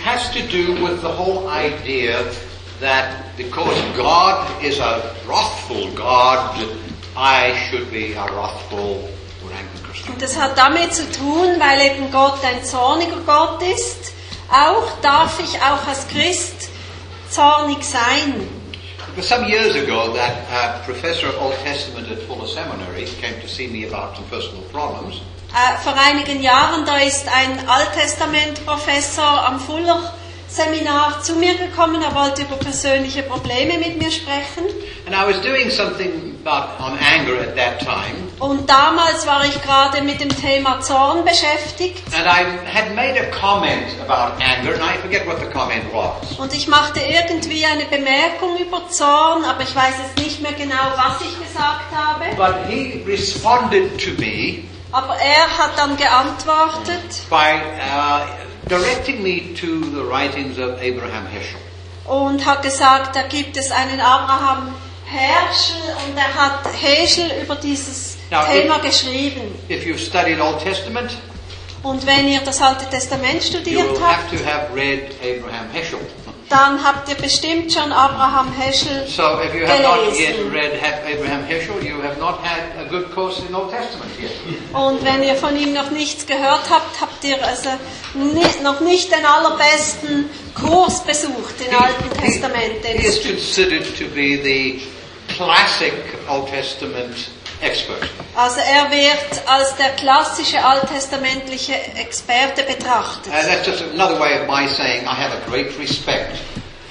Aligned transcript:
has 0.00 0.30
to 0.30 0.42
do 0.48 0.82
with 0.82 1.00
the 1.02 1.08
whole 1.08 1.48
idea 1.48 2.24
that 2.80 3.36
because 3.36 3.78
God 3.96 4.62
is 4.62 4.78
a 4.78 5.14
wrathful 5.26 5.90
God, 5.94 6.58
I 7.16 7.54
should 7.68 7.90
be 7.90 8.14
a 8.14 8.24
wrathful. 8.24 9.08
Und 10.08 10.20
das 10.20 10.36
hat 10.38 10.58
damit 10.58 10.92
zu 10.92 11.10
tun, 11.10 11.58
weil 11.58 11.80
eben 11.80 12.10
Gott 12.10 12.44
ein 12.44 12.62
zorniger 12.64 13.20
Gott 13.24 13.62
ist. 13.62 14.12
Auch 14.50 15.00
darf 15.00 15.40
ich 15.40 15.56
auch 15.62 15.88
als 15.88 16.06
Christ 16.08 16.68
zornig 17.30 17.82
sein. 17.84 18.48
Was 19.16 19.28
some 19.28 19.44
years 19.44 19.76
ago 19.76 20.12
that 20.14 20.42
a 20.50 20.84
professor 20.84 21.28
of 21.28 21.36
Old 21.40 21.54
Testament 21.62 22.10
at 22.10 22.18
Fuller 22.22 22.48
Seminary 22.48 23.04
came 23.22 23.40
to 23.40 23.46
see 23.46 23.68
me 23.68 23.86
about 23.86 24.16
some 24.16 24.24
personal 24.26 24.62
problems. 24.72 25.20
Äh, 25.54 25.78
vor 25.84 25.94
einigen 25.94 26.42
Jahren, 26.42 26.84
da 26.84 26.96
ist 26.98 27.28
ein 27.28 27.68
Alttestament-Professor 27.68 29.46
am 29.46 29.60
Fuller 29.60 30.12
Seminar 30.54 31.20
zu 31.20 31.34
mir 31.34 31.54
gekommen, 31.56 32.00
er 32.00 32.14
wollte 32.14 32.42
über 32.42 32.54
persönliche 32.54 33.24
Probleme 33.24 33.76
mit 33.76 33.98
mir 33.98 34.10
sprechen. 34.12 34.64
And 35.04 35.12
I 35.12 35.26
was 35.26 35.42
doing 35.42 35.68
something 35.68 36.38
about, 36.44 36.80
on 36.80 36.96
anger 36.96 37.40
at 37.40 37.56
that 37.56 37.80
time. 37.80 38.14
Und 38.38 38.70
damals 38.70 39.26
war 39.26 39.44
ich 39.44 39.60
gerade 39.62 40.00
mit 40.02 40.20
dem 40.20 40.28
Thema 40.28 40.80
Zorn 40.80 41.24
beschäftigt. 41.24 42.04
And 42.14 42.26
I 42.26 42.44
had 42.72 42.94
made 42.94 43.18
a 43.20 43.24
comment 43.32 44.00
about 44.06 44.40
anger, 44.40 44.74
and 44.74 44.82
I 44.82 44.96
forget 45.02 45.26
what 45.26 45.40
the 45.40 45.46
comment 45.46 45.92
was. 45.92 46.38
Und 46.38 46.54
ich 46.54 46.68
machte 46.68 47.00
irgendwie 47.00 47.66
eine 47.66 47.86
Bemerkung 47.86 48.56
über 48.56 48.88
Zorn, 48.90 49.44
aber 49.44 49.62
ich 49.64 49.74
weiß 49.74 49.94
jetzt 50.04 50.24
nicht 50.24 50.40
mehr 50.40 50.52
genau, 50.52 50.94
was 50.94 51.20
ich 51.20 51.36
gesagt 51.36 51.90
habe. 51.92 52.26
But 52.36 52.68
he 52.68 53.02
responded 53.04 53.98
to 53.98 54.10
me 54.20 54.62
Aber 54.92 55.16
er 55.16 55.58
hat 55.58 55.76
dann 55.76 55.96
geantwortet 55.96 57.28
by 57.28 57.58
uh, 57.80 58.44
directing 58.68 59.22
me 59.22 59.54
to 59.54 59.80
the 59.94 60.02
writings 60.04 60.58
of 60.58 60.74
Abraham 60.80 61.26
Heschel. 61.26 61.58
und 62.06 62.44
hat 62.44 62.62
gesagt, 62.62 63.16
da 63.16 63.22
gibt 63.22 63.56
es 63.56 63.70
einen 63.70 64.00
Abraham 64.00 64.74
Herschel 65.06 65.76
und 66.06 66.16
er 66.16 66.34
hat 66.34 66.60
Heschel 66.80 67.30
über 67.42 67.56
dieses 67.56 68.16
Ja, 68.30 68.44
Thema 68.44 68.76
ich- 68.76 68.90
geschrieben. 68.90 69.54
If 69.70 69.84
you've 69.84 69.98
studied 69.98 70.40
Old 70.40 70.60
Testament, 70.62 71.10
Und 71.82 72.06
wenn 72.06 72.26
ihr 72.28 72.40
das 72.40 72.62
Alte 72.62 72.86
Testament 72.88 73.42
studiert 73.42 73.86
habt, 74.02 74.16
have 74.30 74.36
to 74.36 74.42
have 74.44 74.74
read 74.74 75.02
Abraham 75.22 75.68
Heschel. 75.72 75.98
Dann 76.50 76.82
habt 76.84 77.08
ihr 77.08 77.14
bestimmt 77.16 77.72
schon 77.72 77.92
Abraham 77.92 78.52
Heschel 78.52 79.06
So 79.08 79.40
if 79.42 79.54
you 79.54 79.66
have 79.66 79.82
not 79.82 79.98
yet 80.18 80.36
gelesen. 80.36 80.52
Abraham 80.52 81.44
Heschel, 81.46 81.82
you 81.82 82.02
have 82.02 82.18
not 82.20 82.38
had 82.42 82.84
a 82.84 82.88
good 82.88 83.12
course 83.14 83.40
in 83.48 83.54
Old 83.54 83.70
Testament 83.70 84.10
yet. 84.20 84.30
Und 84.72 85.04
wenn 85.04 85.22
ihr 85.22 85.34
von 85.36 85.56
ihm 85.56 85.72
noch 85.72 85.90
nichts 85.90 86.26
gehört 86.26 86.68
habt, 86.70 87.00
habt 87.00 87.24
ihr 87.24 87.42
also 87.44 87.70
ni- 88.14 88.62
noch 88.62 88.80
nicht 88.80 89.10
den 89.10 89.24
allerbesten 89.24 90.28
Kurs 90.54 91.02
besucht 91.04 91.54
im 91.68 91.76
Alten 91.78 92.10
Testament. 92.20 92.84
he 92.84 93.06
es 93.06 93.18
is 93.18 93.22
considered 93.26 93.84
to 93.98 94.04
be 94.14 94.38
the 94.42 94.82
classic 95.36 95.92
Old 96.28 96.48
Testament 96.50 97.16
expert. 97.64 98.08
Also 98.36 98.60
er 98.60 98.90
wird 98.90 99.48
als 99.48 99.76
der 99.76 99.90
klassische 99.90 100.62
alttestamentliche 100.64 101.74
Experte 101.96 102.62
betrachtet. 102.62 103.32
And 103.32 103.46
that's 103.46 103.66
just 103.66 103.82
another 103.82 104.18
way 104.18 104.40
of 104.40 104.46
my 104.48 104.66
saying 104.68 105.02
I 105.04 105.14
have 105.14 105.32
a 105.32 105.50
great 105.50 105.78
respect 105.78 106.38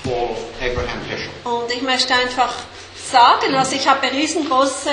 for 0.03 0.35
Abraham 0.61 1.01
Heschel. 1.09 1.29
Und 1.43 1.71
ich 1.71 1.81
möchte 1.81 2.13
einfach 2.13 2.53
sagen, 2.95 3.55
also 3.55 3.75
ich 3.75 3.87
habe 3.87 4.11
riesengroße, 4.11 4.89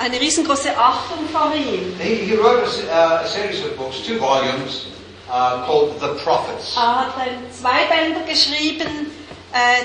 eine 0.00 0.20
riesengroße 0.20 0.76
Achtung 0.76 1.28
vor 1.32 1.52
ihm. 1.54 1.96
He, 2.00 2.26
he 2.26 2.36
wrote 2.36 2.64
a, 2.92 3.20
uh, 3.20 3.24
a 3.24 3.26
series 3.26 3.64
of 3.64 3.76
books, 3.76 4.02
two 4.04 4.18
volumes, 4.18 4.86
uh, 5.28 5.64
called 5.64 6.00
The 6.00 6.08
Prophets. 6.22 6.76
Er 6.76 7.06
hat 7.06 7.14
zwei 7.52 7.84
Bänder 7.86 8.22
geschrieben, 8.28 9.10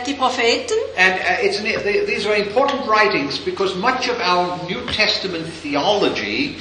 die 0.05 0.13
Propheten. 0.13 0.75
And 0.97 1.13
uh, 1.13 1.45
it's, 1.45 1.61
they, 1.61 2.05
these 2.05 2.25
are 2.25 2.35
important 2.35 2.87
writings 2.87 3.37
because 3.37 3.75
much 3.75 4.09
of 4.09 4.19
our 4.19 4.57
New 4.65 4.83
Testament 4.87 5.45
theology 5.45 6.57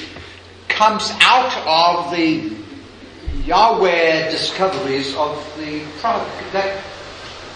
comes 0.67 1.11
out 1.21 1.51
of 1.65 2.11
the 2.11 2.51
Yahweh 3.45 4.29
discoveries 4.29 5.15
of 5.15 5.35
the 5.57 5.81
that 6.53 6.83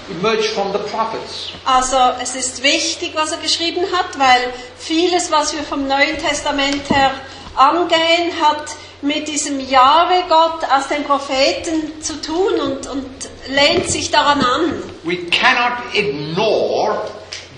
emerged 0.10 0.50
from 0.50 0.72
the 0.74 0.80
prophets. 0.80 1.52
Also 1.66 1.98
es 2.20 2.36
ist 2.36 2.64
wichtig, 2.64 3.14
was 3.16 3.32
er 3.32 3.38
geschrieben 3.38 3.86
hat, 3.92 4.18
weil 4.18 4.54
vieles, 4.78 5.32
was 5.32 5.54
wir 5.54 5.64
vom 5.64 5.88
Neuen 5.88 6.18
Testament 6.18 6.90
her 6.90 7.12
angehen, 7.56 8.32
hat 8.42 8.76
mit 9.04 9.28
diesem 9.28 9.60
Jahwe-Gott 9.60 10.64
aus 10.72 10.88
den 10.88 11.04
Propheten 11.04 12.02
zu 12.02 12.22
tun 12.22 12.60
und, 12.62 12.88
und 12.88 13.10
lehnt 13.48 13.90
sich 13.90 14.12
daran 14.12 14.40
an. 14.42 14.84
We 15.04 15.18
cannot 15.30 15.94
ignore 15.94 17.02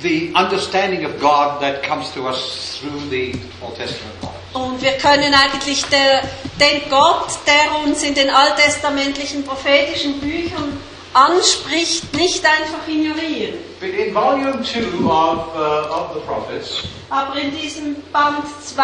the 0.02 0.34
understanding 0.36 1.06
of 1.06 1.20
God 1.20 1.60
that 1.62 1.84
comes 1.88 2.12
to 2.14 2.28
us 2.28 2.80
through 2.80 3.10
the 3.10 3.34
Old 3.62 3.76
Testament. 3.78 4.16
Und 4.54 4.82
wir 4.82 4.94
können 4.94 5.34
eigentlich 5.34 5.86
der, 5.86 6.22
den 6.60 6.90
Gott, 6.90 7.28
der 7.46 7.86
uns 7.86 8.04
in 8.04 8.16
den 8.16 8.30
alttestamentlichen 8.30 9.44
prophetischen 9.44 10.20
Büchern 10.20 10.80
anspricht, 11.14 12.14
nicht 12.14 12.44
einfach 12.46 12.88
ignorieren. 12.88 13.56
But 13.80 13.90
in 13.90 14.14
volume 14.14 14.64
two 14.64 15.10
of, 15.10 15.56
uh, 15.56 15.94
of 15.94 16.14
the 16.14 16.22
prophets, 16.22 16.84
Aber 17.10 17.38
in 17.40 17.52
diesem 17.56 17.96
Band 18.12 18.46
2 18.64 18.84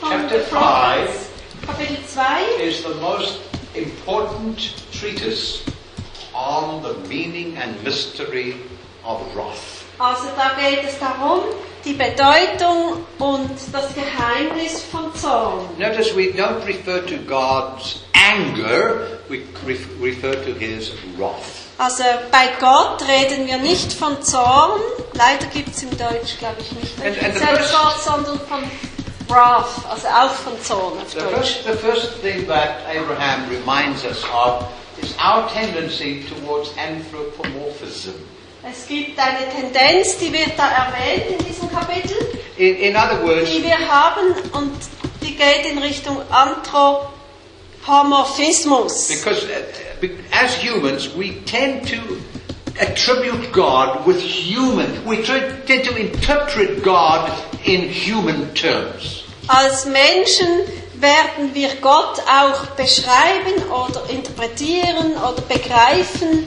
von 0.00 0.10
Chapter 0.10 0.38
The 0.38 0.50
Prophets, 0.50 1.33
Kapitel 1.66 1.96
2, 2.06 2.60
is 2.62 2.82
the 2.82 2.94
most 3.00 3.40
important 3.74 4.74
treatise 4.92 5.62
on 6.34 6.82
the 6.82 6.94
meaning 7.08 7.56
and 7.56 7.82
mystery 7.82 8.56
of 9.04 9.20
wrath. 9.34 9.84
Also 9.98 10.24
da 10.36 10.50
geht 10.58 10.84
es 10.84 10.98
darum, 10.98 11.40
die 11.84 11.92
Bedeutung 11.94 13.04
und 13.18 13.50
das 13.72 13.94
Geheimnis 13.94 14.82
von 14.90 15.14
Zorn. 15.14 15.68
Notice 15.78 16.14
we 16.16 16.32
don't 16.32 16.64
refer 16.66 17.00
to 17.06 17.16
God's 17.26 18.00
anger, 18.12 19.18
we 19.28 19.42
ref- 19.66 19.86
refer 20.00 20.32
to 20.44 20.52
his 20.58 20.90
wrath. 21.16 21.62
Also 21.78 22.04
bei 22.30 22.48
Gott 22.60 23.02
reden 23.08 23.46
wir 23.46 23.58
nicht 23.58 23.92
von 23.92 24.20
Zorn, 24.22 24.80
leider 25.14 25.46
gibt 25.46 25.70
es 25.74 25.82
im 25.82 25.90
Deutsch 25.96 26.38
glaube 26.38 26.56
ich 26.60 26.72
nicht 26.72 26.98
And- 27.04 27.22
and 27.22 27.34
first- 27.36 27.72
Wort, 27.72 28.02
sondern 28.02 28.40
von 28.48 28.62
Wrath, 29.28 29.84
also 29.88 30.08
Zorn 30.62 30.98
auf 31.00 31.10
The 31.12 31.20
Deutsch. 31.20 31.34
first, 31.34 31.64
the 31.64 31.76
first 31.76 32.12
thing 32.20 32.46
that 32.46 32.82
Abraham 32.88 33.48
reminds 33.50 34.04
us 34.04 34.24
of 34.32 34.64
is 35.02 35.14
our 35.18 35.48
tendency 35.50 36.24
towards 36.28 36.70
anthropomorphism. 36.78 38.14
Es 38.66 38.86
gibt 38.86 39.18
eine 39.18 39.46
Tendenz, 39.50 40.16
die 40.18 40.32
wird 40.32 40.52
da 40.56 40.68
erwähnt 40.70 41.38
in 41.38 41.44
diesem 41.46 41.70
Kapitel, 41.70 42.16
In, 42.56 42.76
in 42.76 42.96
other 42.96 43.22
words, 43.22 43.50
die 43.50 43.62
wir 43.62 43.76
haben 43.78 44.32
und 44.52 44.72
die 45.20 45.36
geht 45.36 45.66
in 45.70 45.76
Richtung 45.78 46.22
Anthropomorphismus. 46.30 49.08
because 49.08 49.44
uh, 49.44 49.48
be- 50.00 50.16
as 50.32 50.56
humans, 50.62 51.10
we 51.16 51.40
tend 51.44 51.86
to 51.88 51.96
attribute 52.80 53.52
God 53.52 54.06
with 54.06 54.20
human, 54.20 55.04
we 55.06 55.22
tend 55.22 55.84
to 55.84 55.96
interpret 55.96 56.82
God 56.82 57.30
in 57.64 57.88
human 57.88 58.52
terms. 58.54 59.24
Als 59.48 59.84
Menschen 59.84 60.48
werden 60.94 61.54
wir 61.54 61.68
Gott 61.80 62.20
auch 62.20 62.66
beschreiben 62.76 63.62
oder 63.70 64.08
interpretieren 64.08 65.12
oder 65.16 65.42
begreifen 65.42 66.46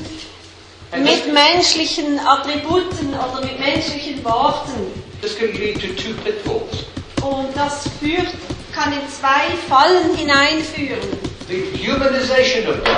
mit 0.95 1.31
menschlichen 1.31 2.19
Attributen 2.19 3.09
oder 3.13 3.45
mit 3.45 3.59
menschlichen 3.59 4.23
Worten. 4.23 4.91
This 5.21 5.37
can 5.37 5.51
lead 5.53 5.75
to 5.81 5.87
two 6.01 6.13
pitfalls. 6.23 6.85
Und 7.21 7.55
das 7.55 7.89
führt, 7.99 8.27
kann 8.73 8.93
in 8.93 9.07
zwei 9.09 9.55
Fallen 9.67 10.15
hineinführen. 10.15 10.99
The 11.47 11.63
humanization 11.77 12.67
of 12.67 12.83
God, 12.83 12.97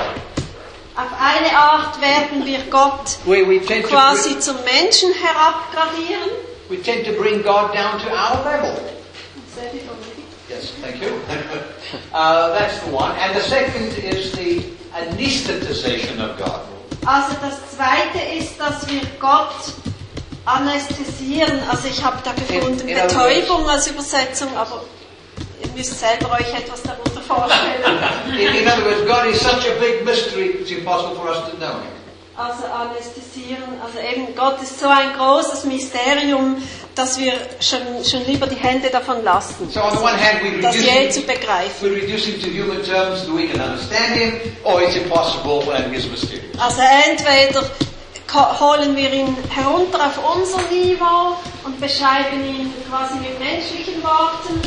Auf 1.00 1.14
eine 1.18 1.58
Art 1.58 2.02
werden 2.02 2.46
wir 2.46 2.60
Gott 2.70 3.20
where 3.26 3.48
we 3.48 3.60
tend 3.66 3.84
to 3.86 3.90
quasi 3.90 4.30
bring, 4.32 4.42
zum 4.42 4.56
Menschen 4.66 5.14
herabgradieren. 5.14 6.30
we 6.70 6.76
tend 6.82 7.06
to 7.06 7.14
bring 7.14 7.42
God 7.42 7.74
down 7.74 8.00
to 8.00 8.10
our 8.10 8.44
level. 8.44 8.76
Yes, 10.50 10.72
thank 10.82 11.02
you. 11.02 11.10
uh, 12.14 12.50
that's 12.58 12.80
the 12.84 12.92
one. 12.92 13.12
And 13.20 13.36
the 13.36 13.42
second 13.42 13.94
is 14.04 14.32
the 14.34 14.64
anesthetization 14.94 16.20
of 16.20 16.38
God. 16.38 16.62
Also 17.06 17.36
das 17.42 17.60
zweite 17.78 18.20
ist, 18.38 18.60
dass 18.60 18.88
wir 18.90 19.02
Gott 19.20 19.56
anästhesieren. 20.46 21.62
Also 21.70 21.88
ich 21.88 22.04
habe 22.04 22.18
da 22.24 22.34
gefunden 22.34 22.88
In- 22.88 22.98
in 22.98 23.08
Betäubung 23.08 23.70
als 23.70 23.88
Übersetzung, 23.88 24.50
aber 24.58 24.84
ihr 25.64 25.70
müsst 25.76 25.98
selber 26.00 26.32
euch 26.32 26.54
etwas 26.54 26.82
darunter 26.84 27.09
vorstellen. 27.30 28.00
In, 28.34 28.56
in 28.62 28.68
other 28.68 28.84
words, 28.86 29.06
God 29.06 29.26
is 29.32 29.40
such 29.40 29.64
a 29.70 29.80
big 29.80 30.04
mystery, 30.04 30.46
it's 30.60 30.72
impossible 30.72 31.16
for 31.16 31.30
us 31.30 31.38
to 31.50 31.56
know 31.58 31.74
Him. 31.86 31.94
Also 32.36 32.64
anästhesieren, 32.66 33.68
also 33.84 34.00
eben 34.00 34.34
Gott 34.36 34.62
ist 34.64 34.80
so 34.80 34.88
ein 34.88 35.12
großes 35.18 35.66
Mysterium, 35.66 36.56
dass 36.96 37.20
wir 37.20 37.34
schon, 37.60 37.82
schon 38.10 38.26
lieber 38.26 38.48
die 38.48 38.56
Hände 38.56 38.90
davon 38.90 39.24
lassen, 39.26 39.70
So 39.70 39.82
on 39.82 39.92
the 39.92 40.02
one 40.02 40.14
hand, 40.18 40.40
we 40.44 40.62
das 40.62 40.74
reduce, 40.76 40.90
je 40.94 41.10
zu 41.10 41.22
begreifen. 41.24 41.82
we 41.82 41.96
reduce 42.02 42.26
him 42.26 42.40
to 42.42 42.48
human 42.48 42.82
terms 42.84 43.26
so 43.26 43.36
we 43.36 43.46
can 43.48 43.60
understand 43.62 44.16
him, 44.16 44.34
or 44.64 44.82
it's 44.82 44.96
impossible 44.96 45.70
and 45.74 45.94
he's 45.94 46.08
mysterious. 46.10 46.58
Also 46.60 46.82
entweder 47.10 47.62
holen 48.60 48.96
wir 48.96 49.12
ihn 49.12 49.36
herunter 49.50 50.00
auf 50.06 50.20
unser 50.36 50.62
Niveau 50.72 51.36
und 51.66 51.80
beschreiben 51.82 52.40
ihn 52.46 52.74
quasi 52.90 53.16
mit 53.20 53.38
menschlichen 53.40 54.02
Worten, 54.02 54.62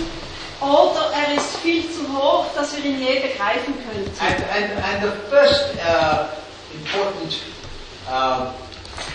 oder 0.62 1.10
er 1.12 1.34
ist 1.36 1.56
viel 1.56 1.82
zu 1.90 2.02
hoch, 2.16 2.46
dass 2.54 2.76
wir 2.76 2.84
ihn 2.84 3.00
je 3.00 3.20
begreifen 3.20 3.74
könnten. 3.84 4.10
And, 4.20 4.44
and, 4.50 4.84
and 4.84 5.02
the 5.02 5.12
first 5.28 5.74
uh, 5.84 6.28
important 6.72 7.40
uh, 8.08 8.52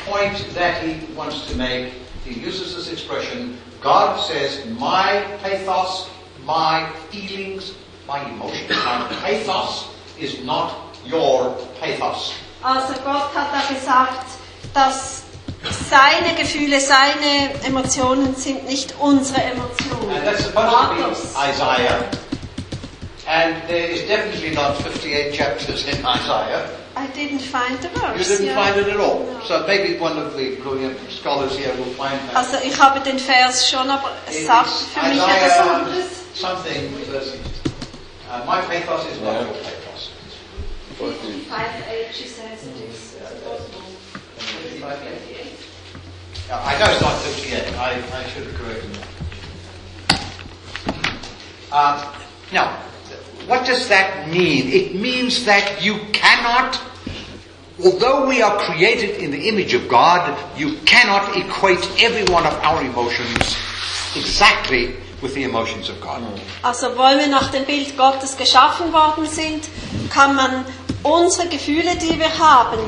point 0.09 0.53
that 0.55 0.81
he 0.81 0.99
wants 1.15 1.47
to 1.47 1.55
make, 1.55 1.93
he 2.25 2.33
uses 2.39 2.75
this 2.75 2.91
expression, 2.91 3.57
God 3.81 4.19
says, 4.19 4.65
my 4.77 5.23
pathos, 5.41 6.09
my 6.45 6.87
feelings, 7.09 7.73
my 8.07 8.19
emotions, 8.29 8.69
my 8.69 9.07
pathos 9.21 9.87
is 10.19 10.43
not 10.43 10.73
your 11.05 11.55
pathos. 11.79 12.33
Also 12.63 12.93
Gott 13.05 13.33
hat 13.33 13.53
da 13.53 13.73
gesagt, 13.73 14.25
dass 14.73 15.26
seine 15.89 16.35
Gefühle, 16.35 16.79
seine 16.79 17.51
Emotionen 17.65 18.35
sind 18.35 18.65
nicht 18.67 18.93
unsere 18.99 19.41
Emotionen. 19.41 20.11
And 20.15 20.23
that's 20.25 20.43
supposed 20.45 20.69
to 20.69 20.75
Pathos. 20.75 21.33
be 21.33 21.39
Isaiah. 21.51 22.03
And 23.27 23.55
there 23.67 23.87
is 23.89 24.01
definitely 24.07 24.51
not 24.55 24.77
58 24.81 25.33
chapters 25.33 25.83
in 25.85 26.05
Isaiah. 26.05 26.69
I 26.95 27.07
didn't 27.07 27.41
find 27.41 27.77
the 27.81 27.89
You 27.89 27.99
verse. 28.17 28.27
didn't 28.29 28.45
yeah. 28.47 28.55
find 28.55 28.77
it 28.77 28.87
at 28.87 28.99
all. 28.99 29.19
No. 29.25 29.39
So 29.45 29.65
maybe 29.67 29.97
one 29.99 30.17
of 30.17 30.35
the 30.35 30.55
brilliant 30.63 30.97
scholars 31.11 31.55
here 31.57 31.71
will 31.75 31.93
find 31.93 32.17
that. 32.29 32.35
Also 32.35 32.57
ich 32.63 32.79
habe 32.79 32.99
den 33.01 33.19
Vers 33.19 33.69
schon, 33.69 33.87
aber 33.89 34.11
es 34.27 34.45
sagt 34.47 34.69
für 34.93 35.01
mich 35.07 35.19
etwas 35.19 35.27
Isaiah 35.27 35.75
anderes. 35.75 36.05
something 36.33 36.93
because 36.99 37.33
uh, 38.31 38.43
my 38.45 38.61
pathos 38.61 39.05
is 39.11 39.19
not 39.21 39.41
your 39.41 39.53
pathos. 39.61 40.09
55 40.97 42.13
she 42.13 42.27
says 42.27 42.65
it 42.65 42.89
is. 42.89 43.15
Yeah, 43.19 43.29
I 46.49 46.79
know 46.79 46.91
it's 46.91 47.01
not 47.01 47.21
58. 47.21 47.75
I, 47.77 47.91
I 48.17 48.23
should 48.29 48.47
have 48.47 48.55
corrected 48.55 48.91
that. 48.95 49.07
Um, 51.71 52.13
now, 52.53 52.79
what 53.47 53.65
does 53.65 53.89
that 53.89 54.29
mean? 54.29 54.69
It 54.71 54.95
means 54.95 55.43
that 55.45 55.83
you 55.83 55.99
cannot, 56.13 56.79
although 57.83 58.27
we 58.27 58.41
are 58.41 58.57
created 58.59 59.17
in 59.21 59.31
the 59.31 59.49
image 59.49 59.73
of 59.73 59.89
God, 59.89 60.37
you 60.57 60.77
cannot 60.85 61.35
equate 61.35 61.85
every 62.01 62.23
one 62.33 62.45
of 62.45 62.53
our 62.63 62.81
emotions 62.81 63.57
exactly 64.15 64.95
with 65.21 65.33
the 65.33 65.43
emotions 65.43 65.89
of 65.89 65.99
God. 65.99 66.23
Also, 66.63 66.97
weil 66.97 67.17
wir 67.19 67.27
nach 67.27 67.51
dem 67.51 67.65
Bild 67.65 67.97
Gottes 67.97 68.37
geschaffen 68.37 68.93
worden 68.93 69.25
sind, 69.25 69.67
kann 70.09 70.35
man 70.35 70.65
unsere 71.03 71.49
Gefühle, 71.49 71.95
die 71.97 72.17
wir 72.17 72.37
haben, 72.37 72.79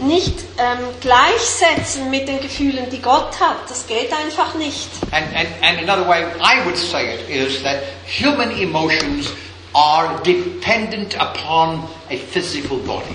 nicht 0.00 0.34
ähm, 0.58 0.78
gleichsetzen 1.00 2.10
mit 2.10 2.28
den 2.28 2.40
Gefühlen, 2.40 2.88
die 2.90 3.00
Gott 3.00 3.40
hat. 3.40 3.68
Das 3.68 3.86
geht 3.86 4.12
einfach 4.12 4.54
nicht. 4.54 4.88
And, 5.10 5.26
and, 5.34 5.48
and 5.62 5.88
another 5.88 6.08
way 6.08 6.24
I 6.40 6.64
would 6.64 6.76
say 6.76 7.14
it 7.14 7.28
is 7.28 7.62
that 7.62 7.82
human 8.06 8.50
emotions 8.60 9.32
are 9.74 10.20
dependent 10.24 11.16
upon 11.20 11.84
a 12.10 12.16
physical 12.32 12.78
body. 12.78 13.14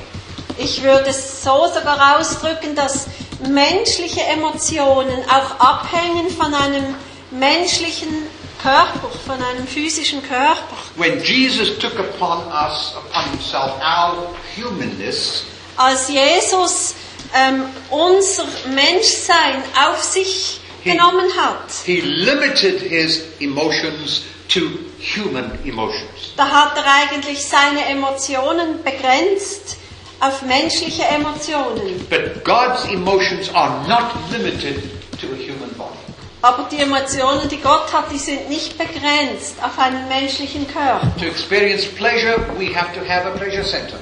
Ich 0.58 0.84
würde 0.84 1.10
es 1.10 1.42
so 1.42 1.68
sogar 1.74 2.20
ausdrücken, 2.20 2.76
dass 2.76 3.08
menschliche 3.50 4.22
Emotionen 4.22 5.24
auch 5.28 5.60
abhängen 5.60 6.30
von 6.30 6.54
einem 6.54 6.96
menschlichen 7.32 8.28
Körper, 8.62 9.10
von 9.26 9.36
einem 9.36 9.68
physischen 9.68 10.22
Körper. 10.22 10.78
When 10.96 11.22
Jesus 11.24 11.78
took 11.80 11.98
upon 12.00 12.40
us, 12.48 12.94
upon 12.96 13.30
himself, 13.32 13.72
our 13.82 14.30
humanness, 14.56 15.46
Als 15.78 16.10
Jesus 16.10 16.96
ähm, 17.36 17.66
unser 17.90 18.46
Menschsein 18.74 19.64
auf 19.90 20.02
sich 20.04 20.60
genommen 20.84 21.30
hat, 21.38 21.72
he 21.86 22.02
limited 22.02 22.80
his 22.82 23.24
emotions 23.40 24.24
to 24.50 24.60
human 25.00 25.58
emotions. 25.66 26.34
da 26.38 26.48
hat 26.50 26.78
er 26.78 26.84
eigentlich 26.86 27.44
seine 27.46 27.86
Emotionen 27.86 28.84
begrenzt 28.84 29.78
auf 30.20 30.42
menschliche 30.44 31.04
Emotionen. 31.04 32.06
But 32.10 32.44
God's 32.44 32.86
emotions 32.92 33.50
are 33.54 33.88
not 33.88 34.12
limited 34.32 34.84
to 35.20 35.28
a 35.28 35.36
human 35.36 35.74
body. 35.78 35.98
Aber 36.42 36.68
die 36.70 36.80
Emotionen, 36.82 37.48
die 37.50 37.58
Gott 37.62 37.92
hat, 37.94 38.12
die 38.12 38.18
sind 38.18 38.50
nicht 38.50 38.78
begrenzt 38.78 39.56
auf 39.62 39.80
einen 39.80 40.08
menschlichen 40.10 40.68
Körper. 40.68 41.02
To 41.18 41.26
experience 41.26 41.86
pleasure, 41.86 42.38
we 42.60 42.76
have 42.76 42.94
to 42.94 43.00
have 43.08 43.26
a 43.26 43.32
pleasure 43.38 43.64
center. 43.64 43.98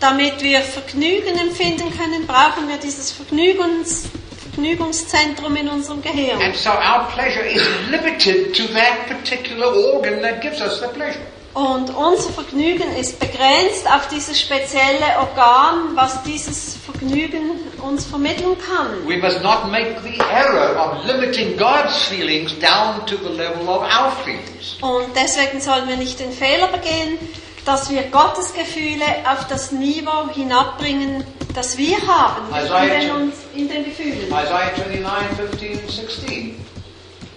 Damit 0.00 0.42
wir 0.42 0.60
Vergnügen 0.60 1.38
empfinden 1.38 1.90
können, 1.96 2.26
brauchen 2.26 2.68
wir 2.68 2.76
dieses 2.76 3.12
Vergnügens, 3.12 4.04
Vergnügungszentrum 4.50 5.56
in 5.56 5.68
unserem 5.68 6.02
Gehirn. 6.02 6.40
And 6.40 6.54
so 6.54 6.70
our 6.70 7.08
pleasure 7.14 7.46
is 7.46 7.62
limited 7.90 8.54
to 8.54 8.64
that 8.74 9.06
particular 9.08 9.74
organ 9.94 10.20
that 10.22 10.42
gives 10.42 10.60
us 10.60 10.80
the 10.80 10.88
pleasure. 10.88 11.20
Und 11.56 11.88
unser 11.96 12.28
Vergnügen 12.34 12.94
ist 13.00 13.18
begrenzt 13.18 13.86
auf 13.86 14.08
dieses 14.08 14.38
spezielle 14.38 15.18
Organ, 15.18 15.94
was 15.96 16.22
dieses 16.22 16.76
Vergnügen 16.84 17.52
uns 17.80 18.04
vermitteln 18.04 18.58
kann. 18.58 19.08
We 19.08 19.16
must 19.16 19.42
not 19.42 19.70
make 19.70 19.96
the 20.02 20.18
error 20.30 20.76
of 20.76 21.06
limiting 21.06 21.56
God's 21.56 21.96
feelings 22.08 22.52
down 22.58 23.06
to 23.06 23.16
the 23.16 23.34
level 23.34 23.66
of 23.70 23.80
our 23.84 24.12
feelings. 24.22 24.76
Und 24.82 25.16
deswegen 25.16 25.58
sollen 25.58 25.88
wir 25.88 25.96
nicht 25.96 26.20
den 26.20 26.30
Fehler 26.30 26.68
begehen, 26.68 27.16
dass 27.66 27.90
wir 27.90 28.02
Gottes 28.04 28.54
Gefühle 28.54 29.04
auf 29.30 29.46
das 29.48 29.72
Niveau 29.72 30.28
hinabbringen, 30.32 31.24
das 31.54 31.76
wir 31.76 31.96
haben 32.06 32.48
in 32.50 32.64
Isaiah 32.64 33.00
den, 33.00 33.10
uns, 33.10 33.34
in 33.54 33.68
den 33.68 33.84
Gefühlen. 33.84 34.26
Isaiah 34.28 34.70
29, 34.88 35.36
15, 35.36 35.88
16. 35.88 36.64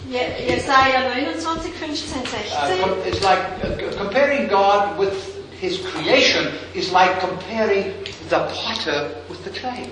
Je- 0.09 0.55
Jesaja 0.55 1.09
29, 1.15 1.71
15, 1.73 2.21
Uh, 2.21 2.25
16. 2.25 2.81
com- 2.81 2.97
it's 3.05 3.21
like 3.21 3.39
uh, 3.63 3.97
comparing 3.97 4.47
God 4.47 4.97
with 4.97 5.13
His 5.61 5.79
creation 5.93 6.47
is 6.73 6.91
like 6.91 7.19
comparing 7.19 7.93
the 8.29 8.39
potter 8.53 9.09
with 9.29 9.43
the 9.43 9.49
clay. 9.51 9.87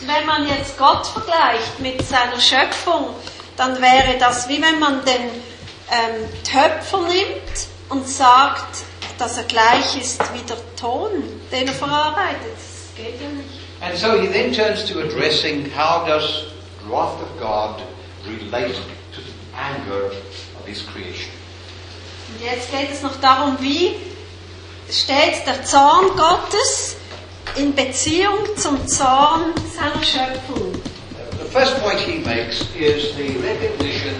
Wenn 0.00 0.26
man 0.26 0.48
jetzt 0.48 0.76
Gott 0.78 1.06
vergleicht 1.06 1.78
mit 1.78 2.02
seiner 2.06 2.40
Schöpfung, 2.40 3.14
dann 3.56 3.80
wäre 3.80 4.18
das 4.18 4.48
wie 4.48 4.60
wenn 4.60 4.78
man 4.80 5.04
den 5.04 5.30
ähm, 5.90 6.28
Töpfer 6.44 7.02
nimmt 7.02 7.68
und 7.88 8.08
sagt, 8.08 8.84
dass 9.22 9.36
er 9.36 9.44
gleich 9.44 9.96
ist 10.00 10.20
wie 10.34 10.42
der 10.48 10.56
Ton, 10.74 11.10
den 11.52 11.68
er 11.68 11.72
verarbeitet. 11.72 12.56
Das 12.56 12.96
geht 12.96 13.20
ja 13.20 13.28
nicht. 13.28 13.48
And 13.80 13.96
so 13.96 14.20
he 14.20 14.26
then 14.26 14.52
turns 14.52 14.84
to 14.90 14.98
addressing 14.98 15.70
how 15.76 16.04
does 16.04 16.46
the 16.80 16.90
wrath 16.90 17.20
of 17.22 17.28
God 17.38 17.80
relate 18.26 18.74
to 19.14 19.20
the 19.20 19.32
anger 19.56 20.06
of 20.06 20.66
His 20.66 20.84
creation. 20.84 21.30
Und 22.28 22.44
jetzt 22.44 22.70
geht 22.72 22.90
es 22.92 23.02
noch 23.02 23.14
darum, 23.20 23.56
wie 23.60 23.94
steht 24.90 25.46
der 25.46 25.64
Zorn 25.64 26.16
Gottes 26.16 26.96
in 27.56 27.74
Beziehung 27.74 28.56
zum 28.56 28.86
Zorn 28.88 29.54
seiner 29.76 30.02
Schöpfung. 30.02 30.72
The 31.38 31.48
first 31.48 31.80
point 31.80 32.00
he 32.00 32.18
makes 32.18 32.62
is 32.74 33.14
the 33.16 33.38
recognition, 33.38 34.14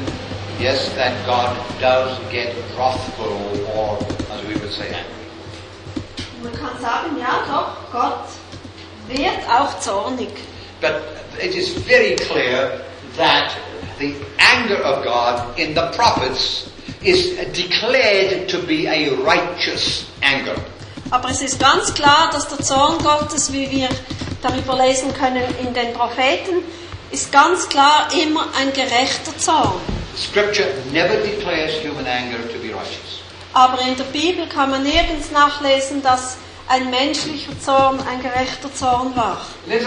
yes, 0.60 0.90
that 0.94 1.12
God 1.26 1.56
does 1.80 2.18
get 2.30 2.54
wrathful, 2.76 3.36
or 3.74 3.98
angry. 4.80 4.96
Man 6.42 6.52
kann 6.54 6.80
sagen, 6.80 7.16
ja 7.20 7.44
doch, 7.46 7.92
Gott 7.92 8.28
wird 9.08 9.48
auch 9.48 9.78
zornig. 9.80 10.28
But 10.80 11.02
it 11.40 11.54
is 11.54 11.68
very 11.86 12.16
clear 12.16 12.80
that 13.16 13.52
the 13.98 14.14
anger 14.38 14.82
of 14.84 15.04
God 15.04 15.58
in 15.58 15.74
the 15.74 15.90
prophets 15.96 16.70
is 17.02 17.36
declared 17.52 18.48
to 18.48 18.58
be 18.58 18.86
a 18.86 19.10
righteous 19.22 20.06
anger. 20.22 20.56
Aber 21.10 21.28
es 21.30 21.42
ist 21.42 21.60
ganz 21.60 21.92
klar, 21.94 22.30
dass 22.32 22.48
der 22.48 22.60
Zorn 22.60 22.98
Gottes, 22.98 23.52
wie 23.52 23.70
wir 23.70 23.88
darüber 24.40 24.76
lesen 24.84 25.12
können 25.14 25.44
in 25.60 25.74
den 25.74 25.92
Propheten, 25.92 26.64
ist 27.10 27.30
ganz 27.30 27.68
klar 27.68 28.08
immer 28.20 28.46
ein 28.58 28.72
gerechter 28.72 29.36
Zorn. 29.36 29.80
Scripture 30.16 30.68
never 30.90 31.16
declares 31.16 31.72
human 31.82 32.06
anger 32.06 32.38
to. 32.48 32.61
Aber 33.54 33.80
in 33.82 33.96
der 33.96 34.04
Bibel 34.04 34.46
kann 34.48 34.70
man 34.70 34.82
nirgends 34.82 35.30
nachlesen, 35.30 36.02
dass 36.02 36.36
ein 36.68 36.90
menschlicher 36.90 37.52
Zorn 37.60 38.00
ein 38.08 38.22
gerechter 38.22 38.72
Zorn 38.74 39.14
war. 39.14 39.40
Es 39.68 39.84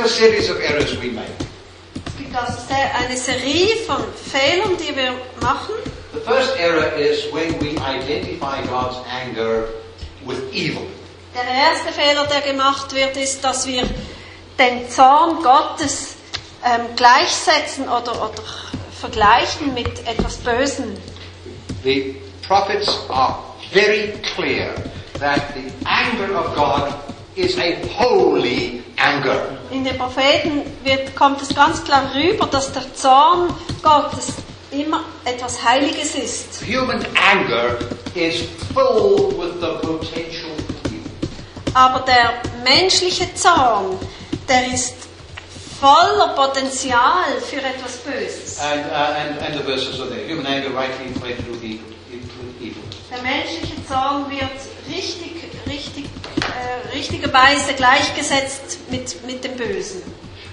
gibt 2.18 2.36
also 2.36 2.58
eine 2.70 3.18
Serie 3.18 3.76
von 3.88 4.04
Fehlern, 4.32 4.78
die 4.78 4.96
wir 4.96 5.14
machen. 5.42 5.74
The 6.14 6.22
first 6.22 6.56
error 6.58 6.94
is 6.94 7.26
when 7.34 7.60
we 7.60 7.72
identify 7.82 8.62
God's 8.70 8.98
anger 9.10 9.66
with 10.26 10.40
evil. 10.54 10.88
Der 11.34 11.44
erste 11.44 11.92
Fehler, 11.92 12.26
der 12.28 12.42
gemacht 12.42 12.94
wird, 12.96 13.18
ist, 13.18 13.44
dass 13.44 13.68
wir 13.68 13.84
den 14.58 14.90
Zorn 14.90 15.44
Gottes 15.44 16.16
ähm, 16.64 16.96
gleichsetzen 16.96 17.90
oder, 17.90 18.14
oder 18.14 18.42
vergleichen 19.00 19.74
mit 19.74 20.08
etwas 20.08 20.38
Bösem. 20.38 20.96
The 21.84 22.16
prophets 22.48 22.98
are 23.10 23.40
very 23.76 24.14
clear 24.36 24.74
that 25.20 25.54
the 25.54 25.70
anger 25.86 26.34
of 26.34 26.56
God 26.56 26.96
is 27.36 27.58
a 27.58 27.76
holy 27.90 28.82
anger. 28.98 29.60
In 29.70 29.84
den 29.84 29.98
Propheten 29.98 30.64
wird, 30.86 31.14
kommt 31.14 31.42
es 31.42 31.54
ganz 31.54 31.84
klar 31.84 32.10
rüber, 32.16 32.48
dass 32.48 32.72
der 32.72 32.94
Zorn 32.94 33.54
Gottes 33.84 34.28
immer 34.72 35.04
etwas 35.26 35.62
Heiliges 35.62 36.16
ist. 36.16 36.64
Human 36.66 37.06
anger 37.16 37.78
is 38.14 38.44
filled 38.74 39.38
with 39.38 39.60
the 39.60 39.78
potential. 39.86 40.52
Aber 41.74 42.06
der 42.06 42.42
menschliche 42.64 43.34
Zorn, 43.36 44.00
der 44.48 44.74
ist 44.74 44.96
voller 45.82 46.30
Potenzial 46.30 47.42
für 47.46 47.58
etwas 47.58 47.98
Böses. 47.98 48.58
And, 48.62 48.86
uh, 48.86 48.94
and, 48.94 49.42
and 49.42 49.54
the 49.58 49.64
verses 49.64 50.00
are 50.00 50.08
there. 50.08 50.26
Human 50.26 50.46
anger 50.46 50.70
rightly 50.70 51.08
inflated 51.08 51.46
with 51.50 51.62
evil. 51.62 51.95
Der 53.12 53.22
menschliche 53.22 53.76
Zorn 53.88 54.30
wird 54.32 54.50
richtig, 54.90 55.44
richtig, 55.68 56.06
äh, 56.06 56.96
richtigerweise 56.96 57.74
gleichgesetzt 57.74 58.80
mit, 58.90 59.24
mit 59.26 59.44
dem 59.44 59.56
Bösen. 59.56 60.02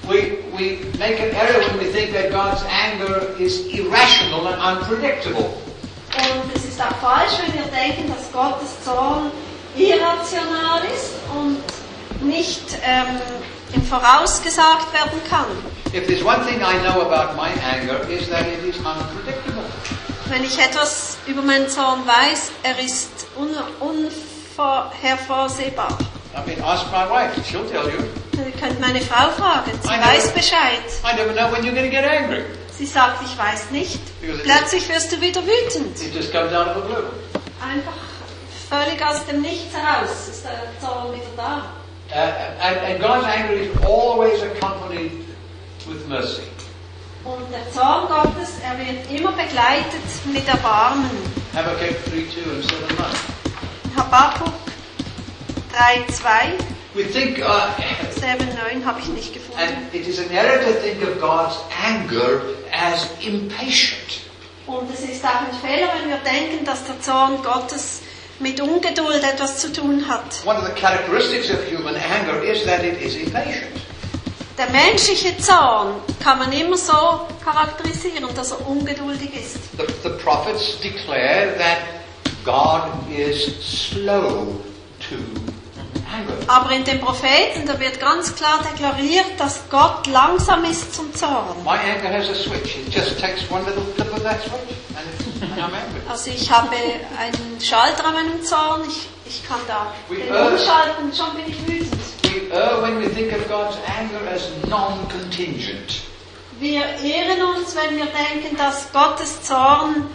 We, 0.08 0.38
we 0.56 0.78
make 0.98 1.20
an 1.22 1.30
error 1.30 1.60
when 1.70 1.78
we 1.78 1.92
think 1.92 2.12
that 2.12 2.30
God's 2.30 2.62
anger 2.64 3.38
is 3.38 3.66
irrational 3.68 4.48
and 4.48 4.60
unpredictable. 4.60 5.48
Und 6.14 6.54
es 6.54 6.64
ist 6.64 6.80
auch 6.80 6.94
falsch, 7.00 7.32
wenn 7.40 7.54
wir 7.54 7.70
denken, 7.70 8.12
dass 8.12 8.30
Gottes 8.32 8.82
Zorn 8.84 9.30
irrational 9.76 10.82
ist 10.92 11.14
und 11.34 11.62
nicht 12.28 12.64
ähm, 12.84 13.20
im 13.74 13.82
Voraus 13.82 14.42
gesagt 14.42 14.92
werden 14.92 15.20
kann. 15.30 15.46
If 15.94 16.06
there's 16.06 16.22
one 16.22 16.44
thing 16.44 16.60
I 16.60 16.78
know 16.82 17.00
about 17.02 17.34
my 17.36 17.48
anger 17.62 18.00
is 18.10 18.28
that 18.28 18.46
it 18.46 18.64
is 18.68 18.76
unpredictable. 18.78 19.62
Wenn 20.28 20.44
ich 20.44 20.58
etwas 20.58 21.11
über 21.26 21.42
meinen 21.42 21.68
Zorn 21.68 22.06
weiß, 22.06 22.52
er 22.62 22.78
ist 22.78 23.26
un 23.36 23.50
unvorhersehbar. 23.80 25.98
I 26.34 26.40
mean, 26.46 26.62
ask 26.62 26.86
my 26.90 27.04
wife, 27.08 27.34
she'll 27.44 27.68
tell 27.68 27.88
you. 27.90 27.98
Ihr 28.32 28.50
könnt 28.58 28.80
meine 28.80 29.00
Frau 29.00 29.30
fragen, 29.30 29.70
sie 29.82 29.88
I 29.88 30.00
weiß 30.00 30.32
Bescheid. 30.32 30.82
I 31.04 31.14
never 31.14 31.32
know 31.34 31.50
when 31.52 31.62
you're 31.64 31.74
going 31.74 31.90
to 31.90 31.90
get 31.90 32.04
angry. 32.04 32.44
Sie 32.70 32.86
sagt, 32.86 33.22
ich 33.22 33.36
weiß 33.38 33.70
nicht. 33.70 34.00
Plötzlich 34.42 34.88
wirst 34.88 35.12
du 35.12 35.20
wieder 35.20 35.42
wütend. 35.42 36.00
It 36.00 36.14
just 36.14 36.32
comes 36.32 36.52
out 36.52 36.68
of 36.68 36.76
the 36.76 36.80
blue. 36.88 37.04
Einfach 37.60 37.92
völlig 38.68 39.04
aus 39.04 39.24
dem 39.26 39.42
Nichts 39.42 39.74
heraus 39.76 40.28
ist 40.30 40.44
der 40.44 40.62
Zorn 40.80 41.12
wieder 41.12 41.26
da. 41.36 41.64
Uh, 42.10 42.14
and, 42.60 42.78
and 42.78 43.00
God's 43.00 43.24
anger 43.26 43.52
is 43.52 43.70
always 43.84 44.42
accompanied 44.42 45.12
with 45.86 46.06
mercy. 46.08 46.42
Und 47.24 47.52
der 47.52 47.70
Zorn 47.72 48.08
Gottes, 48.08 48.54
er 48.64 48.76
wird 48.78 49.10
immer 49.10 49.32
begleitet 49.32 50.02
mit 50.32 50.46
Erbarmen. 50.48 51.10
Habakkuk 51.54 51.96
3, 52.10 52.24
2 52.26 52.50
and 52.50 52.64
7, 52.64 52.96
9. 52.96 53.96
Habakkuk 53.96 54.52
3,2, 55.72 56.64
We 56.94 57.04
think, 57.04 57.38
uh, 57.38 57.70
7,9 58.20 58.84
habe 58.84 59.00
ich 59.00 59.08
nicht 59.08 59.32
gefunden. 59.32 59.58
and 59.60 59.94
it 59.94 60.06
is 60.06 60.18
an 60.18 60.30
error 60.30 60.58
to 60.58 60.72
think 60.80 61.02
of 61.02 61.18
God's 61.20 61.56
anger 61.82 62.42
as 62.72 63.06
impatient. 63.24 64.20
Und 64.66 64.90
es 64.92 65.00
ist 65.00 65.24
auch 65.24 65.40
ein 65.42 65.54
Fehler, 65.60 65.88
wenn 66.00 66.10
wir 66.10 66.18
denken, 66.18 66.64
dass 66.66 66.84
der 66.84 67.00
Zorn 67.00 67.42
Gottes 67.42 68.00
mit 68.40 68.60
Ungeduld 68.60 69.22
etwas 69.22 69.58
zu 69.58 69.72
tun 69.72 70.04
hat. 70.08 70.44
One 70.44 70.58
of 70.58 70.66
the 70.66 70.72
characteristics 70.72 71.50
of 71.50 71.58
human 71.70 71.94
anger 71.96 72.42
is 72.42 72.64
that 72.64 72.82
it 72.84 73.00
is 73.00 73.14
impatient. 73.16 73.72
Der 74.58 74.68
menschliche 74.70 75.36
Zorn 75.38 75.94
kann 76.22 76.38
man 76.38 76.52
immer 76.52 76.76
so 76.76 77.26
charakterisieren, 77.42 78.26
dass 78.34 78.50
er 78.50 78.66
ungeduldig 78.68 79.30
ist. 79.34 79.56
The, 79.78 79.86
the 80.02 80.10
prophets 80.22 80.78
declare 80.80 81.54
that 81.58 81.78
God 82.44 82.82
is 83.10 83.54
slow 83.62 84.60
to 85.08 85.16
anger. 86.12 86.34
Aber 86.48 86.70
in 86.72 86.84
den 86.84 87.00
Propheten, 87.00 87.66
da 87.66 87.78
wird 87.80 87.98
ganz 87.98 88.34
klar 88.34 88.60
deklariert, 88.62 89.24
dass 89.38 89.62
Gott 89.70 90.06
langsam 90.08 90.64
ist 90.64 90.94
zum 90.94 91.14
Zorn. 91.14 91.62
My 91.64 91.78
anger 91.78 92.12
has 92.12 92.28
a 92.28 92.34
switch. 92.34 92.76
It 92.76 92.94
just 92.94 93.18
takes 93.18 93.50
one 93.50 93.64
little 93.64 93.84
flip 93.94 94.12
of 94.12 94.22
that 94.22 94.42
switch, 94.42 94.76
and, 94.96 95.06
it's, 95.18 95.42
and 95.42 95.52
I'm 95.52 95.72
angry. 95.72 96.02
Also 96.10 96.30
ich 96.30 96.50
habe 96.50 96.76
einen 97.18 97.58
Schalter 97.60 98.04
an 98.06 98.14
meinem 98.14 98.42
Zorn, 98.44 98.82
ich, 98.86 99.08
ich 99.24 99.48
kann 99.48 99.60
da 99.66 99.94
den 100.10 100.28
umschalten 100.28 101.04
und 101.04 101.16
schon 101.16 101.34
bin 101.36 101.44
ich 101.48 101.66
wütend. 101.66 102.01
We 102.32 102.50
err 102.50 102.80
when 102.80 102.98
we 102.98 103.08
think 103.08 103.32
of 103.32 103.46
God's 103.48 103.76
anger 103.86 104.26
as 104.28 104.48
non-contingent. 104.68 106.00
Wir 106.60 106.82
irren 107.02 107.42
uns, 107.56 107.76
wenn 107.76 107.96
wir 107.96 108.06
denken, 108.06 108.56
dass 108.56 108.90
Gottes 108.92 109.42
Zorn 109.42 110.06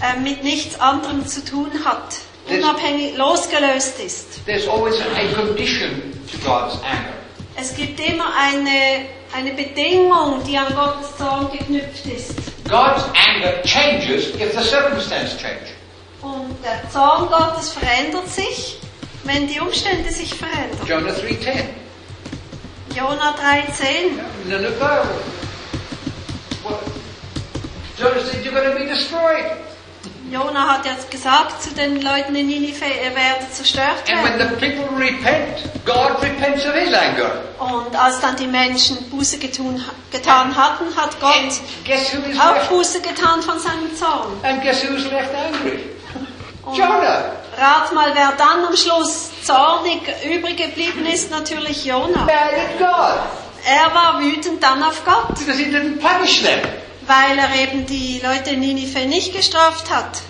äh, 0.00 0.18
mit 0.20 0.42
nichts 0.42 0.80
anderem 0.80 1.26
zu 1.26 1.44
tun 1.44 1.70
hat, 1.84 2.20
unabhängig 2.48 3.16
losgelöst 3.16 4.00
ist. 4.00 4.46
There's 4.46 4.66
always 4.68 5.00
a 5.00 5.34
condition 5.34 6.14
to 6.30 6.38
God's 6.38 6.76
anger. 6.82 7.12
Es 7.56 7.74
gibt 7.74 8.00
immer 8.00 8.32
eine, 8.38 9.06
eine 9.36 9.52
Bedingung, 9.52 10.42
die 10.46 10.56
an 10.56 10.74
Gottes 10.74 11.14
Zorn 11.18 11.50
geknüpft 11.52 12.06
ist. 12.06 12.36
God's 12.70 13.04
anger 13.28 13.60
changes 13.64 14.28
if 14.40 14.56
the 14.56 14.62
circumstance 14.62 15.36
change. 15.36 15.74
Und 16.22 16.56
der 16.64 16.88
Zorn 16.90 17.28
Gottes 17.28 17.72
verändert 17.72 18.28
sich, 18.30 18.78
wenn 19.24 19.46
die 19.46 19.60
Umstände 19.60 20.10
sich 20.10 20.34
verändern. 20.34 20.78
Jonah 20.86 21.10
3.10. 21.12 21.64
Jona 22.96 23.34
3,10. 23.34 24.48
Nineveh. 24.48 25.04
What? 26.62 26.80
Jonah 27.98 28.20
said, 28.20 28.44
you're 28.44 28.52
going 28.54 28.70
to 28.72 28.76
be 28.78 28.86
destroyed. 28.86 29.44
Jona 30.30 30.68
hat 30.68 30.86
jetzt 30.86 31.10
gesagt 31.10 31.60
zu 31.60 31.74
den 31.74 32.02
Leuten 32.02 32.36
in 32.36 32.46
Ninive, 32.46 32.84
ihr 32.84 33.16
werdet 33.16 33.52
zerstört 33.52 34.08
And 34.08 34.22
when 34.22 34.38
werden. 34.38 34.50
the 34.60 34.66
people 34.66 34.96
repent, 34.96 35.58
God 35.84 36.22
repents 36.22 36.64
of 36.64 36.72
his 36.74 36.94
anger. 36.94 37.32
Und 37.58 37.96
als 37.96 38.20
dann 38.20 38.36
die 38.36 38.46
Menschen 38.46 38.96
Buße 39.10 39.38
getun, 39.38 39.84
getan 40.12 40.54
hatten, 40.56 40.84
hat 40.94 41.18
Gott 41.20 41.34
auch? 42.38 42.68
Buße 42.68 43.00
getan 43.00 43.42
von 43.42 43.58
seinem 43.58 43.94
Zorn. 43.96 44.32
And 44.44 44.62
guess 44.62 44.84
who's 44.84 45.04
left 45.10 45.34
angry? 45.34 45.80
Jonah. 46.76 47.39
Rat 47.58 47.92
mal, 47.92 48.14
wer 48.14 48.32
dann 48.36 48.64
am 48.64 48.76
Schluss 48.76 49.30
zornig 49.44 50.02
übrig 50.24 50.56
geblieben 50.56 51.06
ist, 51.06 51.30
natürlich 51.30 51.84
Jona. 51.84 52.24
Mad 52.24 52.32
at 52.32 52.78
God. 52.78 53.20
Er 53.66 53.94
war 53.94 54.20
wütend 54.20 54.62
dann 54.62 54.82
auf 54.82 55.04
Gott, 55.04 55.36
weil 57.06 57.38
er 57.38 57.62
eben 57.62 57.84
die 57.86 58.20
Leute 58.22 58.50
in 58.50 58.60
Ninive 58.60 59.06
nicht 59.06 59.34
gestraft 59.34 59.90
hat. 59.90 60.22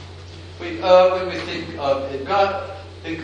We, 0.58 0.78
uh, 0.82 1.14
when 1.14 1.28
we 1.28 1.38
think 1.46 1.78
of 1.78 2.02
God, 2.26 2.62
the, 3.04 3.18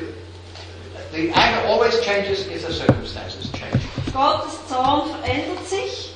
the 1.12 1.31
anger 1.35 1.67
always 1.69 2.00
changes 2.00 2.47
if 2.47 2.67
the 2.67 2.73
circumstances 2.73 3.50
change. 3.53 3.83
Gottes 4.12 4.55
Zorn 4.69 5.11
verändert 5.11 5.69
sich, 5.69 6.12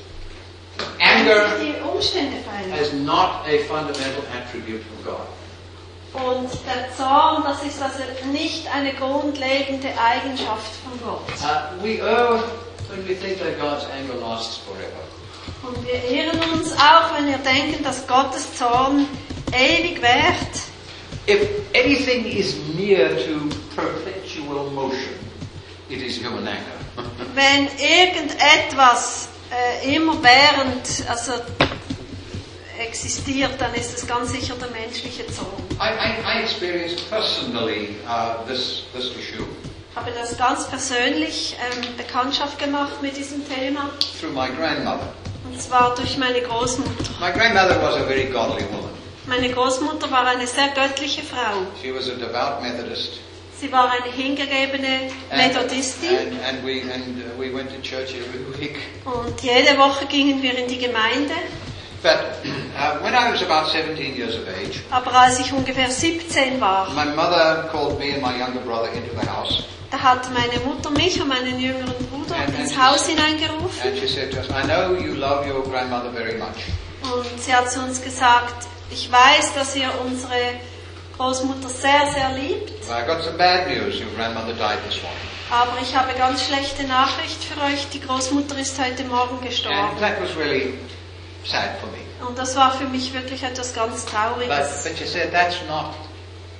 Anger 0.98 1.58
die 1.60 1.74
Umstände 1.82 2.38
verändern. 2.42 2.78
is 2.80 2.92
not 2.92 3.44
a 3.46 3.58
fundamental 3.68 4.22
attribute 4.34 4.80
of 4.80 5.04
God. 5.04 5.26
Und 6.12 6.50
der 6.66 6.94
Zorn, 6.96 7.44
das 7.44 7.62
ist 7.62 7.80
also 7.80 8.02
nicht 8.32 8.66
eine 8.74 8.92
grundlegende 8.94 9.88
Eigenschaft 9.96 10.72
von 10.82 11.00
Gott. 11.04 11.20
Uh, 11.40 11.82
we 11.84 11.98
err 11.98 12.42
when 12.88 13.06
we 13.06 13.14
think 13.14 13.38
that 13.38 13.58
God's 13.60 13.86
anger 13.96 14.20
lasts 14.20 14.58
forever. 14.58 15.00
Und 15.62 15.86
wir 15.86 16.02
irren 16.10 16.40
uns 16.52 16.72
auch, 16.72 17.16
wenn 17.16 17.28
wir 17.28 17.38
denken, 17.38 17.84
dass 17.84 18.06
Gottes 18.06 18.56
Zorn 18.56 19.06
ewig 19.52 20.02
währt. 20.02 20.70
If 21.28 21.48
anything 21.74 22.24
is 22.26 22.56
near 22.76 23.10
to 23.10 23.48
perpetual 23.76 24.70
motion, 24.70 25.14
it 25.88 26.02
is 26.02 26.18
human 26.18 26.48
anger. 26.48 26.80
Wenn 27.34 27.68
irgendetwas 27.78 29.28
äh, 29.50 29.94
immerwährend 29.94 31.04
also, 31.08 31.32
existiert, 32.80 33.52
dann 33.58 33.74
ist 33.74 33.96
es 33.96 34.06
ganz 34.06 34.32
sicher 34.32 34.54
der 34.60 34.70
menschliche 34.70 35.26
Zorn. 35.26 35.46
I, 35.80 35.88
I, 35.88 36.38
I 36.38 36.42
experienced 36.42 37.08
personally 37.10 37.96
uh, 38.06 38.44
this, 38.46 38.82
this 38.92 39.06
issue 39.18 39.44
Ich 39.90 39.96
habe 39.96 40.12
das 40.12 40.36
ganz 40.38 40.68
persönlich 40.68 41.56
ähm, 41.72 41.96
Bekanntschaft 41.96 42.58
gemacht 42.58 43.02
mit 43.02 43.16
diesem 43.16 43.42
Thema. 43.48 43.90
through 44.20 44.32
my 44.32 44.48
grandmother. 44.56 45.12
Und 45.44 45.60
zwar 45.60 45.94
durch 45.96 46.16
meine 46.16 46.40
Großmutter. 46.42 47.10
My 47.18 47.32
grandmother 47.32 47.80
was 47.82 47.96
a 47.96 48.04
very 48.04 48.24
godly 48.26 48.64
woman. 48.70 48.90
Meine 49.26 49.50
Großmutter 49.50 50.10
war 50.10 50.26
eine 50.26 50.46
sehr 50.46 50.68
göttliche 50.68 51.22
Frau. 51.22 51.66
She 51.82 51.92
was 51.94 52.08
a 52.08 52.14
devout 52.14 52.62
Methodist. 52.62 53.18
Sie 53.60 53.70
war 53.72 53.90
eine 53.90 54.10
hingegebene 54.12 55.10
Methodistin 55.36 56.16
and, 56.16 56.32
and 56.48 56.64
we, 56.64 56.82
and 56.92 57.18
uh, 57.18 57.38
we 57.38 57.52
went 57.52 57.68
to 57.70 57.80
church 57.82 58.14
every 58.14 58.58
week. 58.58 58.78
und 59.04 59.40
jede 59.42 59.76
Woche 59.76 60.06
gingen 60.06 60.40
wir 60.40 60.56
in 60.56 60.68
die 60.68 60.78
Gemeinde. 60.78 61.34
But 62.02 62.40
uh, 62.76 62.98
when 63.02 63.14
I 63.14 63.30
was 63.30 63.42
about 63.42 63.68
17 63.68 64.16
years 64.16 64.34
of 64.36 64.48
age, 64.48 64.80
Aber 64.90 65.12
als 65.14 65.38
ich 65.38 65.52
ungefähr 65.52 65.90
17 65.90 66.60
war, 66.60 66.88
my 66.94 67.04
mother 67.14 67.68
called 67.70 67.98
me 67.98 68.14
and 68.14 68.22
my 68.22 68.38
younger 68.38 68.60
brother 68.60 68.88
into 68.92 69.10
the 69.20 69.26
house. 69.28 69.64
da 69.90 69.98
hat 70.00 70.28
meine 70.32 70.60
Mutter 70.64 70.90
mich 70.90 71.20
und 71.20 71.28
meinen 71.28 71.58
jüngeren 71.60 71.94
Bruder 72.10 72.36
And, 72.36 72.48
and 72.48 72.58
ins 72.60 72.72
she 72.72 72.78
Haus 72.80 73.06
hineingerufen 73.06 73.82
And 73.86 73.98
she 73.98 74.08
said 74.08 74.30
to 74.32 74.38
us, 74.38 74.46
I 74.48 74.62
know 74.66 74.94
you 74.94 75.14
love 75.14 75.46
your 75.46 75.62
grandmother 75.62 76.10
very 76.12 76.38
much. 76.38 76.64
und 77.02 77.26
sie 77.42 77.52
hat 77.54 77.70
zu 77.70 77.80
uns 77.80 78.00
gesagt, 78.00 78.66
ich 78.90 79.10
weiß, 79.12 79.52
dass 79.54 79.76
ihr 79.76 79.90
unsere 80.04 80.32
Großmutter 81.18 81.68
sehr, 81.68 82.06
sehr 82.14 82.30
liebt, 82.34 82.70
I 82.88 83.06
got 83.06 83.22
some 83.22 83.36
bad 83.36 83.68
news. 83.68 83.96
Your 84.00 84.10
grandmother 84.16 84.54
died 84.54 84.78
this 84.88 85.02
morning. 85.02 85.20
aber 85.50 85.72
ich 85.82 85.94
habe 85.94 86.14
ganz 86.16 86.44
schlechte 86.46 86.84
Nachricht 86.84 87.44
für 87.44 87.60
euch. 87.62 87.88
Die 87.92 88.00
Großmutter 88.00 88.56
ist 88.58 88.78
heute 88.82 89.04
Morgen 89.04 89.34
And 89.36 89.42
gestorben. 89.46 90.00
that 90.00 90.18
was 90.22 90.34
really 90.36 90.74
sad 91.44 91.78
for 91.80 91.88
me. 91.90 91.98
Und 92.26 92.38
das 92.38 92.54
war 92.56 92.72
für 92.72 92.84
mich 92.84 93.12
wirklich 93.14 93.42
etwas 93.42 93.74
ganz 93.74 94.04
But, 94.04 94.12
Trauriges. 94.12 94.84
but 94.84 94.98
she 94.98 95.06
said, 95.06 95.32
that's 95.32 95.56
not 95.68 95.94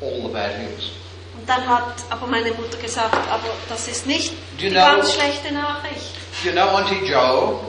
all 0.01 0.23
the 0.23 0.29
bad 0.33 0.59
news. 0.59 0.91
Und 1.39 1.49
dann 1.49 1.67
hat 1.69 1.95
aber 2.11 2.27
meine 2.27 2.51
Mutter 2.53 2.77
gesagt, 2.79 3.15
aber 3.15 3.49
das 3.69 3.89
ist 3.89 4.07
nicht 4.07 4.31
Do 4.33 4.37
die 4.61 4.71
know- 4.71 4.81
ganz 4.81 5.15
schlechte 5.15 5.53
Nachricht. 5.53 6.15
You 6.45 6.53
know 6.53 6.69
Auntie 6.69 7.05
Joe? 7.07 7.61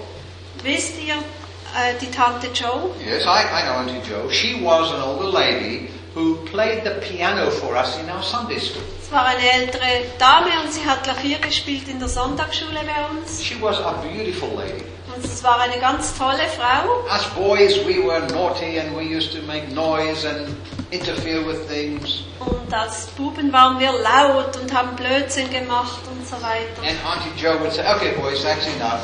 Wisst 0.64 0.94
ihr, 1.02 1.16
äh, 1.16 1.94
die 2.00 2.10
Tante 2.12 2.48
Joe? 2.54 2.92
Yes, 3.06 3.24
I, 3.26 3.44
I 3.44 3.64
know 3.64 3.74
Auntie 3.80 4.02
Joe. 4.10 4.32
She 4.32 4.60
was 4.64 4.92
an 4.92 5.02
older 5.02 5.30
lady 5.30 5.90
who 6.16 6.36
played 6.52 6.84
the 6.84 6.92
piano 7.06 7.50
for 7.52 7.76
us 7.76 7.98
in 7.98 8.10
our 8.10 8.22
Sunday 8.24 8.60
school. 8.60 8.82
Es 9.02 9.12
war 9.12 9.26
eine 9.26 9.42
ältere 9.50 10.06
Dame 10.20 10.52
und 10.64 10.72
sie 10.72 10.86
hat 10.86 11.04
Klavier 11.04 11.40
gespielt 11.40 11.88
in 11.88 12.00
der 12.00 12.08
Sonntagsschule 12.10 12.80
bei 12.86 13.18
uns. 13.18 13.44
She 13.44 13.56
was 13.62 13.78
a 13.80 13.92
beautiful 13.94 14.50
lady. 14.56 14.84
Es 15.24 15.44
war 15.44 15.60
eine 15.60 15.80
ganz 15.80 16.16
tolle 16.18 16.48
Frau. 16.58 17.04
Us 17.14 17.26
boys, 17.36 17.78
we 17.86 18.04
were 18.06 18.22
naughty 18.32 18.80
and 18.80 18.96
we 18.96 19.04
used 19.04 19.32
to 19.34 19.42
make 19.46 19.68
noise 19.74 20.28
and 20.28 20.56
interfere 20.92 21.46
with 21.46 21.68
things. 21.68 22.24
Und 22.40 22.74
als 22.74 23.08
Buben 23.18 23.52
waren 23.52 23.80
wir 23.80 23.92
laut 23.92 24.56
und 24.58 24.74
haben 24.74 24.96
Blödsinn 24.96 25.50
gemacht 25.50 26.00
und 26.12 26.26
so 26.28 26.36
weiter. 26.44 26.82
And 26.88 26.98
Auntie 27.06 27.32
Joe 27.42 27.60
would 27.60 27.72
say, 27.74 27.84
okay 27.96 28.12
boys, 28.22 28.44
that's 28.44 28.66
enough. 28.68 29.02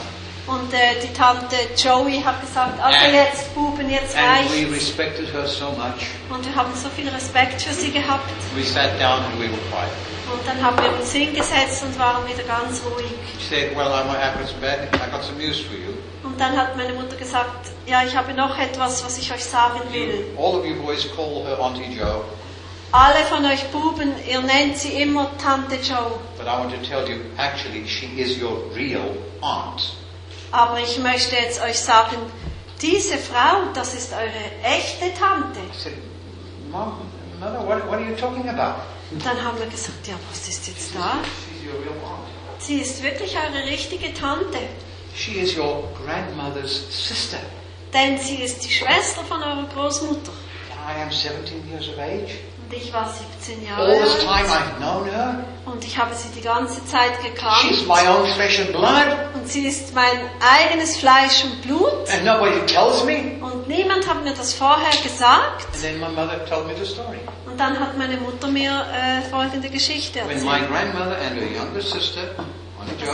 Und 0.48 0.74
äh, 0.74 0.96
die 1.04 1.12
Tante 1.14 1.58
Joey 1.76 2.22
hat 2.24 2.40
gesagt, 2.40 2.82
also 2.82 2.98
And- 3.06 3.14
jetzt 3.14 3.54
Buben, 3.54 3.90
jetzt 3.90 4.16
And 4.16 4.50
we 4.50 4.62
reicht. 4.64 4.72
respected 4.74 5.34
her 5.34 5.46
so 5.46 5.66
much. 5.72 6.08
Und 6.30 6.46
wir 6.46 6.56
haben 6.56 6.72
so 6.82 6.88
viel 6.90 7.10
Respekt 7.10 7.62
für 7.62 7.74
sie 7.74 7.92
gehabt. 7.92 8.30
We 8.56 8.64
sat 8.64 8.98
down 9.00 9.24
and 9.26 9.36
we 9.40 9.50
were 9.50 9.60
quiet. 9.70 9.92
Und 10.32 10.46
dann 10.46 10.62
haben 10.62 10.78
wir 10.82 10.92
uns 11.00 11.12
hingesetzt 11.14 11.84
und 11.84 11.98
waren 11.98 12.28
wieder 12.28 12.44
ganz 12.44 12.82
ruhig. 12.84 13.06
She 13.40 13.56
said, 13.56 13.76
well, 13.76 13.88
I 13.88 14.04
might 14.08 14.22
have 14.22 14.38
some 14.48 14.60
bad, 14.60 14.90
I 14.96 15.10
got 15.12 15.24
some 15.24 15.38
news 15.38 15.60
for 15.60 15.76
you. 15.76 15.94
Und 16.24 16.40
dann 16.40 16.58
hat 16.58 16.76
meine 16.76 16.94
Mutter 16.94 17.16
gesagt, 17.16 17.70
ja, 17.86 18.04
ich 18.04 18.16
habe 18.16 18.34
noch 18.34 18.58
etwas, 18.58 19.04
was 19.06 19.18
ich 19.18 19.32
euch 19.32 19.44
sagen 19.46 19.80
will. 19.92 20.26
All 20.38 20.56
of 20.60 20.66
you 20.66 20.76
boys 20.76 21.08
call 21.16 21.44
her 21.46 21.58
Auntie 21.60 21.94
Joe, 21.98 22.24
Alle 22.92 23.24
von 23.30 23.46
euch 23.46 23.64
Buben, 23.72 24.14
ihr 24.28 24.42
nennt 24.42 24.78
sie 24.78 25.02
immer 25.02 25.30
Tante 25.38 25.76
Joe. 25.76 26.20
but 26.38 26.48
I 26.48 26.58
want 26.60 26.72
to 26.72 26.78
tell 26.88 27.08
you, 27.10 27.22
actually, 27.38 27.88
she 27.88 28.08
is 28.22 28.38
your 28.42 28.64
real 28.76 29.16
aunt. 29.42 29.94
Aber 30.52 30.80
ich 30.80 30.98
möchte 31.00 31.36
jetzt 31.36 31.62
euch 31.62 31.80
sagen, 31.80 32.16
diese 32.82 33.18
Frau, 33.18 33.64
das 33.74 33.94
ist 33.94 34.14
eure 34.14 34.32
echte 34.64 35.14
Tante. 35.20 35.60
I 35.60 35.78
said, 35.78 35.94
Mom, 36.72 36.94
Mother, 37.40 37.60
what, 37.60 37.88
what 37.88 38.00
are 38.00 38.10
you 38.10 38.16
talking 38.16 38.50
about? 38.50 38.82
Dann 39.24 39.44
haben 39.44 39.60
wir 39.60 39.68
gesagt, 39.68 40.08
ja, 40.08 40.16
was 40.30 40.48
ist 40.48 40.68
jetzt 40.68 40.96
da? 40.96 41.20
She's 41.24 41.64
your 41.68 41.80
real 41.82 41.94
aunt. 42.04 42.28
Sie 42.60 42.80
ist 42.80 43.04
wirklich 43.04 43.36
eure 43.38 43.64
richtige 43.68 44.12
Tante. 44.14 44.58
She 45.16 45.40
is 45.40 45.56
your 45.56 45.84
grandmother's 46.04 46.86
sister. 46.90 47.38
Denn 47.94 48.18
sie 48.18 48.38
ist 48.44 48.66
die 48.66 48.72
Schwester 48.72 49.24
von 49.24 49.42
eurer 49.42 49.68
Großmutter. 49.74 50.32
I 50.88 51.02
am 51.02 51.12
17 51.12 51.70
years 51.70 51.88
of 51.90 52.00
age. 52.00 52.40
Und 52.70 52.74
ich 52.76 52.92
war 52.92 53.08
17 53.40 53.66
Jahre 53.66 53.82
All 53.82 53.98
this 54.02 54.20
time 54.20 54.32
alt. 54.34 54.50
I've 54.50 54.78
known 54.78 55.06
her. 55.10 55.46
Und 55.66 55.86
ich 55.86 55.98
habe 55.98 56.14
sie 56.14 56.28
die 56.36 56.42
ganze 56.42 56.86
Zeit 56.86 57.12
She's 57.22 57.32
gekannt. 57.34 57.88
my 57.88 58.08
own 58.10 58.26
flesh 58.34 58.60
and 58.60 58.72
blood. 58.74 59.06
Und 59.36 59.48
sie 59.48 59.68
ist 59.68 59.96
mein 59.96 60.20
eigenes 60.42 60.98
Fleisch 60.98 61.46
und 61.46 61.62
Blut. 61.62 61.94
And 62.12 62.26
nobody 62.26 62.60
tells 62.66 63.06
me. 63.06 63.38
Und 63.42 63.70
niemand 63.70 64.06
hat 64.08 64.22
mir 64.24 64.34
das 64.34 64.54
vorher 64.54 64.92
gesagt. 65.02 65.66
And 65.74 65.82
then 65.82 66.00
my 66.02 66.10
mother 66.10 66.46
told 66.46 66.68
me 66.68 66.74
the 66.78 66.86
story. 66.86 67.20
Und 67.46 67.58
dann 67.58 67.80
hat 67.80 67.98
meine 67.98 68.18
Mutter 68.18 68.48
mir 68.50 68.86
äh, 68.94 69.22
folgende 69.30 69.70
Geschichte 69.70 70.20
When 70.28 70.44
my 70.44 70.52
erzählt. 70.60 70.70
grandmother 70.70 71.18
and 71.26 71.40
her 71.40 71.48
younger 71.48 71.82
sister, 71.82 72.22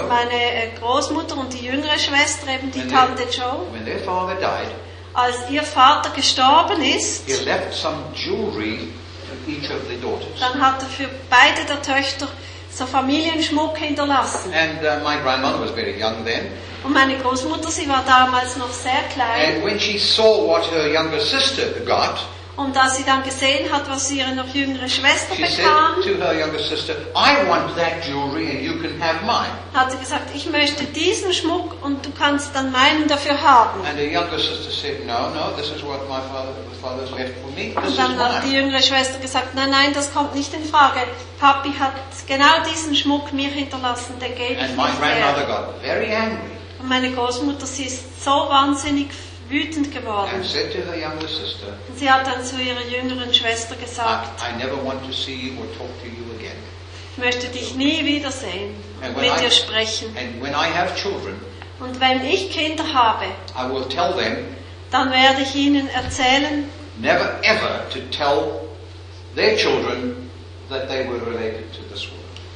meine 0.10 0.33
äh, 0.33 0.72
Großmutter 0.79 1.38
und 1.38 1.53
die 1.53 1.65
jüngere 1.65 1.98
Schwester, 2.00 2.48
eben 2.48 2.72
die 2.72 2.79
when, 2.79 2.89
Tante 2.91 3.24
their, 3.24 3.31
Joe, 3.31 3.60
when 3.72 3.86
their 3.86 4.00
father 4.00 4.36
died, 4.36 4.69
als 5.13 5.36
ihr 5.51 5.62
Vater 5.63 6.10
gestorben 6.15 6.82
ist, 6.82 7.28
he 7.28 7.34
left 7.45 7.73
some 7.75 7.97
jewelry 8.15 8.89
each 9.47 9.69
of 9.69 9.82
the 9.89 9.95
daughters. 10.01 10.39
dann 10.39 10.62
hat 10.62 10.82
er 10.82 10.88
für 10.88 11.10
beide 11.29 11.65
der 11.67 11.82
Töchter 11.82 12.27
so 12.71 12.86
Familienschmuck 12.86 13.77
hinterlassen. 13.77 14.51
And 14.53 14.79
uh, 14.82 15.03
my 15.08 15.21
grandmother 15.21 15.60
was 15.62 15.71
very 15.71 15.93
young 15.93 16.25
then. 16.25 16.47
Und 16.84 16.93
meine 16.93 17.17
Großmutter, 17.17 17.69
sie 17.69 17.88
war 17.88 18.03
damals 18.06 18.58
noch 18.58 18.71
sehr 18.71 19.03
klein. 19.13 19.56
And 19.56 19.63
when 19.63 19.79
she 19.79 19.97
saw 19.97 20.47
what 20.47 20.69
her 20.71 20.88
younger 20.88 21.19
sister 21.19 21.67
got, 21.86 22.25
Und 22.56 22.78
als 22.78 22.98
sie 22.98 23.04
dann 23.04 23.24
gesehen 23.24 23.72
hat, 23.72 23.89
was 23.89 24.12
ihre 24.12 24.36
noch 24.36 24.48
jüngere 24.54 24.88
Schwester 24.88 25.34
she 25.36 25.44
said 25.48 25.66
bekam, 25.66 25.96
to 26.04 26.24
her 26.24 26.34
younger 26.34 26.60
sister, 26.60 26.94
I 27.16 27.50
want 27.50 27.76
that 27.76 28.06
jewelry 28.06 28.52
and 28.52 28.62
you 28.62 28.80
can 28.80 29.02
have 29.02 29.26
mine. 29.26 29.50
hat 29.74 29.92
sie 29.92 29.98
gesagt, 29.98 30.30
ich 30.36 30.48
möchte 30.52 30.84
diesen 30.84 31.34
Schmuck 31.34 31.84
und 31.84 32.06
du 32.06 32.12
kannst 32.12 32.54
dann 32.54 32.72
meinen 32.72 33.08
dafür 33.08 33.42
haben. 33.42 33.84
And 33.84 33.98
the 33.98 34.06
younger 34.06 34.38
sister 34.38 34.70
said, 34.70 35.04
no, 35.08 35.30
no, 35.34 35.52
this 35.58 35.72
is 35.72 35.82
what 35.84 36.08
my 36.08 36.22
father, 36.32 36.54
the 36.72 36.80
father's 36.80 37.10
left 37.18 37.34
for 37.42 37.50
me. 37.58 37.74
This 37.74 37.89
Und 37.89 37.98
dann 37.98 38.20
hat 38.20 38.44
die 38.44 38.54
jüngere 38.54 38.84
Schwester 38.84 39.18
gesagt, 39.18 39.56
nein, 39.56 39.72
nein, 39.72 39.92
das 39.96 40.13
kommt 40.13 40.36
nicht 40.36 40.54
in 40.54 40.63
Frage. 40.63 41.00
Papi 41.39 41.74
hat 41.80 41.94
genau 42.28 42.62
diesen 42.72 42.96
Schmuck 42.96 43.34
mir 43.34 43.50
hinterlassen, 43.50 44.20
den 44.20 44.36
gebe 44.36 44.54
ich 44.54 44.60
And 44.62 44.78
my 44.78 44.84
nicht 44.84 45.00
grandmother 45.00 45.48
her. 45.48 45.48
got 45.48 45.82
very 45.82 46.13
angry 46.13 46.38
Und 46.80 46.88
meine 46.88 47.12
Großmutter, 47.12 47.66
sie 47.66 47.86
ist 47.86 48.24
so 48.24 48.30
wahnsinnig 48.30 49.08
wütend 49.54 49.92
geworden. 49.94 50.30
and 50.34 50.46
said 50.46 50.72
to 50.74 50.80
her 50.80 50.96
younger 50.96 51.28
sister, 51.28 51.68
Und 51.88 51.98
sie 52.00 52.10
hat 52.10 52.26
dann 52.28 52.44
zu 52.44 52.56
ihrer 52.60 52.82
jüngeren 52.88 53.34
Schwester 53.34 53.76
gesagt, 53.76 54.42
ich 57.16 57.24
möchte 57.24 57.48
dich 57.48 57.76
nie 57.76 58.04
wiedersehen 58.06 58.76
And 59.02 59.16
und 59.16 59.22
mit 59.22 59.32
I- 59.32 59.42
dir 59.44 59.52
sprechen. 59.52 60.16
Und 61.80 62.00
wenn 62.00 62.26
ich 62.26 62.52
Kinder 62.52 62.84
habe, 62.94 63.26
I 63.56 63.72
will 63.72 63.86
tell 63.88 64.13
them 64.13 64.38
dann 64.92 65.12
werde 65.12 65.42
ich 65.42 65.56
ihnen 65.56 65.89
erzählen, 65.89 66.70
never 67.00 67.39
ever 67.44 67.89
to 67.92 68.00
tell 68.12 68.62
their 69.36 69.56
children 69.58 70.30
that 70.70 70.88
they 70.88 71.04
were 71.08 71.20
related 71.26 71.72
to 71.74 71.82
this. 71.92 72.06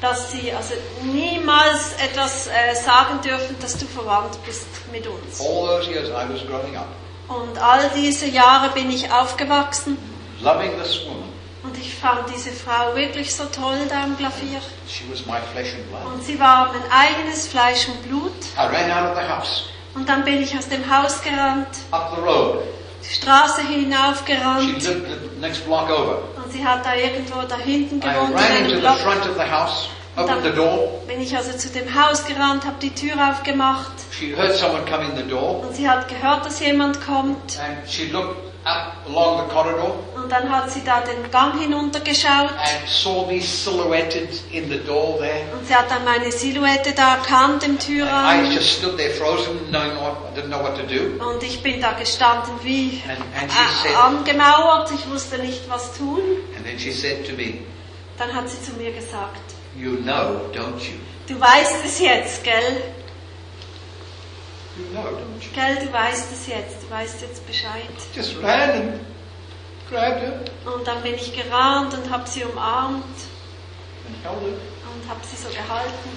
Dass 0.01 0.31
sie 0.31 0.51
also 0.53 0.73
niemals 1.03 1.93
etwas 2.03 2.47
äh, 2.47 2.75
sagen 2.75 3.19
dürfen, 3.23 3.55
dass 3.61 3.77
du 3.77 3.85
verwandt 3.85 4.37
bist 4.45 4.67
mit 4.91 5.07
uns. 5.07 5.41
All 5.41 5.67
those 5.67 5.89
years 5.89 6.09
I 6.09 6.31
was 6.31 6.45
growing 6.47 6.75
up, 6.77 6.87
Und 7.27 7.57
all 7.61 7.89
diese 7.95 8.27
Jahre 8.27 8.69
bin 8.69 8.89
ich 8.91 9.11
aufgewachsen 9.11 9.97
loving 10.41 10.77
this 10.81 11.03
woman. 11.05 11.23
und 11.63 11.77
ich 11.77 11.95
fand 11.95 12.21
diese 12.33 12.51
Frau 12.51 12.95
wirklich 12.95 13.35
so 13.35 13.43
toll 13.45 13.77
da 13.89 14.03
am 14.03 14.15
Klavier. 14.17 14.61
She 14.87 15.03
was 15.11 15.25
my 15.25 15.39
flesh 15.53 15.73
and 15.73 15.89
blood. 15.89 16.05
Und 16.13 16.23
sie 16.23 16.39
war 16.39 16.71
mein 16.71 16.83
eigenes 16.91 17.47
Fleisch 17.47 17.87
und 17.87 18.03
Blut. 18.07 18.31
I 18.55 18.61
ran 18.61 18.91
out 18.91 19.11
of 19.11 19.17
the 19.21 19.27
house, 19.27 19.63
Und 19.95 20.07
dann 20.07 20.23
bin 20.23 20.41
ich 20.43 20.55
aus 20.55 20.69
dem 20.69 20.83
Haus 20.89 21.21
gerannt, 21.23 21.67
up 21.91 22.13
the 22.15 22.21
road. 22.21 22.59
Die 23.07 23.13
Straße 23.13 23.61
She 23.61 23.73
hinaufgerannt 23.81 24.83
lived 24.83 24.83
the 24.83 25.39
next 25.39 25.65
block 25.65 25.89
over. 25.89 26.19
und 26.43 26.51
sie 26.51 26.65
hat 26.65 26.85
da 26.85 26.93
irgendwo 26.95 27.41
da 27.47 27.57
hinten 27.57 27.97
I 27.97 27.99
gewohnt 28.01 28.31
in 28.31 28.35
ran 28.35 28.57
into 28.57 28.75
the 28.79 29.03
front 29.03 29.25
of 29.27 29.35
the 29.35 29.49
house, 29.49 29.89
opened 30.17 30.43
the 30.43 30.51
door. 30.51 31.01
Bin 31.07 31.21
ich 31.21 31.35
also 31.35 31.51
zu 31.57 31.69
dem 31.69 31.93
Haus 31.93 32.25
gerannt, 32.25 32.65
habe 32.65 32.77
die 32.81 32.93
Tür 32.93 33.13
aufgemacht 33.31 33.91
She 34.11 34.35
heard 34.35 34.55
someone 34.55 34.83
come 34.85 35.05
in 35.05 35.15
the 35.15 35.23
door, 35.29 35.61
und 35.61 35.75
sie 35.75 35.87
hat 35.87 36.07
gehört, 36.07 36.45
dass 36.45 36.59
jemand 36.59 36.99
kommt. 37.05 37.57
and 37.59 37.87
she 37.89 38.05
looked 38.11 38.35
up 38.65 38.93
along 39.07 39.43
the 39.47 39.53
corridor 39.53 39.95
Und 40.15 40.29
dann 40.31 40.49
hat 40.51 40.69
sie 40.71 40.83
da 40.83 40.99
den 41.01 41.31
Gang 41.31 41.57
hinuntergeschaut 41.59 42.49
and 42.49 42.89
saw 42.89 43.25
me 43.27 43.39
silhouetted 43.39 44.27
in 44.51 44.69
the 44.69 44.79
door 44.79 45.17
there. 45.19 45.43
und 45.53 45.65
sie 45.67 45.73
hat 45.75 45.89
dann 45.89 46.03
meine 46.03 46.31
Silhouette 46.31 46.93
da 46.95 47.15
erkannt 47.15 47.63
im 47.63 47.71
And 47.71 47.83
I 47.83 47.85
Türrahmen. 47.85 48.51
just 48.51 48.69
stood 48.79 48.97
there 48.97 49.11
frozen, 49.11 49.57
knowing 49.69 49.95
what, 50.01 50.35
didn't 50.35 50.47
know 50.49 50.61
what 50.61 50.75
to 50.75 50.83
do. 50.83 51.23
Und 51.23 51.41
ich 51.43 51.61
bin 51.63 51.79
da 51.79 51.93
gestanden 51.93 52.53
wie 52.63 53.01
And, 53.07 53.19
and 53.41 53.51
said, 53.83 53.95
angemauert, 53.95 54.89
ich 54.91 55.09
wusste 55.09 55.37
nicht, 55.37 55.69
was 55.69 55.93
tun. 55.97 56.19
and 56.57 56.65
then 56.65 56.77
she 56.79 56.91
said 56.91 57.25
to 57.27 57.33
me, 57.33 57.59
Dann 58.17 58.33
hat 58.33 58.49
sie 58.49 58.59
zu 58.61 58.71
mir 58.73 58.91
gesagt, 58.91 59.46
"You 59.77 59.97
know, 60.03 60.49
don't 60.53 60.79
you? 60.81 60.97
du 61.27 61.39
weißt 61.39 61.85
es 61.85 61.99
jetzt, 61.99 62.43
gell? 62.43 62.81
You 64.77 64.85
know, 64.93 65.03
don't 65.09 65.41
you?" 65.43 65.51
Gell, 65.53 65.85
du 65.85 65.93
weißt 65.93 66.31
es 66.31 66.47
jetzt, 66.47 66.83
du 66.83 66.89
weißt 66.89 67.21
jetzt 67.21 67.45
Bescheid. 67.45 67.89
Just 68.15 68.37
ran 68.41 68.69
and 68.71 68.99
grabbed 69.89 70.21
her 70.21 70.39
Und 70.65 70.87
dann 70.87 71.01
bin 71.03 71.15
ich 71.15 71.33
gerannt 71.35 71.93
und 71.93 72.09
habe 72.11 72.27
sie 72.27 72.43
umarmt 72.43 73.03
and 74.07 74.15
held 74.23 74.41
her. 74.41 74.57
und 74.93 75.09
habe 75.09 75.19
sie 75.25 75.35
so 75.37 75.49
gehalten. 75.49 76.09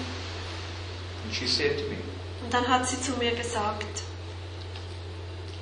And 1.25 1.33
she 1.33 1.47
said 1.47 1.77
to 1.77 1.83
me, 1.89 1.97
Und 2.43 2.53
dann 2.53 2.67
hat 2.67 2.87
sie 2.87 2.99
zu 2.99 3.11
mir 3.13 3.31
gesagt, 3.35 4.03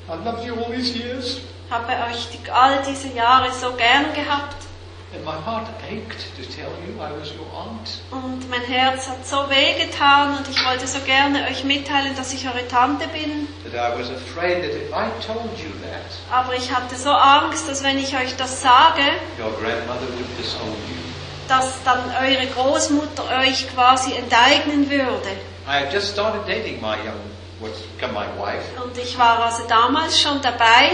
"I 0.07 0.13
loved 0.25 0.43
you 0.45 0.55
all 0.55 0.71
these 0.73 0.97
years, 0.97 1.41
habe 1.69 1.91
euch 2.09 2.27
all 2.51 2.81
diese 2.87 3.09
Jahre 3.09 3.51
so 3.51 3.73
gern 3.73 4.13
gehabt, 4.13 4.55
Und 8.11 8.49
mein 8.49 8.61
Herz 8.61 9.07
hat 9.09 9.25
so 9.25 9.37
wehgetan 9.49 10.37
und 10.37 10.47
ich 10.47 10.63
wollte 10.65 10.85
so 10.85 10.99
gerne 10.99 11.47
euch 11.49 11.63
mitteilen, 11.63 12.15
dass 12.15 12.31
ich 12.33 12.45
eure 12.47 12.67
Tante 12.67 13.07
bin. 13.07 13.47
That 13.71 13.73
I 13.73 13.99
was 13.99 14.09
afraid 14.11 14.61
that 14.61 14.71
if 14.71 14.91
I 14.91 15.09
told 15.25 15.49
you 15.57 15.69
that, 15.81 16.05
Aber 16.31 16.55
ich 16.55 16.71
hatte 16.71 16.95
so 16.95 17.09
Angst, 17.09 17.67
dass 17.67 17.83
wenn 17.83 17.97
ich 17.97 18.15
euch 18.15 18.35
das 18.37 18.61
sage, 18.61 19.01
your 19.39 19.51
grandmother 19.59 20.07
would 20.15 20.37
disown 20.37 20.67
you. 20.87 20.99
dass 21.47 21.83
dann 21.83 22.03
eure 22.21 22.45
Großmutter 22.47 23.23
euch 23.41 23.67
quasi 23.73 24.13
enteignen 24.13 24.89
würde. 24.91 25.29
I 25.67 25.83
had 25.85 25.91
just 25.93 26.13
started 26.13 26.47
dating 26.47 26.79
my 26.81 26.95
young, 26.97 27.19
Und 27.61 28.97
ich 28.97 29.17
war 29.17 29.39
also 29.39 29.63
damals 29.67 30.21
schon 30.21 30.41
dabei, 30.41 30.91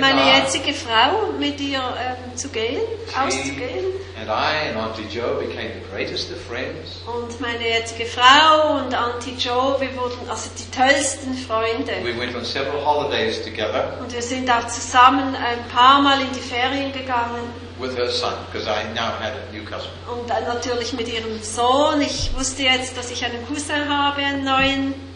meine 0.00 0.36
jetzige 0.36 0.72
Frau 0.74 1.28
mit 1.38 1.60
ihr 1.60 1.78
ähm, 1.78 2.36
zu 2.36 2.48
gehen, 2.48 2.80
auszugehen. 3.16 3.84
and 4.18 4.28
I 4.28 4.68
and 4.68 4.76
Auntie 4.76 5.06
Joe 5.08 5.34
became 5.34 5.70
the 5.74 5.90
greatest 5.92 6.30
of 6.32 6.40
friends. 6.42 7.00
Und 7.06 7.40
meine 7.40 7.68
jetzige 7.68 8.06
Frau 8.06 8.78
und 8.78 8.94
Auntie 8.94 9.34
Joe, 9.38 9.80
wir 9.80 9.94
wurden 9.96 10.28
also 10.28 10.50
die 10.58 10.70
tollsten 10.76 11.34
Freunde. 11.34 11.92
We 12.02 12.18
went 12.18 12.34
on 12.34 12.44
several 12.44 12.84
holidays 12.84 13.42
together 13.42 13.96
Und 14.00 14.12
wir 14.12 14.22
sind 14.22 14.50
auch 14.50 14.66
zusammen 14.68 15.34
ein 15.36 15.68
paar 15.68 16.00
Mal 16.02 16.20
in 16.20 16.32
die 16.32 16.40
Ferien 16.40 16.92
gegangen. 16.92 17.62
with 17.80 17.96
her 17.96 18.08
son, 18.10 18.34
because 18.52 18.68
I 18.68 18.84
now 18.94 19.10
had 19.18 19.32
a 19.34 19.52
new 19.52 19.64
cousin. 19.64 19.90
Und 20.12 20.28
dann 20.30 20.44
natürlich 20.44 20.92
mit 20.92 21.08
ihrem 21.08 21.42
Sohn. 21.42 22.00
Ich 22.00 22.30
wusste 22.36 22.62
jetzt, 22.62 22.96
dass 22.96 23.10
ich 23.10 23.24
einen 23.24 23.44
Cousin 23.46 23.88
habe, 23.88 24.20
einen 24.22 24.44
neuen. 24.44 25.11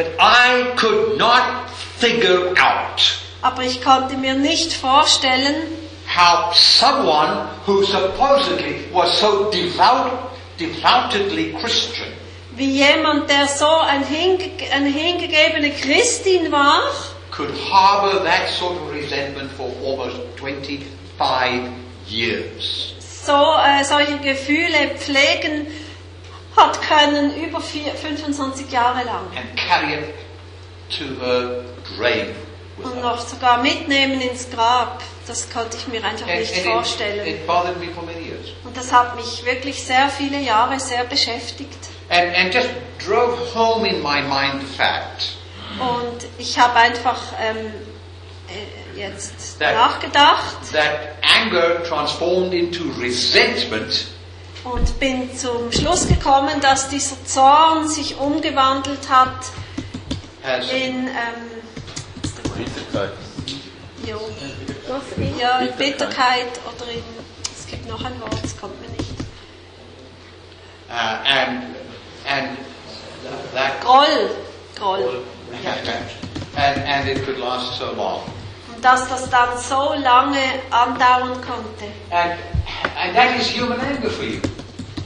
But 0.00 0.16
I 0.18 0.72
could 0.76 1.18
not 1.18 1.68
figure 1.98 2.54
out 2.56 3.18
Aber 3.42 3.62
ich 3.62 3.82
konnte 3.82 4.16
mir 4.16 4.32
nicht 4.32 4.72
vorstellen, 4.72 5.54
how 6.06 6.54
someone 6.54 7.48
who 7.66 7.84
supposedly 7.84 8.86
was 8.94 9.20
so 9.20 9.50
devout, 9.50 10.12
devoutedly 10.58 11.52
Christian 11.60 12.08
wie 12.56 12.78
jemand, 12.78 13.28
der 13.28 13.46
so 13.46 13.68
ein 13.68 14.02
hinge 14.02 14.50
eine 14.72 14.88
hingegebene 14.88 15.70
Christin 15.70 16.50
war, 16.50 16.80
could 17.30 17.50
harbor 17.70 18.24
that 18.24 18.48
sort 18.48 18.76
of 18.80 18.90
resentment 18.90 19.52
for 19.52 19.70
almost 19.84 20.16
25 20.38 21.68
years. 22.08 22.94
so 23.00 23.32
äh, 23.32 23.84
solche 23.84 24.16
Gefühle 24.18 24.96
pflegen 24.96 25.66
hat 26.60 26.80
können 26.82 27.34
über 27.42 27.60
vier, 27.60 27.92
25 27.94 28.70
Jahre 28.70 29.04
lang. 29.04 29.26
and 29.36 29.56
carry 29.68 29.94
it 29.94 30.14
to 30.90 31.04
her 31.24 31.64
grave 31.96 32.34
Und 32.82 33.02
noch 33.02 33.18
sogar 33.20 33.58
mitnehmen 33.62 34.20
ins 34.22 34.48
Grab. 34.50 35.02
Das 35.26 35.50
konnte 35.50 35.76
ich 35.76 35.86
mir 35.88 36.02
einfach 36.02 36.26
And, 36.26 36.40
nicht 36.40 36.54
and 36.56 36.64
vorstellen. 36.64 37.20
it, 37.26 37.34
it 37.34 37.46
bothered 37.46 37.78
me 37.78 37.88
for 37.94 38.02
many 38.04 38.20
years. 38.28 38.48
Und 38.64 38.74
das 38.76 38.90
hat 38.90 39.16
mich 39.16 39.44
wirklich 39.44 39.82
sehr 39.84 40.08
viele 40.08 40.40
Jahre 40.40 40.80
sehr 40.80 41.04
beschäftigt. 41.04 41.76
And, 42.08 42.32
Und 45.78 46.26
ich 46.38 46.58
habe 46.58 46.74
einfach 46.76 47.18
ähm, 47.40 47.72
äh, 48.48 48.98
jetzt 48.98 49.58
That- 49.60 49.74
nachgedacht 49.74 50.72
that 50.72 51.12
anger 51.22 51.82
transformed 51.84 52.52
into 52.52 52.82
resentment 53.00 54.06
und 54.64 55.00
bin 55.00 55.36
zum 55.36 55.72
Schluss 55.72 56.06
gekommen, 56.06 56.60
dass 56.60 56.88
dieser 56.88 57.22
Zorn 57.24 57.88
sich 57.88 58.18
umgewandelt 58.18 59.08
hat 59.08 59.46
has 60.42 60.70
in 60.70 61.08
ähm, 61.08 61.12
Bitterkeit. 62.56 63.12
jo, 64.06 64.20
ja, 65.38 65.58
in 65.60 65.76
Bitterkeit. 65.76 66.60
Oder 66.66 66.90
in, 66.90 67.02
es 67.56 67.66
gibt 67.66 67.88
noch 67.88 68.04
ein 68.04 68.20
Wort, 68.20 68.38
es 68.44 68.58
kommt 68.58 68.80
mir 68.80 68.88
nicht, 68.96 69.10
uh, 70.88 71.18
and 71.24 71.76
and 72.26 72.58
that 73.54 73.80
Groll, 73.80 74.30
Groll. 74.78 75.22
yeah, 75.62 75.74
and 76.56 76.82
and 76.82 77.08
it 77.08 77.24
could 77.24 77.38
last 77.38 77.78
so 77.78 77.92
long. 77.92 78.22
Dass 78.82 79.08
das 79.08 79.28
dann 79.28 79.58
so 79.58 79.94
lange 80.02 80.38
andauern 80.70 81.34
konnte. 81.34 81.84
And 82.10 82.32
and 82.96 83.14
that 83.14 83.38
is 83.38 83.48
human 83.48 83.78
anger 83.80 84.10
for 84.10 84.24
you. 84.24 84.40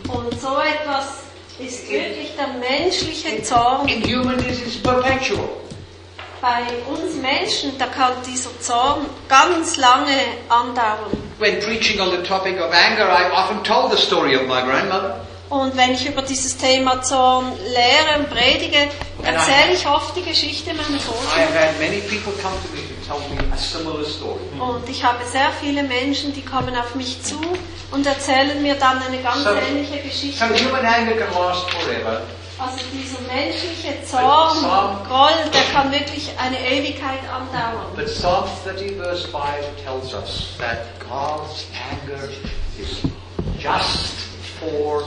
Und 0.08 0.40
so 0.40 0.58
etwas 0.58 1.24
ist 1.58 1.88
wirklich 1.90 2.34
der 2.36 2.48
menschliche 2.48 3.42
Zorn. 3.42 3.88
In 3.88 4.02
human 4.02 4.38
it 4.38 4.66
is 4.66 4.76
perpetual. 4.82 5.48
Bei 6.40 6.62
uns 6.86 7.14
Menschen, 7.16 7.78
da 7.78 7.86
kann 7.86 8.12
dieser 8.26 8.50
Zorn 8.60 9.06
ganz 9.28 9.76
lange 9.76 10.16
andauern. 10.48 11.10
When 11.38 11.58
preaching 11.60 12.00
on 12.00 12.10
the 12.10 12.22
topic 12.22 12.60
of 12.60 12.72
anger, 12.72 13.08
I 13.08 13.30
often 13.32 13.64
told 13.64 13.90
the 13.90 13.98
story 13.98 14.36
of 14.36 14.42
my 14.42 14.60
grandmother. 14.62 15.20
Und 15.48 15.76
wenn 15.76 15.92
ich 15.92 16.06
über 16.06 16.22
dieses 16.22 16.56
Thema 16.56 17.00
Zorn 17.02 17.52
lehre 17.64 18.18
und 18.18 18.30
predige, 18.30 18.88
erzähle 19.22 19.74
ich 19.74 19.86
oft 19.86 20.16
die 20.16 20.22
Geschichte 20.22 20.70
meiner 20.74 20.98
Großmutter. 20.98 21.24
Und 24.60 24.88
ich 24.88 25.04
habe 25.04 25.24
sehr 25.26 25.50
viele 25.60 25.82
Menschen, 25.82 26.32
die 26.32 26.42
kommen 26.42 26.74
auf 26.76 26.94
mich 26.94 27.22
zu 27.22 27.38
und 27.90 28.06
erzählen 28.06 28.60
mir 28.62 28.74
dann 28.76 29.02
eine 29.02 29.18
ganz 29.22 29.44
So- 29.44 29.50
ähnliche 29.50 29.96
So 29.98 30.08
Geschichte. 30.08 30.44
forever, 30.46 32.22
Also 32.56 32.76
dieser 32.92 33.20
menschliche 33.32 34.04
Zorn, 34.08 34.58
Groll, 35.08 35.50
der 35.52 35.62
kann 35.72 35.90
wirklich 35.90 36.30
eine 36.38 36.58
Ewigkeit 36.58 37.18
andauern. 37.28 37.86
but 37.96 38.06
Psalm 38.06 38.44
30 38.64 38.96
verse 38.96 39.26
5 39.28 39.84
tells 39.84 40.14
us 40.14 40.46
that 40.58 40.86
God's 41.00 41.66
anger 41.90 42.28
is 42.78 42.98
just 43.58 44.12
for 44.60 45.02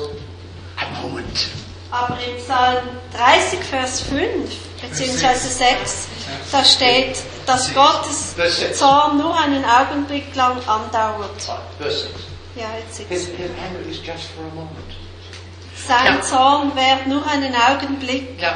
a 0.78 1.02
moment. 1.02 1.48
Aber 1.90 2.16
im 2.16 2.36
Psalm 2.38 2.84
30, 3.16 3.60
Vers 3.64 4.02
5, 4.02 4.52
beziehungsweise 4.82 5.50
6, 5.50 6.08
da 6.52 6.64
steht, 6.64 7.18
dass 7.46 7.74
Gottes. 7.74 8.36
Zorn 8.74 9.18
nur 9.18 9.38
einen 9.38 9.64
Augenblick 9.66 10.36
lang 10.36 10.58
andauert. 10.68 11.42
Verse 11.80 12.08
6. 12.08 12.14
Ja, 12.56 12.66
jetzt 12.80 12.96
sitzt. 12.98 13.32
Sein 15.88 16.06
Ja. 16.06 16.22
Zorn 16.22 16.76
währt 16.76 17.08
nur 17.08 17.26
einen 17.28 17.54
Augenblick. 17.56 18.42
Now, 18.42 18.48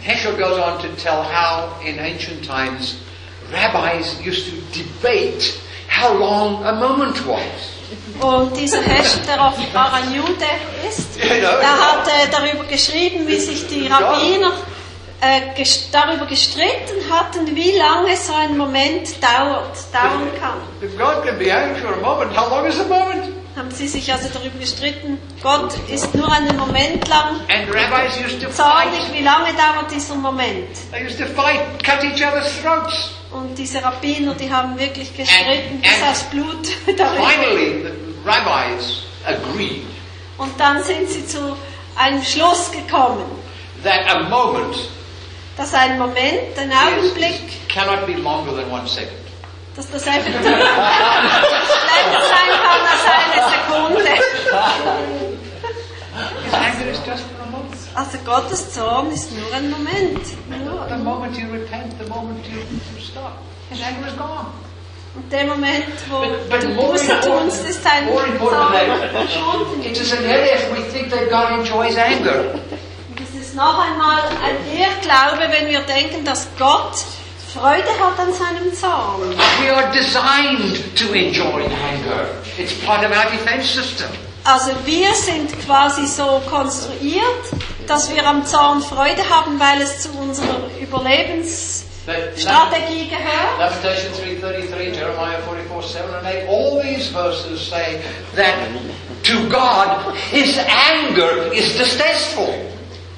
Heschel 0.00 0.32
goes 0.32 0.58
on 0.58 0.78
to 0.80 0.88
tell 1.00 1.22
how 1.22 1.68
in 1.84 1.98
ancient 1.98 2.44
times 2.44 2.96
rabbis 3.52 4.16
used 4.24 4.46
to 4.46 4.56
debate 4.72 5.54
how 5.88 6.12
long 6.12 6.64
a 6.64 6.72
moment 6.72 7.16
was. 7.26 7.80
Und 8.20 8.56
dieser 8.56 8.82
Heschel, 8.82 9.20
der 9.26 9.40
offenbar 9.40 9.92
ein 9.94 10.14
Jude 10.14 10.44
ist, 10.88 11.16
der 11.18 11.80
hat 11.80 12.06
äh, 12.06 12.28
darüber 12.30 12.64
geschrieben, 12.64 13.26
wie 13.26 13.38
sich 13.38 13.66
die 13.66 13.86
Rabbiner 13.86 14.52
äh, 15.20 15.64
darüber 15.92 16.26
gestritten 16.26 17.10
hatten, 17.10 17.54
wie 17.54 17.72
lange 17.76 18.16
so 18.16 18.32
ein 18.34 18.56
Moment 18.56 19.22
dauert, 19.22 19.76
dauern 19.92 20.30
kann. 20.40 20.58
If 20.82 20.96
God 20.98 21.24
can 21.24 21.38
be 21.38 21.52
angry 21.54 21.80
for 21.80 21.92
a 21.92 21.96
moment, 22.00 22.36
how 22.36 22.48
long 22.50 22.66
is 22.66 22.78
a 22.80 22.84
moment? 22.84 23.34
Haben 23.56 23.70
sie 23.72 23.88
sich 23.88 24.10
also 24.10 24.28
darüber 24.32 24.58
gestritten, 24.58 25.18
Gott 25.42 25.74
ist 25.88 26.14
nur 26.14 26.30
einen 26.32 26.56
Moment 26.56 27.06
lang 27.08 27.40
And 27.48 27.68
rabbis 27.74 28.16
used 28.24 28.40
to 28.42 28.48
zornig, 28.50 29.12
wie 29.12 29.22
lange 29.22 29.52
dauert 29.54 29.90
dieser 29.92 30.14
Moment? 30.14 30.68
They 30.92 31.04
used 31.04 31.18
to 31.18 31.26
fight, 31.26 31.60
cut 31.84 32.02
each 32.04 32.24
other's 32.26 32.60
throats. 32.62 33.10
Und 33.32 33.56
diese 33.58 33.82
Rabbiner, 33.82 34.34
die 34.34 34.50
haben 34.50 34.78
wirklich 34.78 35.14
gestritten, 35.16 35.74
And- 35.74 35.82
bis 35.82 35.92
and- 35.92 36.02
das 36.10 36.22
Blut 36.24 36.68
darüber. 36.98 37.22
Finally, 37.28 37.82
the 37.84 37.92
rabbis 38.24 39.02
agreed 39.26 39.82
Und 40.38 40.58
dann 40.58 40.82
sind 40.82 41.08
sie 41.10 41.26
zu 41.26 41.54
einem 41.96 42.22
Schluss 42.22 42.70
gekommen, 42.72 43.24
that 43.84 44.08
a 44.08 44.22
moment 44.28 44.76
dass 45.60 45.74
ein 45.74 45.98
Moment, 45.98 46.56
ein 46.58 46.72
Augenblick, 46.72 47.68
cannot 47.68 48.06
be 48.06 48.14
longer 48.14 48.56
than 48.56 48.70
one 48.70 48.86
second. 48.88 49.12
dass 49.76 49.90
das 49.90 50.06
effektiv 50.06 50.40
schlechter 50.40 50.62
sein 52.32 52.50
kann 52.64 52.80
als 52.92 53.04
eine 53.06 53.40
Sekunde. 53.52 54.10
His 56.44 56.54
anger 56.54 56.90
is 56.90 56.98
just 57.06 57.24
for 57.24 57.42
a 57.42 57.50
moment. 57.50 57.76
Also 57.94 58.18
Gottes 58.24 58.72
Zorn 58.74 59.10
ist 59.12 59.32
nur 59.32 59.52
ein 59.54 59.70
Moment. 59.70 60.24
The 60.88 60.96
moment 60.96 61.36
you 61.36 61.46
repent, 61.52 61.92
the 62.02 62.08
moment 62.08 62.44
you, 62.46 62.58
you 62.60 63.00
stop, 63.00 63.32
his 63.70 63.80
anger 63.82 64.06
is 64.08 64.16
gone. 64.16 64.46
Und 65.14 65.30
der 65.32 65.44
Moment, 65.44 65.86
wo 66.08 66.20
But- 66.20 66.48
but 66.50 66.62
du 66.62 66.68
more 66.68 66.92
Buße 66.92 67.04
important- 67.12 67.50
tust, 67.50 67.68
ist 67.68 67.84
ein 67.86 68.06
Zorn 68.08 68.24
than 68.38 68.72
that, 68.72 69.10
verschwunden. 69.10 69.82
It 69.84 69.98
is 70.00 70.12
an 70.12 70.24
error 70.24 70.44
if 70.54 70.70
we 70.72 70.82
think 70.92 71.10
that 71.10 71.28
God 71.30 71.50
enjoys 71.58 71.96
anger. 71.98 72.54
Ist 73.50 73.56
noch 73.56 73.84
einmal 73.84 74.20
ein 74.44 74.78
Irrglaube, 74.78 75.52
wenn 75.52 75.66
wir 75.66 75.80
denken, 75.80 76.24
dass 76.24 76.46
Gott 76.56 76.94
Freude 77.52 77.88
hat 77.98 78.16
an 78.16 78.32
seinem 78.32 78.72
Zorn. 78.72 79.36
We 79.60 79.74
are 79.74 79.90
designed 79.90 80.96
to 80.96 81.12
enjoy 81.12 81.64
anger. 81.64 82.28
It's 82.58 82.74
part 82.86 83.04
of 83.04 83.10
our 83.10 83.28
defense 83.28 83.66
system. 83.66 84.06
Also 84.44 84.70
wir 84.84 85.12
sind 85.14 85.50
quasi 85.66 86.06
so 86.06 86.40
konstruiert, 86.48 87.24
dass 87.88 88.14
wir 88.14 88.24
am 88.24 88.46
Zorn 88.46 88.82
Freude 88.82 89.28
haben, 89.28 89.58
weil 89.58 89.82
es 89.82 90.02
zu 90.02 90.10
unserer 90.10 90.70
Überlebens 90.80 91.86
Strategie 92.36 93.08
gehört. 93.08 93.58
Lamentation 93.58 94.12
3.33, 94.14 94.94
Jeremiah 94.94 95.40
44, 95.44 95.90
7 95.90 96.14
and 96.14 96.24
8, 96.24 96.48
all 96.48 96.80
these 96.80 97.08
verses 97.08 97.68
say 97.68 97.98
that 98.36 98.54
to 99.24 99.48
God 99.48 100.14
his 100.30 100.56
anger 100.56 101.52
is 101.52 101.76
distasteful. 101.76 102.54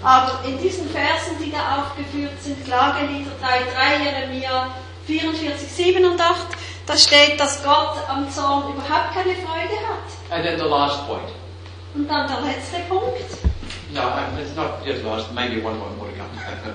Aber 0.03 0.41
in 0.45 0.59
diesen 0.59 0.89
Versen, 0.91 1.39
die 1.43 1.53
da 1.53 1.83
aufgeführt 1.83 2.41
sind, 2.43 2.65
Klagelieder 2.65 3.31
3.3, 3.41 4.05
Jeremia 4.05 4.75
44, 5.07 5.69
7 5.69 6.05
und 6.05 6.21
8, 6.21 6.37
da 6.87 6.97
steht, 6.97 7.39
dass 7.39 7.63
Gott 7.63 7.97
am 8.09 8.29
Zorn 8.31 8.73
überhaupt 8.73 9.15
keine 9.15 9.35
Freude 9.35 9.77
hat. 9.89 10.31
And 10.31 10.45
then 10.45 10.59
the 10.59 10.65
last 10.65 11.07
point. 11.07 11.29
Und 11.95 12.09
dann 12.09 12.27
der 12.27 12.41
letzte 12.41 12.81
Punkt. 12.89 13.21
No, 13.93 14.01
it's 14.41 14.57
not 14.57 14.85
just 14.85 15.05
last, 15.05 15.33
maybe 15.35 15.63
one 15.63 15.79
more 15.79 15.91
more 15.99 16.09
to 16.09 16.17
come. 16.17 16.75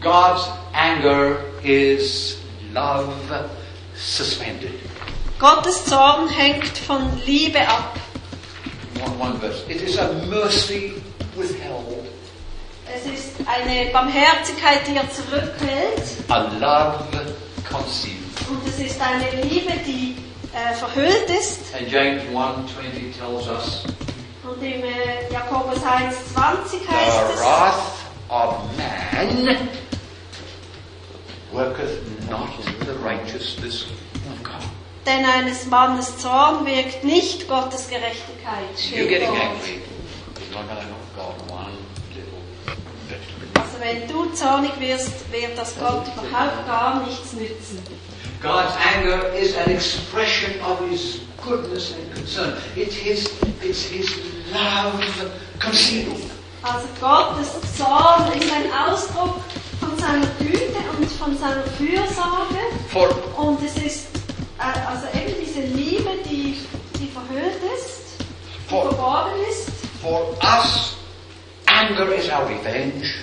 God's 0.00 0.48
anger 0.74 1.38
is 1.62 2.38
love 2.74 3.14
suspended. 3.94 4.74
Gottes 5.38 5.84
Zorn 5.84 6.28
hängt 6.28 6.76
von 6.76 7.20
Liebe 7.24 7.60
ab. 7.60 7.96
One, 9.00 9.18
one 9.18 9.38
verse. 9.38 9.62
It 9.68 9.82
is 9.82 9.98
a 9.98 10.12
mercy 10.28 10.94
withheld, 11.36 12.06
Es 12.94 13.04
ist 13.06 13.34
eine 13.46 13.90
Barmherzigkeit, 13.90 14.80
die 14.86 14.96
er 14.96 15.10
zurückhält. 15.10 16.02
a 16.28 16.38
love 16.58 17.04
concealed. 17.68 18.16
Und 18.48 18.66
es 18.68 18.78
ist 18.78 19.00
eine 19.00 19.42
Liebe, 19.42 19.72
die 19.84 20.16
äh, 20.54 20.72
verhüllt 20.74 21.28
ist. 21.30 21.74
And 21.78 21.90
James 21.90 22.22
1.20 22.32 23.18
tells 23.18 23.48
us 23.48 23.82
Und 24.44 24.62
im 24.62 24.84
äh, 24.84 25.30
Jakobus 25.32 25.78
1,20 25.78 25.82
The 25.82 26.88
heißt 26.88 27.34
es, 27.34 27.40
wrath 27.40 27.74
of 28.28 28.54
man 28.76 29.68
worketh 31.52 32.00
not 32.30 32.48
the 32.84 32.92
righteousness 33.04 33.86
of 34.30 34.42
God. 34.44 34.62
denn 35.06 35.24
eines 35.24 35.66
Mannes 35.66 36.16
Zorn 36.18 36.64
wirkt 36.66 37.02
nicht 37.04 37.48
Gottes 37.48 37.88
Gerechtigkeit. 37.88 38.76
You're 38.92 39.08
getting 39.08 39.28
angry. 39.28 39.80
You're 40.38 40.54
not 40.54 40.68
going 40.68 40.80
to 40.80 40.86
know 40.86 40.96
God. 41.16 41.34
Also 43.76 43.84
wenn 43.84 44.08
du 44.08 44.32
zornig 44.34 44.70
wirst, 44.80 45.10
wird 45.32 45.56
das 45.56 45.74
Gott 45.78 46.04
überhaupt 46.06 46.66
gar 46.66 47.04
nichts 47.06 47.32
nützen. 47.32 47.82
God's 48.42 48.72
anger 48.94 49.32
is 49.34 49.56
an 49.56 49.70
expression 49.72 50.52
of 50.62 50.78
His 50.90 51.20
goodness 51.44 51.92
and 51.94 52.14
concern. 52.14 52.54
It's 52.74 52.94
His, 52.94 53.28
it's 53.62 53.82
His 53.84 54.10
love 54.52 55.02
concealed. 55.58 56.22
Also 56.62 56.86
Gottes 57.00 57.50
Zorn 57.76 58.32
ist 58.38 58.50
ein 58.52 58.70
Ausdruck 58.72 59.40
von 59.80 59.98
seiner 59.98 60.26
Güte 60.38 60.78
und 60.98 61.10
von 61.12 61.36
seiner 61.38 61.62
Fürsorge. 61.78 62.58
For, 62.88 63.08
Und 63.36 63.58
es 63.62 63.76
ist 63.76 64.06
äh, 64.58 64.78
also 64.88 65.06
eben 65.14 65.34
diese 65.44 65.60
Liebe, 65.60 66.10
die, 66.28 66.56
die 66.98 67.08
verhüllt 67.08 67.56
ist, 67.76 68.20
die 68.20 68.68
For- 68.70 68.82
verborgen 68.90 69.32
ist. 69.50 69.68
for 70.02 70.36
us, 70.42 70.94
anger 71.66 72.12
is 72.12 72.28
our 72.30 72.48
revenge. 72.48 73.14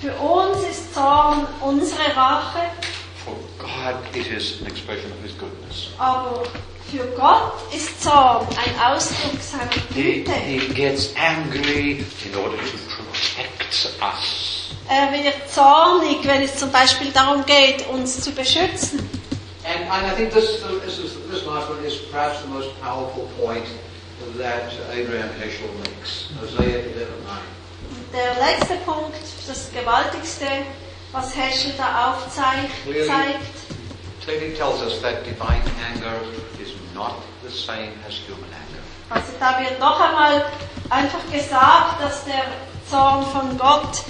Für 0.00 0.12
uns 0.14 0.58
ist 0.70 0.94
Zorn 0.94 1.46
unsere 1.60 2.14
Rache, 2.14 2.60
For 3.24 3.34
God, 3.58 3.96
it 4.14 4.26
is 4.30 4.60
an 4.60 4.66
expression 4.66 5.10
of 5.12 5.18
His 5.22 5.32
goodness. 5.38 5.88
aber 5.98 6.42
für 6.90 7.06
Gott 7.16 7.52
ist 7.74 8.02
Zorn 8.02 8.46
ein 8.48 8.92
Ausdruck 8.92 9.40
seiner 9.40 9.70
He, 9.94 10.22
Güte. 10.24 10.32
he 10.32 10.58
gets 10.74 11.10
angry 11.16 12.04
in 12.24 12.34
order 12.36 12.58
to 12.58 12.76
protect 12.96 13.94
us. 14.02 14.70
Er 14.88 15.10
wird 15.12 15.50
zornig, 15.50 16.18
wenn 16.24 16.42
es 16.42 16.56
zum 16.56 16.70
Beispiel 16.70 17.10
darum 17.10 17.44
geht, 17.46 17.86
uns 17.88 18.20
zu 18.20 18.30
beschützen. 18.32 18.98
And, 19.64 19.90
and 19.90 20.06
I 20.06 20.14
think 20.14 20.30
this, 20.34 20.60
this, 20.84 20.98
is, 20.98 21.14
this 21.30 21.46
last 21.46 21.70
one 21.70 21.82
is 21.86 21.94
perhaps 22.12 22.42
the 22.42 22.48
most 22.48 22.68
powerful 22.82 23.26
point 23.40 23.64
that 24.36 24.70
Abraham 24.92 25.30
Heschel 25.40 25.70
makes. 25.78 26.28
Hosea 26.38 26.80
11.9. 26.82 27.08
Der 28.14 28.34
letzte 28.36 28.76
Punkt, 28.86 29.16
das 29.48 29.72
Gewaltigste, 29.72 30.46
was 31.10 31.34
Heschel 31.34 31.72
da 31.76 32.12
aufzeigt, 32.14 32.70
Clearly. 32.84 34.54
tells 34.56 34.80
us 34.82 35.02
that 35.02 35.24
divine 35.24 35.62
anger 35.92 36.20
is 36.62 36.74
not 36.94 37.16
the 37.42 37.50
same 37.50 37.90
as 38.06 38.14
human 38.28 38.48
anger. 38.54 38.82
also 39.10 39.32
da 39.40 39.58
wird 39.58 39.80
noch 39.80 39.98
einmal 39.98 40.44
einfach 40.90 41.28
gesagt, 41.32 42.00
dass 42.00 42.24
der 42.24 42.44
Zorn 42.88 43.26
von 43.26 43.58
Gott 43.58 44.04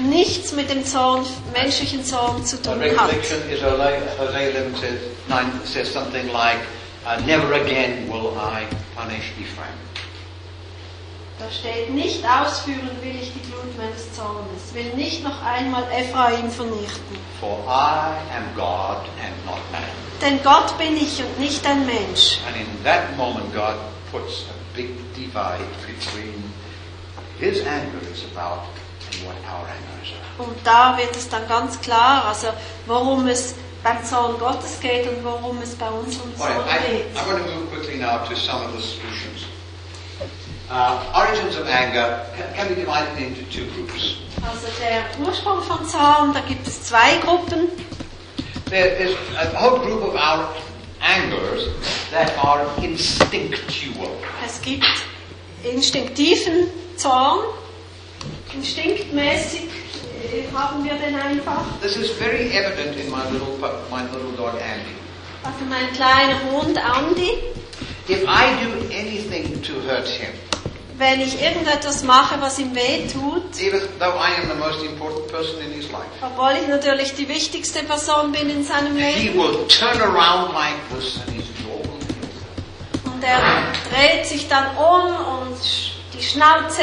nichts 0.00 0.52
mit 0.52 0.70
dem 0.70 0.82
Zorn, 0.86 1.26
menschlichen 1.52 2.02
Zorn 2.02 2.42
zu 2.46 2.56
tun 2.62 2.80
hat. 2.96 3.12
is 3.12 3.62
Hosea 3.62 4.00
Hosea 4.18 4.40
11 4.40 4.78
says, 4.78 5.00
9 5.28 5.60
says 5.66 5.92
something 5.92 6.32
like, 6.32 6.60
uh, 7.04 7.20
Never 7.26 7.52
again 7.52 8.08
will 8.08 8.38
I 8.38 8.64
punish 8.96 9.32
Ephraim. 9.38 9.87
Da 11.38 11.44
steht, 11.52 11.90
nicht 11.90 12.24
ausführen 12.24 12.90
will 13.00 13.14
ich 13.14 13.32
die 13.32 13.48
Glut 13.48 13.76
meines 13.78 14.12
Zornes, 14.12 14.74
will 14.74 14.92
nicht 14.94 15.22
noch 15.22 15.40
einmal 15.40 15.84
Ephraim 15.92 16.50
vernichten. 16.50 17.16
For 17.38 17.58
I 17.68 18.18
am 18.34 18.52
God 18.56 19.06
and 19.22 19.46
not 19.46 19.60
man. 19.70 19.82
Denn 20.20 20.42
Gott 20.42 20.76
bin 20.78 20.96
ich 20.96 21.22
und 21.22 21.38
nicht 21.38 21.64
ein 21.64 21.86
Mensch. 21.86 22.40
And 22.44 22.56
in 22.56 22.66
that 22.82 23.16
moment, 23.16 23.54
God 23.54 23.76
puts 24.10 24.46
a 24.50 24.76
big 24.76 24.88
divide 25.14 25.64
between 25.86 26.42
His 27.38 27.64
anger 27.64 28.02
is 28.12 28.24
about 28.34 28.66
and 29.12 29.24
what 29.24 29.36
our 29.46 29.62
anger 29.62 30.02
is 30.02 30.10
about. 30.10 30.48
Und 30.50 30.56
da 30.64 30.98
wird 30.98 31.14
es 31.14 31.28
dann 31.28 31.46
ganz 31.46 31.80
klar, 31.80 32.24
also 32.24 32.48
worum 32.86 33.28
es 33.28 33.54
beim 33.84 34.04
Zorn 34.04 34.40
Gottes 34.40 34.80
geht 34.80 35.06
und 35.06 35.22
worum 35.22 35.62
es 35.62 35.76
bei 35.76 35.88
unserem 35.88 36.32
right, 36.36 36.56
Zorn 36.56 36.66
I, 36.66 36.96
geht. 36.96 37.06
I 37.14 37.30
want 37.30 37.46
to 37.46 37.54
move 37.54 37.70
quickly 37.70 37.96
now 37.98 38.26
to 38.26 38.34
some 38.34 38.64
of 38.64 38.72
the 38.72 38.82
solutions. 38.82 39.46
Uh, 40.70 41.02
origins 41.16 41.56
of 41.56 41.66
anger 41.66 42.26
can, 42.54 42.68
be 42.68 42.74
divided 42.74 43.16
into 43.22 43.42
two 43.50 43.64
groups. 43.72 44.18
Also 44.46 44.68
der 44.78 45.04
Ursprung 45.18 45.62
von 45.62 45.88
Zorn, 45.88 46.34
da 46.34 46.40
gibt 46.40 46.66
es 46.66 46.84
zwei 46.84 47.16
Gruppen. 47.18 47.70
There 48.66 48.88
is 48.96 49.16
a 49.38 49.46
whole 49.56 49.78
group 49.78 50.02
of 50.02 50.14
our 50.14 50.54
angers 51.00 51.68
that 52.10 52.36
are 52.44 52.66
instinctual. 52.82 54.10
Es 54.44 54.60
gibt 54.60 54.84
instinktiven 55.64 56.68
Zorn. 56.96 57.46
Instinktmäßig 58.52 59.68
äh, 60.22 60.54
haben 60.54 60.84
wir 60.84 60.94
den 60.94 61.16
einfach. 61.16 61.64
This 61.80 61.96
is 61.96 62.10
very 62.10 62.50
evident 62.50 62.94
in 62.98 63.10
my 63.10 63.24
little 63.30 63.56
my 63.90 64.02
little 64.12 64.32
dog 64.36 64.60
Andy. 64.60 64.94
Also 65.44 65.64
mein 65.66 65.90
kleiner 65.94 66.38
Hund 66.52 66.76
Andy, 66.76 67.38
If 68.08 68.24
I 68.26 68.58
do 68.64 68.88
anything 68.90 69.60
to 69.60 69.80
hurt 69.82 70.08
him, 70.08 70.32
wenn 70.98 71.20
ich 71.20 71.40
irgendetwas 71.40 72.02
mache, 72.02 72.40
was 72.40 72.58
ihm 72.58 72.74
weh 72.74 73.06
tut, 73.06 73.60
even 73.60 73.80
though 73.98 74.14
I 74.18 74.34
am 74.42 74.48
the 74.48 74.56
most 74.56 74.82
important 74.82 75.28
person 75.28 75.60
in 75.60 75.72
his 75.72 75.90
life, 75.90 76.08
obwohl 76.20 76.52
ich 76.60 76.68
natürlich 76.68 77.14
die 77.14 77.28
wichtigste 77.28 77.84
Person 77.84 78.32
bin 78.32 78.50
in 78.50 78.64
seinem 78.64 78.96
he 78.96 79.28
Leben, 79.28 79.38
will 79.38 79.66
turn 79.68 80.00
around 80.02 80.52
like 80.54 80.74
this 80.92 81.18
and 81.20 81.30
he's 81.30 81.46
rolling. 81.66 81.88
und 83.04 83.22
er 83.22 83.40
dreht 83.90 84.26
sich 84.26 84.48
dann 84.48 84.76
um 84.76 85.42
und 85.42 85.58
die 86.12 86.22
Schnauze 86.22 86.82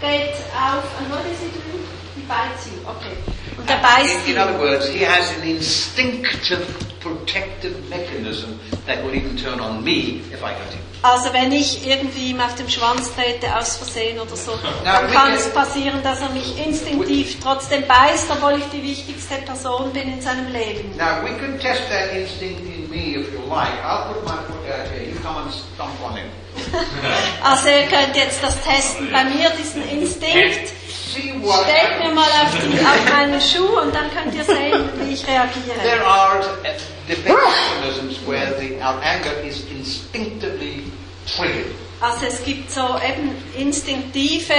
geht 0.00 0.34
auf. 0.54 0.84
And 0.98 1.10
what 1.10 1.24
is 1.26 1.40
doing? 1.40 1.84
He 2.14 2.22
bites 2.22 2.66
you. 2.66 2.88
Okay. 2.88 3.16
Und 3.56 3.68
er 3.68 3.78
beißt 3.78 4.26
In, 4.28 4.36
in 4.36 4.38
other 4.40 4.58
words, 4.60 4.88
he 4.88 5.04
has 5.04 5.30
an 5.36 5.42
instinctive 5.42 6.62
protective 7.00 7.74
mechanism 7.88 8.58
that 8.86 9.02
will 9.04 9.14
even 9.14 9.36
turn 9.36 9.60
on 9.60 9.82
me 9.82 10.20
if 10.32 10.40
I 10.42 10.52
hurt 10.52 10.72
him. 10.72 10.80
Also 11.02 11.32
wenn 11.32 11.52
ich 11.52 11.86
irgendwie 11.86 12.30
ihm 12.30 12.40
auf 12.40 12.56
den 12.56 12.68
Schwanz 12.68 13.12
trete 13.14 13.56
aus 13.56 13.76
Versehen 13.76 14.18
oder 14.18 14.34
so, 14.34 14.58
dann 14.84 14.84
kann 15.12 15.12
can- 15.12 15.32
es 15.34 15.48
passieren, 15.50 16.02
dass 16.02 16.20
er 16.20 16.28
mich 16.30 16.58
instinktiv 16.58 17.36
trotzdem 17.40 17.84
beißt, 17.86 18.26
obwohl 18.30 18.58
ich 18.58 18.64
die 18.72 18.82
wichtigste 18.82 19.36
Person 19.46 19.92
bin 19.92 20.12
in 20.12 20.20
seinem 20.20 20.50
Leben. 20.52 20.90
Now, 20.96 21.22
we 21.22 21.30
can 21.38 21.56
test 21.60 21.82
that 21.88 22.12
instinct 22.12 22.62
in 22.62 22.90
me 22.90 23.16
if 23.20 23.32
you 23.32 23.38
like. 23.48 23.68
I'll 23.84 24.12
put 24.12 24.24
my 24.24 24.32
foot 24.48 24.66
out 24.72 24.90
here. 24.92 25.08
You 25.08 25.14
come 25.22 25.36
and 25.42 25.52
stomp 25.52 25.92
on 26.04 26.16
him. 26.16 26.26
Also 27.44 27.68
ihr 27.68 27.86
könnt 27.86 28.16
jetzt 28.16 28.42
das 28.42 28.60
testen. 28.62 29.12
Bei 29.12 29.22
mir 29.24 29.50
diesen 29.50 29.88
Instinkt. 29.88 30.72
Stellt 31.12 31.98
mir 32.04 32.14
mal 32.14 32.22
auf, 32.22 32.50
die, 32.62 32.78
auf 32.80 33.12
meinen 33.16 33.40
Schuh 33.40 33.80
und 33.80 33.94
dann 33.94 34.10
könnt 34.14 34.34
ihr 34.34 34.44
sehen, 34.44 34.88
wie 35.00 35.12
ich 35.14 35.22
There 35.24 35.38
reagiere. 35.40 36.06
are 36.06 36.38
uh, 36.40 37.08
defense 37.08 37.38
mechanisms 37.80 38.18
where 38.26 38.54
the, 38.58 38.74
our 38.82 39.00
anger 39.02 39.32
is 39.46 39.64
instinctively 39.70 40.84
triggered. 41.26 41.66
Also 42.00 42.26
es 42.26 42.44
gibt 42.44 42.70
so 42.70 42.80
eben 43.06 43.34
instinktive 43.56 44.54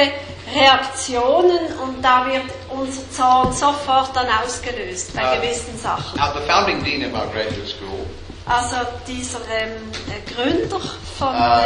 Reaktionen 0.53 1.59
und 1.83 2.01
da 2.03 2.25
wird 2.25 2.43
unser 2.69 3.09
Zorn 3.12 3.53
sofort 3.53 4.13
dann 4.15 4.27
ausgelöst 4.43 5.13
bei 5.15 5.21
Ah. 5.23 5.35
gewissen 5.35 5.77
Sachen. 5.81 6.17
Now, 6.19 6.33
the 6.33 6.41
founding 6.51 6.83
dean 6.83 7.05
of 7.05 7.13
our 7.17 7.27
graduate 7.27 7.67
school 7.67 8.05
Also 8.45 8.77
dieser 9.07 9.39
ähm, 9.51 9.91
äh, 10.09 10.33
Gründer 10.33 10.81
von, 11.19 11.27
uh, 11.29 11.62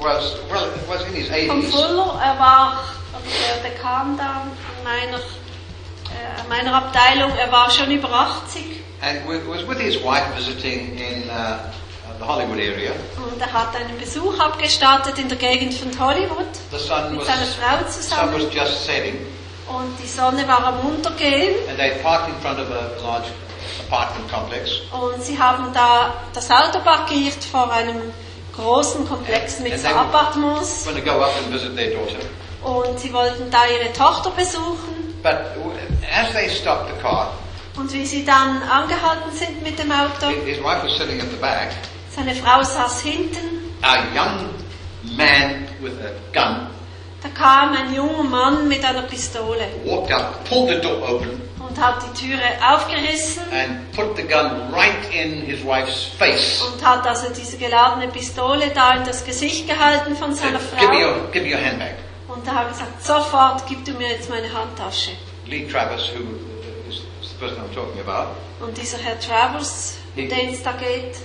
was, 0.00 0.36
well, 0.50 0.68
was 0.88 1.02
in 1.06 1.14
his 1.14 1.28
von 1.28 1.62
80s. 1.62 1.70
Fuller, 1.70 2.20
er 2.24 2.38
war, 2.38 2.84
also 3.14 3.28
der 3.62 3.70
Dekan 3.70 4.16
da 4.16 4.42
in 4.78 4.84
meiner 4.84 5.18
äh, 5.18 6.48
meiner 6.48 6.74
Abteilung. 6.74 7.30
Er 7.36 7.50
war 7.52 7.70
schon 7.70 7.90
über 7.90 8.08
80 8.10 8.62
and 9.02 9.26
wa- 9.28 9.52
was 9.54 9.66
with 9.68 9.78
his 9.78 9.96
wife 10.02 10.24
visiting 10.36 10.96
in 10.98 11.28
uh, 11.30 11.58
the 12.18 12.24
Hollywood 12.26 12.58
area. 12.58 12.92
und 13.16 13.40
er 13.40 13.52
hat 13.52 13.74
einen 13.76 13.96
Besuch 13.98 14.38
abgestartet 14.40 15.18
in 15.18 15.28
der 15.28 15.38
Gegend 15.38 15.74
von 15.74 15.90
Hollywood 16.00 16.46
The 16.72 16.78
sun 16.78 17.12
mit 17.12 17.20
was, 17.20 17.26
seiner 17.28 17.46
Frau 17.46 17.78
sun 17.84 18.02
zusammen 18.02 18.34
was 18.34 18.54
just 18.54 18.84
setting, 18.86 19.14
und 19.68 19.96
die 20.02 20.08
Sonne 20.08 20.48
war 20.48 20.64
am 20.64 20.80
Untergehen 20.80 21.54
and 21.68 21.78
they 21.78 21.90
parked 22.02 22.28
in 22.28 22.34
front 22.40 22.58
of 22.58 22.68
a 22.70 23.00
large 23.02 23.28
apartment 23.88 24.32
complex. 24.32 24.70
und 24.90 25.22
sie 25.22 25.38
haben 25.38 25.72
da 25.72 26.14
das 26.32 26.50
Auto 26.50 26.80
parkiert 26.80 27.44
vor 27.44 27.70
einem 27.72 28.12
großen 28.58 29.06
Komplex 29.08 29.60
mit 29.60 29.72
daughter. 29.72 30.08
und 32.62 32.98
sie 32.98 33.12
wollten 33.12 33.50
da 33.50 33.58
ihre 33.66 33.92
Tochter 33.92 34.30
besuchen 34.30 34.96
But 35.22 35.34
as 36.12 36.32
they 36.32 36.48
stopped 36.48 36.94
the 36.94 37.02
car, 37.02 37.32
und 37.76 37.92
wie 37.92 38.04
sie 38.06 38.24
dann 38.24 38.62
angehalten 38.62 39.32
sind 39.32 39.62
mit 39.62 39.78
dem 39.78 39.90
Auto, 39.92 40.28
his 40.28 40.56
his 40.56 40.64
wife 40.64 40.84
was 40.84 40.96
sitting 40.96 41.20
at 41.20 41.30
the 41.30 41.36
back. 41.36 41.70
seine 42.14 42.34
Frau 42.34 42.62
saß 42.62 43.00
hinten, 43.02 43.72
A 43.82 43.96
young 44.14 44.48
man 45.16 45.68
with 45.80 45.94
a 46.00 46.10
gun 46.32 46.68
da 47.22 47.28
kam 47.30 47.74
ein 47.74 47.94
junger 47.94 48.22
Mann 48.22 48.68
mit 48.68 48.84
einer 48.84 49.02
Pistole 49.02 49.66
walked 49.84 50.12
up, 50.12 50.44
pulled 50.44 50.68
the 50.68 50.80
door 50.80 51.02
open, 51.02 51.40
und 51.68 51.78
hat 51.80 52.02
die 52.02 52.26
Türe 52.26 52.42
aufgerissen 52.72 53.42
and 53.52 53.92
put 53.92 54.16
the 54.16 54.22
gun 54.22 54.72
right 54.72 55.12
in 55.12 55.42
his 55.42 55.64
wife's 55.64 56.04
face. 56.18 56.62
und 56.62 56.84
hat 56.84 57.06
also 57.06 57.26
diese 57.32 57.56
geladene 57.58 58.08
Pistole 58.08 58.70
da 58.74 58.94
in 58.96 59.04
das 59.04 59.24
Gesicht 59.24 59.68
gehalten 59.68 60.16
von 60.16 60.34
seiner 60.34 60.58
give 60.58 60.88
me 60.88 60.98
Frau 61.00 61.08
your, 61.08 61.30
give 61.32 61.44
me 61.44 61.52
your 61.54 61.60
handbag. 61.64 61.94
und 62.28 62.46
er 62.46 62.54
hat 62.54 62.68
gesagt, 62.70 63.02
sofort 63.04 63.66
gib 63.68 63.84
du 63.84 63.92
mir 63.92 64.08
jetzt 64.10 64.28
meine 64.30 64.52
Handtasche. 64.52 65.10
Lee 65.46 65.66
Travis, 65.66 66.10
who 66.14 66.22
is 66.90 67.02
the 67.22 67.34
person 67.38 67.58
I'm 67.58 67.74
talking 67.74 68.00
about, 68.00 68.30
Und 68.60 68.76
dieser 68.76 68.98
Herr 68.98 69.18
Travers, 69.20 69.96
um 70.16 70.28
den 70.28 70.50
es 70.52 70.62
da 70.62 70.72
geht, 70.72 71.16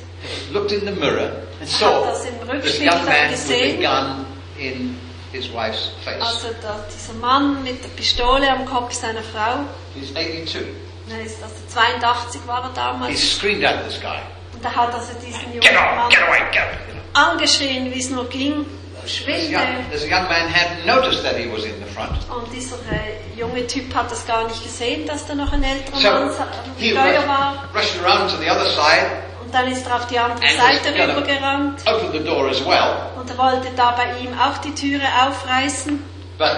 looked 0.52 0.72
in 0.72 0.82
the 0.82 0.92
mirror 0.92 1.32
and 1.60 1.70
saw 1.70 2.06
das 2.06 2.26
im 2.26 2.50
Rückspiegel 2.50 2.92
man 3.06 3.06
with 3.06 3.32
gesehen. 3.32 3.82
gun 3.82 4.26
in 4.58 4.96
his 5.34 5.52
wife's 5.54 5.90
face. 6.06 6.22
also 6.22 6.48
da, 6.62 6.80
dieser 6.94 7.14
Mann 7.20 7.62
mit 7.64 7.84
der 7.84 7.90
Pistole 7.90 8.50
am 8.50 8.66
Kopf 8.66 8.94
seiner 8.94 9.22
Frau, 9.24 9.66
He's 9.96 10.14
82. 10.14 10.62
er 11.10 11.22
ist 11.26 11.44
also 11.44 11.56
82 11.74 12.42
war 12.48 12.62
er 12.64 12.70
He 12.70 12.76
damals, 12.76 13.36
screamed 13.38 13.66
at 13.66 13.84
this 13.86 14.00
guy. 14.00 14.20
und 14.54 14.64
er 14.64 14.76
hat 14.76 14.94
also 14.94 15.12
diesen 15.26 15.52
Get 15.52 15.64
jungen 15.66 15.78
on, 15.78 15.96
Mann 15.98 16.10
get 16.10 16.20
away, 16.28 16.40
get 16.52 16.62
away. 16.64 16.80
Angeschrien, 17.14 17.94
wie 17.94 18.00
es 18.00 18.10
nur 18.10 18.26
ging, 18.30 18.66
This 19.04 19.18
schwinde. 19.18 19.52
young, 19.54 19.92
this 19.92 20.04
young 20.04 20.24
man 20.30 20.48
hadn't 20.48 20.86
noticed 20.86 21.24
that 21.24 21.36
he 21.36 21.46
was 21.52 21.66
in 21.66 21.74
the 21.84 21.92
front. 21.94 22.18
Und 22.30 22.52
dieser 22.54 22.78
äh, 22.90 23.38
junge 23.38 23.68
Typ 23.68 23.94
hat 23.94 24.10
das 24.10 24.26
gar 24.26 24.48
nicht 24.48 24.64
gesehen, 24.64 25.06
dass 25.06 25.28
da 25.28 25.36
noch 25.36 25.52
ein 25.52 25.62
älterer 25.64 25.98
So 26.00 26.10
Mann 26.10 26.24
am 26.30 26.48
he 26.78 26.92
Steuer 26.92 27.28
war. 27.28 27.70
rushed 27.76 27.98
around 28.02 28.32
to 28.32 28.38
the 28.38 28.50
other 28.50 28.66
side, 28.66 29.06
Und 29.54 29.60
dann 29.60 29.72
ist 29.72 29.86
er 29.86 29.98
auf 29.98 30.08
die 30.08 30.18
andere 30.18 30.40
And 30.48 30.58
Seite 30.58 30.90
rübergerannt. 30.96 31.82
opened 31.86 32.14
the 32.14 32.24
door 32.24 32.50
as 32.50 32.66
well. 32.66 33.12
Und 33.16 33.30
er 33.30 33.38
wollte 33.38 33.68
da 33.76 33.92
bei 33.92 34.18
ihm 34.20 34.34
auch 34.34 34.58
die 34.58 34.74
Türe 34.74 35.04
aufreißen. 35.28 36.04
But 36.40 36.50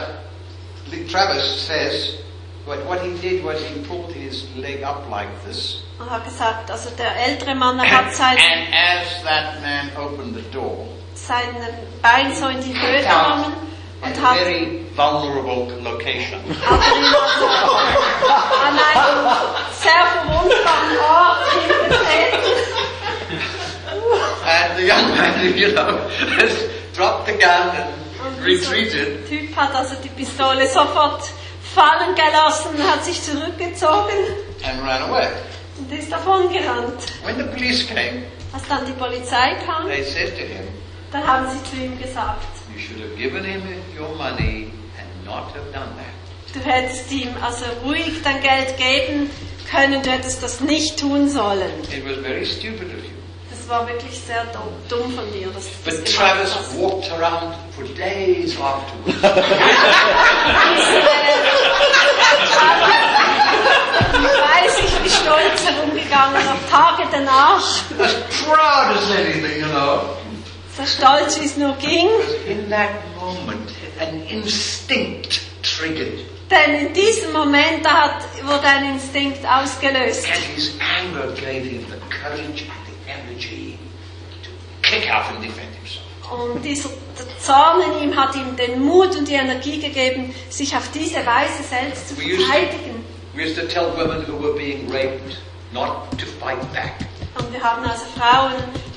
Travis 1.11 1.67
says 1.67 2.13
what, 2.65 2.77
what 2.87 3.01
he 3.01 3.09
did 3.15 3.43
was 3.43 3.59
he 3.59 3.81
pulled 3.81 4.13
his 4.13 4.45
leg 4.55 4.81
up 4.85 5.03
like 5.11 5.27
this. 5.45 5.81
Und 5.99 6.09
hat 6.09 6.23
gesagt, 6.23 6.71
also 6.71 6.89
der 6.91 7.13
ältere 7.17 7.53
Mann 7.53 7.79
er 7.79 7.91
hat 7.91 8.15
sein, 8.15 8.37
and 8.37 8.73
as 8.73 9.21
that 9.23 9.61
man 9.61 9.91
opened 10.01 10.33
the 10.33 10.43
door, 10.53 10.87
sein 11.15 11.49
Bein 12.01 12.33
so 12.33 12.47
in 12.47 12.61
die 12.61 12.73
Höhe 12.73 13.01
genommen 13.01 13.55
und 14.01 14.21
hat 14.25 14.37
very 14.37 14.85
vulnerable 14.95 15.67
location. 15.83 16.39
an 18.65 18.79
einem 18.79 19.27
sehr 19.81 20.05
verwundbaren 20.13 20.97
Ort 21.09 21.39
hingetreten. 21.51 22.84
And 24.45 24.77
the 24.77 24.85
young 24.85 25.09
man, 25.17 25.57
you 25.57 25.73
know, 25.73 26.07
has 26.37 26.69
dropped 26.93 27.25
the 27.27 27.33
gun 27.33 27.69
and 27.75 27.93
Und 28.25 28.43
retreated. 28.43 29.27
Typ 29.27 29.55
hat 29.55 29.73
also 29.75 29.95
die 30.03 30.09
Pistole 30.09 30.67
sofort 30.67 31.23
fallen 31.75 32.15
gelassen, 32.15 32.71
hat 32.87 33.03
sich 33.05 33.21
zurückgezogen 33.21 34.17
and 34.63 34.81
ran 34.81 35.01
away. 35.09 35.27
und 35.77 35.91
ist 35.91 36.11
davon 36.11 36.49
gerannt. 36.51 37.01
When 37.23 37.37
the 37.37 37.43
police 37.55 37.85
came, 37.87 38.23
Als 38.53 38.63
dann 38.69 38.85
die 38.85 38.93
Polizei 38.93 39.55
kam, 39.65 39.87
they 39.87 40.03
said 40.03 40.29
to 40.37 40.43
him, 40.43 40.65
dann 41.11 41.25
haben 41.27 41.45
sie 41.51 41.69
zu 41.69 41.75
ihm 41.83 41.99
gesagt, 42.01 42.45
You 42.73 42.79
should 42.79 43.01
have 43.01 43.15
given 43.17 43.43
him 43.43 43.61
your 43.99 44.09
money 44.15 44.71
and 44.97 45.25
not 45.25 45.53
have 45.53 45.71
done 45.73 45.91
that. 45.97 46.53
du 46.53 46.59
hättest 46.61 47.11
ihm 47.11 47.29
also 47.43 47.65
ruhig 47.83 48.21
dein 48.23 48.41
Geld 48.41 48.77
geben 48.77 49.29
können, 49.69 50.01
du 50.01 50.09
hättest 50.11 50.41
das 50.41 50.61
nicht 50.61 50.99
tun 50.99 51.29
sollen. 51.29 51.69
It 51.91 52.05
was 52.05 52.17
very 52.23 52.45
stupid 52.45 52.87
of 52.93 53.03
you. 53.03 53.14
Das 53.67 53.79
war 53.79 53.87
wirklich 53.87 54.19
sehr 54.19 54.45
dumm, 54.87 55.11
von 55.11 55.31
dir, 55.33 55.47
dass 55.47 55.63
das 55.63 55.73
But 55.83 56.05
gemacht 56.05 56.15
Travis 56.15 56.55
hast. 56.55 56.79
walked 56.79 57.11
around 57.13 57.55
for 57.75 57.83
days 57.95 58.55
afterwards. 58.61 59.23
weiß 64.53 64.77
ich, 64.85 65.03
wie 65.03 65.09
stolz 65.09 65.65
herumgegangen, 65.65 66.45
noch 66.45 66.61
Tage 66.69 67.09
danach, 67.11 67.57
as 67.97 68.13
proud 68.43 68.97
as 68.97 69.09
anything, 69.09 69.59
you 69.59 69.67
know. 69.69 70.15
so 70.77 70.85
stolz 70.85 71.41
wie 71.41 71.45
es 71.45 71.57
nur 71.57 71.75
ging. 71.77 72.07
In 72.47 72.69
that 72.69 72.91
moment, 73.19 73.71
an 73.99 74.21
instinct 74.27 75.41
triggered. 75.63 76.19
Denn 76.51 76.85
in 76.85 76.93
diesem 76.93 77.33
Moment 77.33 77.83
da 77.83 78.03
hat, 78.03 78.21
wurde 78.43 78.67
ein 78.67 78.93
Instinkt 78.93 79.43
ausgelöst. 79.43 80.27
And 80.27 80.43
his 80.53 80.73
anger 80.79 81.31
gave 81.33 81.63
him 81.63 81.83
the 81.89 81.97
courage 82.15 82.65
energy 83.07 83.77
to 84.43 84.49
kick 84.81 85.09
out 85.09 85.25
and 85.29 85.43
defend 85.43 85.73
himself. 85.75 86.01
Und 86.31 86.63
dieser 86.63 86.89
Zorn 87.39 87.81
in 87.81 88.09
ihm 88.09 88.15
hat 88.19 88.35
ihm 88.35 88.55
den 88.55 88.83
Mut 88.83 89.15
und 89.15 89.27
die 89.27 89.35
Energie 89.35 89.79
gegeben, 89.79 90.33
sich 90.49 90.75
auf 90.75 90.89
diese 90.91 91.23
Weise 91.25 91.61
selbst 91.69 92.09
zu 92.09 92.17
We 92.17 92.33
used, 92.33 92.45
verteidigen. 92.47 93.05
we 93.35 93.43
used 93.43 93.55
to 93.55 93.67
tell 93.67 93.91
women 93.95 94.25
who 94.27 94.41
were 94.41 94.53
being 94.55 94.89
raped 94.91 95.37
not 95.71 96.09
to 96.17 96.25
fight 96.39 96.59
back. 96.73 96.93
Und 97.37 97.53
wir 97.53 97.61
haben 97.61 97.83
also 97.85 98.05
Frauen 98.17 98.53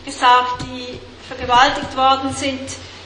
gesagt, 0.07 0.63
die 0.65 0.99
vergewaltigt 1.29 1.95
worden 1.97 2.33
sind, 2.35 2.61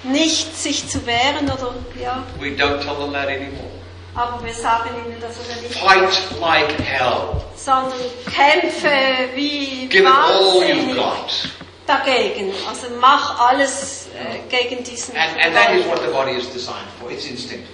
nicht 0.05 0.57
sich 0.57 0.88
zu 0.88 1.05
wehren 1.05 1.47
oder 1.51 1.75
ja, 2.01 2.23
We 2.38 2.49
don't 2.51 2.81
tell 2.81 2.95
them 2.97 3.12
that 3.12 3.27
anymore. 3.29 3.72
Aber 4.14 4.44
wir 4.44 4.55
sagen 4.55 4.90
ihnen 5.07 5.20
das 5.20 5.37
oder 5.38 5.61
nicht, 5.61 5.75
Fight 5.79 6.40
like 6.40 6.79
hell. 6.85 7.40
sondern 7.57 7.92
kämpfe 8.25 8.90
wie 9.35 9.87
Give 9.88 10.05
it 10.05 10.09
all 10.11 10.62
you've 10.62 10.94
got. 10.94 11.48
dagegen. 11.87 12.53
Also 12.68 12.87
mach 13.01 13.38
alles 13.40 14.09
äh, 14.14 14.38
gegen 14.48 14.85
diesen 14.85 15.16
And, 15.16 15.38
and 15.44 15.55
that 15.55 15.75
is 15.75 15.87
what 15.87 16.01
the 16.01 16.11
body 16.12 16.33
is 16.33 16.48
designed 16.53 16.88
for. 17.01 17.11
It's 17.11 17.27
instinct. 17.27 17.66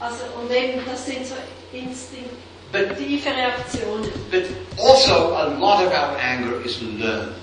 Also 0.00 0.24
und 0.40 0.50
eben 0.50 0.82
das 0.86 1.06
sind 1.06 1.26
so 1.26 1.34
instinktive 1.72 3.30
Reaktionen. 3.34 4.10
But 4.30 4.44
also 4.78 5.34
a 5.36 5.44
lot 5.58 5.80
of 5.86 5.92
our 5.92 6.16
anger 6.18 6.64
is 6.64 6.80
learned. 6.82 7.34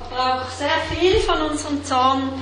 Aber 0.00 0.42
auch 0.42 0.50
sehr 0.50 0.68
viel 0.90 1.20
von 1.20 1.40
unserem 1.42 1.84
Zorn 1.84 2.32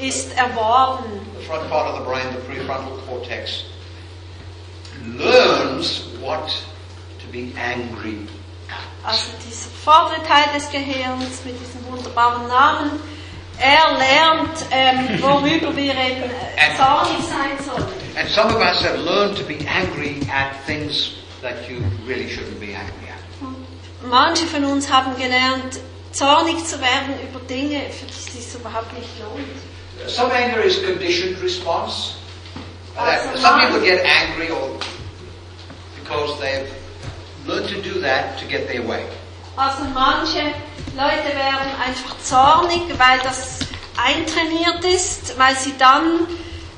ist 0.00 0.36
erworben. 0.36 1.04
The 1.38 1.44
front 1.46 1.68
part 1.70 1.88
of 1.92 1.98
the 1.98 2.04
brain, 2.04 2.24
the 2.32 2.52
prefrontal 2.52 2.98
cortex, 3.08 3.64
learns 5.06 6.06
what 6.20 6.48
to 7.20 7.26
be 7.32 7.52
angry 7.56 8.18
at. 8.68 8.82
Also 9.04 9.30
dieser 9.46 9.70
vordere 9.84 10.22
Teil 10.24 10.52
des 10.54 10.70
Gehirns 10.70 11.44
mit 11.44 11.54
diesem 11.60 11.86
wunderbaren 11.90 12.48
Namen, 12.48 12.90
er 13.58 13.96
lernt, 13.96 14.66
ähm, 14.70 15.22
worüber 15.22 15.74
wir 15.76 15.92
eben 15.94 16.24
äh, 16.24 16.76
zornig 16.76 17.24
sein 17.28 17.64
sollen. 17.64 17.86
And 18.16 18.28
some 18.30 18.54
of 18.54 18.60
us 18.60 18.82
have 18.82 18.98
learned 18.98 19.36
to 19.36 19.44
be 19.44 19.58
angry 19.68 20.20
at 20.32 20.64
things 20.66 21.12
that 21.42 21.68
you 21.68 21.82
really 22.06 22.28
shouldn't 22.28 22.58
be 22.60 22.74
angry 22.74 23.08
at. 23.10 23.16
Manche 24.08 24.46
von 24.46 24.64
uns 24.64 24.90
haben 24.90 25.16
gelernt, 25.16 25.80
zornig 26.12 26.64
zu 26.64 26.80
werden 26.80 27.14
über 27.28 27.40
Dinge, 27.40 27.90
für 27.90 28.06
die 28.06 28.12
es 28.12 28.50
sich 28.50 28.60
überhaupt 28.60 28.92
nicht 28.94 29.08
lohnt. 29.20 30.08
Some 30.08 30.32
anger 30.32 30.62
is 30.62 30.78
a 30.78 30.86
conditioned 30.86 31.42
response. 31.42 32.14
Also 32.96 33.36
some 33.38 33.60
people 33.60 33.80
get 33.80 34.04
angry 34.04 34.50
or 34.50 34.78
because 36.06 36.38
they've 36.40 36.70
learned 37.46 37.68
to 37.68 37.82
do 37.82 38.00
that 38.00 38.38
to 38.38 38.46
get 38.46 38.68
their 38.68 38.82
way. 38.82 39.04
Also 39.56 39.84
manche 39.84 40.42
Leute 40.94 41.34
werden 41.34 41.70
einfach 41.84 42.18
zornig, 42.22 42.82
weil 42.98 43.18
das 43.24 43.60
eintrainiert 43.96 44.84
ist, 44.84 45.38
weil 45.38 45.56
sie 45.56 45.74
dann 45.78 46.26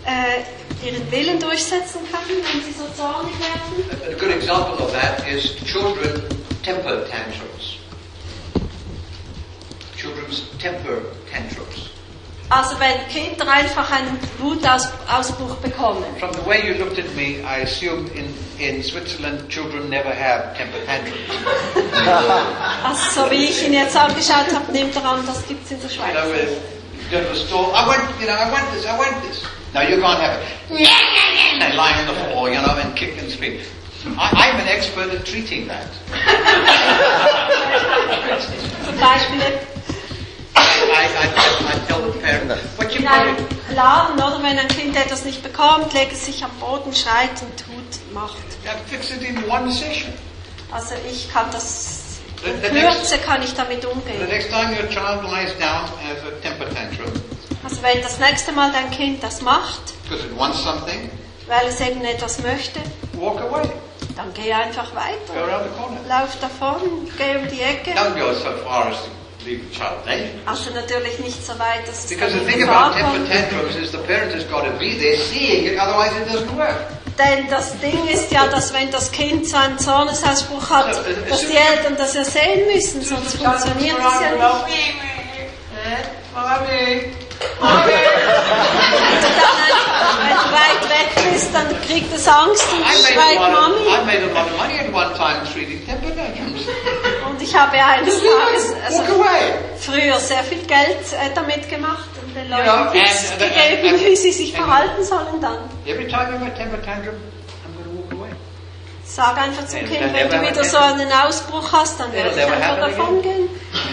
äh, 0.05 0.87
ihren 0.87 1.11
Willen 1.11 1.41
durchsetzen 1.41 2.01
können, 2.11 2.41
wenn 2.53 2.63
sie 2.63 2.73
so 2.73 2.87
zornig 2.97 3.35
werden. 3.41 4.15
A 4.15 4.19
good 4.19 4.31
example 4.31 4.79
of 4.85 4.93
that 4.93 5.27
is 5.27 5.57
children 5.65 6.23
temper 6.63 7.05
tantrums. 7.09 7.79
Children's 9.97 10.45
temper 10.59 11.03
tantrums. 11.31 11.88
Also 12.51 12.77
wenn 12.81 13.07
Kinder 13.09 13.47
einfach 13.51 13.91
einen 13.91 14.19
Wutausbruch 14.39 15.57
bekommen. 15.57 16.03
From 16.19 16.33
the 16.33 16.47
way 16.47 16.67
you 16.67 16.75
looked 16.83 16.99
at 16.99 17.15
me, 17.15 17.43
I 17.45 17.63
assumed 17.63 18.11
in, 18.17 18.33
in 18.59 18.83
Switzerland 18.83 19.49
children 19.51 19.91
never 19.91 20.09
have 20.11 20.57
temper 20.57 20.79
tantrums. 20.87 21.29
Also 22.85 23.25
so 23.25 23.31
wie 23.31 23.45
ich 23.45 23.67
ihn 23.67 23.75
jetzt 23.75 23.95
angeschaut 23.97 24.47
habe, 24.55 24.73
nimmt 24.73 24.97
er 24.97 25.05
an, 25.05 25.27
das 25.27 25.47
gibt's 25.47 25.71
in 25.71 25.79
der 25.81 25.91
You 25.91 25.97
know, 25.99 26.05
Schweiz. 26.33 26.49
go 27.11 27.21
to 27.21 27.29
the 27.35 27.39
store, 27.47 27.73
I 27.75 27.87
want, 27.87 28.03
you 28.21 28.27
know, 28.27 28.35
I 28.35 28.51
want 28.51 28.73
this, 28.73 28.87
I 28.87 28.97
want 28.97 29.23
this. 29.29 29.43
No, 29.75 29.83
you 29.83 30.01
can't 30.01 30.19
have 30.19 30.41
it. 30.41 30.49
And 31.63 31.75
lying 31.77 31.97
on 32.01 32.07
the 32.07 32.15
floor, 32.33 32.49
you 32.49 32.57
know, 32.61 32.77
and 32.81 32.97
kick 32.97 33.19
and 33.21 33.31
scream. 33.31 33.61
I, 34.17 34.31
I'm 34.33 34.61
an 34.61 34.69
expert 34.69 35.11
at 35.13 35.27
treating 35.27 35.67
that. 35.69 35.89
Laden, 43.79 44.17
oder 44.17 44.43
wenn 44.43 44.59
ein 44.59 44.67
Kind 44.69 44.97
etwas 44.97 45.25
nicht 45.25 45.41
bekommt, 45.43 45.93
legt 45.93 46.13
es 46.13 46.27
sich 46.27 46.43
am 46.43 46.51
Boden, 46.59 46.93
schreit 46.93 47.31
und 47.43 47.57
tut, 47.57 48.13
macht. 48.13 48.35
Also 50.73 50.95
ich 51.09 51.33
kann 51.33 51.47
das, 51.53 52.19
The, 52.45 52.51
in 52.51 52.75
Kürze 52.75 53.19
kann 53.19 53.43
ich 53.43 53.55
damit 53.55 53.85
umgehen. 53.85 54.27
next 54.29 54.49
time 54.51 54.71
your 54.71 54.89
child 54.89 55.23
lies 55.25 55.53
down 55.59 55.85
has 56.03 56.19
a 56.27 56.31
temper 56.43 56.67
tantrum 56.75 57.13
Also 57.65 57.83
wenn 57.83 58.01
das 58.03 58.19
nächste 58.21 58.53
Mal 58.53 58.71
dein 58.73 58.91
Kind 58.93 59.23
das 59.23 59.43
macht, 59.43 59.81
because 60.09 60.25
it 60.27 60.37
wants 60.37 60.63
something, 60.63 61.11
weil 61.49 61.67
es 61.69 61.81
eben 61.81 62.05
etwas 62.05 62.41
möchte, 62.43 62.81
walk 63.15 63.41
away. 63.41 63.69
dann 64.17 64.33
geh 64.35 64.53
einfach 64.53 64.91
Go 64.91 64.97
weiter. 64.97 65.45
around 65.53 65.65
the 65.65 65.81
corner. 65.81 66.01
Lauf 66.09 66.37
davon, 66.41 66.81
geh 67.17 67.37
um 67.37 67.49
die 67.49 67.61
Ecke. 67.63 67.91
Don't 67.93 68.15
go 68.19 68.33
so 68.33 68.51
far 68.65 68.87
as 68.89 68.97
to 68.97 69.11
the 69.49 69.61
child. 69.73 69.99
Also 70.47 70.71
natürlich 70.75 71.19
nicht 71.21 71.45
so 71.47 71.53
weit, 71.59 71.87
dass 71.87 72.05
es 72.05 72.11
Because 72.11 72.33
the 72.33 72.41
in 72.41 72.47
thing 72.47 72.63
about 72.69 72.95
temper 72.95 73.13
kommt. 73.13 73.29
tantrums 73.31 73.77
is 73.77 73.91
the 73.93 73.99
parent 73.99 74.35
has 74.35 74.45
got 74.51 74.65
to 74.65 74.71
be 74.79 74.99
there 74.99 75.17
seeing 75.17 75.67
it, 75.67 75.79
otherwise 75.79 76.13
it 76.21 76.27
doesn't 76.29 76.55
work. 76.57 76.77
Denn 77.19 77.49
das 77.51 77.77
Ding 77.81 78.07
ist 78.07 78.31
ja, 78.31 78.47
dass 78.47 78.73
wenn 78.73 78.91
das 78.93 79.11
Kind 79.11 79.49
so 79.49 79.57
einen 79.57 79.77
Zornesausbruch 79.79 80.71
hat, 80.71 80.95
So, 80.95 81.01
äh, 81.01 81.29
dass 81.29 81.41
die 81.41 81.57
Eltern 81.57 81.97
das 81.97 82.15
ja 82.15 82.23
sehen 82.25 82.67
müssen, 82.73 83.03
sonst 83.03 83.37
funktioniert 83.37 83.97
das 83.99 84.21
ja 84.21 84.31
nicht. 84.31 84.39
Wenn 87.91 87.97
du 89.17 89.19
dann 89.19 89.49
einfach, 89.49 90.23
wenn 90.23 90.37
du 90.37 90.38
weit 90.53 90.83
weg 90.89 91.33
bist, 91.33 91.51
dann 91.55 91.67
kriegt 91.87 92.13
es 92.15 92.27
Angst 92.29 92.67
und 92.73 92.81
I 92.81 93.13
schreit 93.13 93.39
Mami. 93.39 93.81
I 93.87 94.05
made 94.05 94.23
a 94.23 94.27
lot 94.35 94.47
of 94.51 94.57
money 94.59 94.79
at 94.79 94.93
one 94.93 95.15
time 95.15 95.43
treating 95.53 95.85
temper 95.87 96.15
tantrums. 96.15 96.63
Und 97.29 97.43
ich 97.43 97.55
habe 97.55 97.73
eines 97.77 98.15
Tages, 98.15 98.75
also 98.87 99.03
früher 99.79 100.19
sehr 100.19 100.43
viel 100.45 100.59
Geld 100.67 101.13
äh, 101.13 101.31
damit 101.35 101.69
gemacht 101.69 102.09
und 102.23 102.35
den 102.35 102.51
Leuten 102.51 102.93
Tipps 102.93 103.33
and- 103.33 103.43
and- 103.43 103.55
gegeben, 103.55 103.95
and- 103.95 104.05
wie 104.07 104.17
sie 104.17 104.33
sich 104.33 104.55
and- 104.57 104.65
verhalten 104.65 105.05
sollen 105.05 105.41
dann. 105.41 105.59
Every 105.87 106.07
time 106.07 106.29
you 106.33 106.39
have 106.39 106.47
a 106.47 106.57
temper 106.57 106.83
tantrum, 106.83 107.15
Sag 109.11 109.39
einfach 109.39 109.67
zum 109.67 109.81
Kind, 109.81 110.13
wenn 110.13 110.29
du 110.29 110.41
wieder 110.43 110.63
so 110.65 110.77
einen 110.77 111.11
Ausbruch 111.11 111.73
hast, 111.73 111.99
dann 111.99 112.13
werde 112.13 112.31
ich 112.37 112.45
einfach 112.45 112.79
davon 112.79 113.23
gehen. 113.23 113.49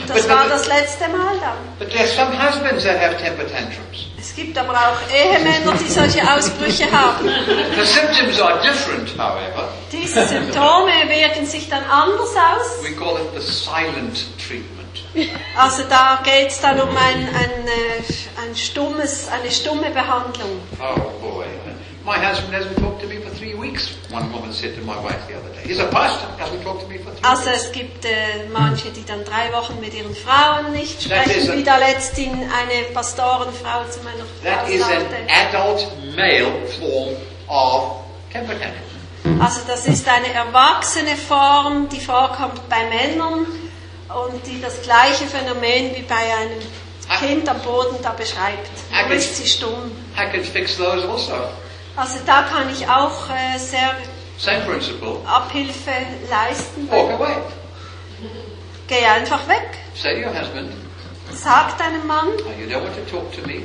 Das 0.07 0.27
war 0.27 0.47
das 0.49 0.67
letzte 0.67 1.07
Mal 1.07 1.37
dann. 1.39 1.87
Es 4.19 4.35
gibt 4.35 4.57
aber 4.57 4.73
auch 4.73 5.13
Ehemänner, 5.13 5.73
die 5.79 5.89
solche 5.89 6.21
Ausbrüche 6.21 6.91
haben. 6.91 7.29
The 7.75 7.85
symptoms 7.85 8.41
are 8.41 8.61
different, 8.61 9.09
however. 9.17 9.69
Diese 9.91 10.27
Symptome 10.27 10.91
wirken 11.07 11.45
sich 11.45 11.69
dann 11.69 11.83
anders 11.89 12.35
aus. 12.35 12.83
We 12.83 12.93
call 12.93 13.15
it 13.17 13.33
the 13.33 13.41
silent 13.41 14.25
treatment. 14.37 14.75
Also 15.57 15.83
da 15.89 16.19
geht 16.23 16.49
es 16.49 16.59
dann 16.59 16.79
um 16.81 16.89
ein, 16.89 17.29
ein, 17.29 17.67
äh, 17.67 18.45
ein 18.45 18.55
stummes, 18.55 19.29
eine 19.29 19.49
stumme 19.49 19.89
Behandlung. 19.91 20.59
Oh 20.79 20.99
boy. 21.21 21.45
My 22.05 22.19
husband 22.19 22.53
hasn't 22.53 22.77
talked 22.77 23.01
to 23.01 23.07
me 23.07 23.17
for 23.17 23.31
three 23.31 23.55
weeks, 23.55 23.89
one 24.11 24.31
woman 24.31 24.53
said 24.53 24.75
to 24.75 24.81
my 24.81 24.95
wife 25.03 25.17
the 25.27 25.35
other 25.39 25.49
day. 25.55 25.63
He's 25.65 25.79
a 25.79 25.87
pastor, 25.87 26.27
hasn't 26.37 26.61
talked 26.61 26.81
to 26.83 26.87
me 26.87 26.99
for 26.99 27.09
three 27.11 27.23
Also 27.27 27.49
weeks. 27.49 27.63
es 27.65 27.71
gibt 27.71 28.05
äh, 28.05 28.47
manche, 28.53 28.91
die 28.91 29.03
dann 29.03 29.23
drei 29.25 29.51
Wochen 29.51 29.79
mit 29.79 29.91
ihren 29.95 30.13
Frauen 30.15 30.71
nicht 30.71 31.09
That 31.09 31.23
sprechen, 31.23 31.49
a- 31.49 31.53
wie 31.57 31.63
da 31.63 31.77
letzthin 31.77 32.31
eine 32.33 32.83
Pastorenfrau 32.93 33.85
zu 33.89 34.01
meiner 34.03 34.23
That 34.43 34.67
Frau 34.67 34.71
is 34.71 34.83
an 34.83 35.05
adult 35.27 35.87
male 36.15 36.51
form 36.79 37.15
of 37.47 37.95
temper 38.31 38.53
tantrum. 38.53 39.41
Also 39.41 39.61
das 39.67 39.87
ist 39.87 40.07
eine 40.07 40.31
erwachsene 40.31 41.15
Form, 41.17 41.89
die 41.89 41.99
vorkommt 41.99 42.61
bei 42.69 42.83
Männern 42.85 43.47
und 44.27 44.45
die 44.45 44.61
das 44.61 44.79
gleiche 44.83 45.25
Phänomen 45.25 45.95
wie 45.95 46.03
bei 46.03 46.15
einem 46.15 46.61
Kind 47.19 47.49
am 47.49 47.59
Boden 47.61 47.95
da 48.03 48.11
beschreibt. 48.11 48.69
Nur 49.07 49.15
ist 49.17 49.37
sie 49.37 49.47
stumm. 49.47 49.91
I 50.15 50.29
can 50.31 50.43
fix 50.43 50.77
those 50.77 51.07
also. 51.09 51.33
Also 51.95 52.15
da 52.25 52.43
kann 52.43 52.69
ich 52.71 52.87
auch 52.87 53.29
äh, 53.29 53.57
sehr. 53.57 53.95
Abhilfe 55.25 55.91
leisten. 56.29 56.89
Walk 56.91 57.11
away. 57.11 57.35
Geh 58.87 59.05
einfach 59.05 59.47
weg. 59.47 59.77
Say 59.95 60.21
to 60.21 60.27
your 60.27 60.33
husband, 60.37 60.71
Sag 61.31 61.77
deinem 61.77 62.05
Mann, 62.05 62.27
"Oh, 62.37 62.51
you 62.61 62.67
don't 62.67 62.83
want 62.83 62.95
to 62.95 63.01
talk 63.09 63.31
to 63.33 63.41
me. 63.47 63.63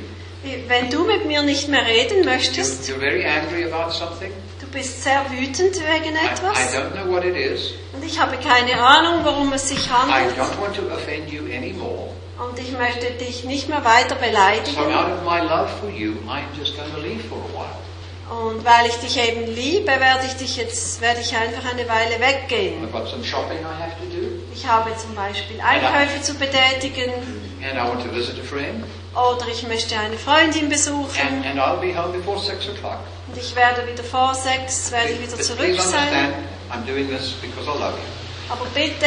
wenn 0.67 0.89
du 0.89 1.03
mit 1.03 1.25
mir 1.27 1.43
nicht 1.43 1.67
mehr 1.67 1.85
reden 1.85 2.25
möchtest, 2.25 2.89
you're 2.89 2.99
very 2.99 3.23
angry 3.25 3.65
about 3.71 3.91
something. 3.91 4.31
du 4.59 4.65
bist 4.67 5.03
sehr 5.03 5.23
wütend 5.29 5.75
wegen 5.75 6.15
I, 6.15 6.19
I 6.19 6.27
etwas 6.33 6.73
don't 6.73 6.91
know 6.93 7.13
what 7.13 7.23
it 7.23 7.35
is. 7.35 7.73
und 7.93 8.03
ich 8.03 8.19
habe 8.19 8.37
keine 8.37 8.81
Ahnung, 8.81 9.23
worum 9.23 9.53
es 9.53 9.67
sich 9.69 9.85
I 9.85 9.89
handelt 9.91 10.37
don't 10.37 10.59
want 10.59 10.75
to 10.75 10.81
offend 10.91 11.29
you 11.31 11.43
anymore. 11.55 12.09
und 12.39 12.57
ich 12.57 12.71
möchte 12.71 13.11
dich 13.11 13.43
nicht 13.43 13.69
mehr 13.69 13.83
weiter 13.85 14.15
So 14.15 14.25
beleidigen. 14.25 14.77
out 14.95 15.11
of 15.11 15.23
my 15.23 15.39
love 15.41 15.69
for 15.79 15.89
you, 15.89 16.13
I'm 16.27 16.47
just 16.57 16.75
going 16.75 16.91
to 16.95 16.99
leave 17.01 17.21
for 17.29 17.37
a 17.37 17.53
while. 17.53 17.77
Und 18.31 18.63
weil 18.63 18.87
ich 18.87 18.95
dich 18.95 19.17
eben 19.17 19.45
liebe, 19.53 19.87
werde 19.87 20.25
ich 20.25 20.33
dich 20.37 20.55
jetzt, 20.55 21.01
werde 21.01 21.19
ich 21.19 21.35
einfach 21.35 21.69
eine 21.69 21.87
Weile 21.87 22.17
weggehen. 22.19 22.87
Ich 24.53 24.67
habe 24.67 24.95
zum 24.95 25.15
Beispiel 25.15 25.59
Einkäufe 25.59 26.21
zu 26.21 26.35
betätigen 26.35 27.11
and 27.63 27.77
I 27.77 27.87
want 27.87 28.01
to 28.03 28.09
visit 28.09 28.39
a 28.39 28.43
friend, 28.43 28.83
oder 29.13 29.47
ich 29.47 29.67
möchte 29.67 29.97
eine 29.97 30.17
Freundin 30.17 30.69
besuchen 30.69 31.21
and, 31.21 31.45
and 31.45 31.59
I'll 31.59 31.77
be 31.77 31.93
home 31.93 32.11
before 32.11 32.39
six 32.39 32.67
o'clock. 32.67 32.99
und 33.27 33.37
ich 33.37 33.55
werde 33.55 33.87
wieder 33.87 34.03
vor 34.03 34.33
sechs, 34.33 34.91
werde 34.91 35.11
ich 35.11 35.21
wieder 35.21 35.39
zurück 35.39 35.79
sein. 35.79 36.33
Aber 38.49 38.65
bitte, 38.73 39.05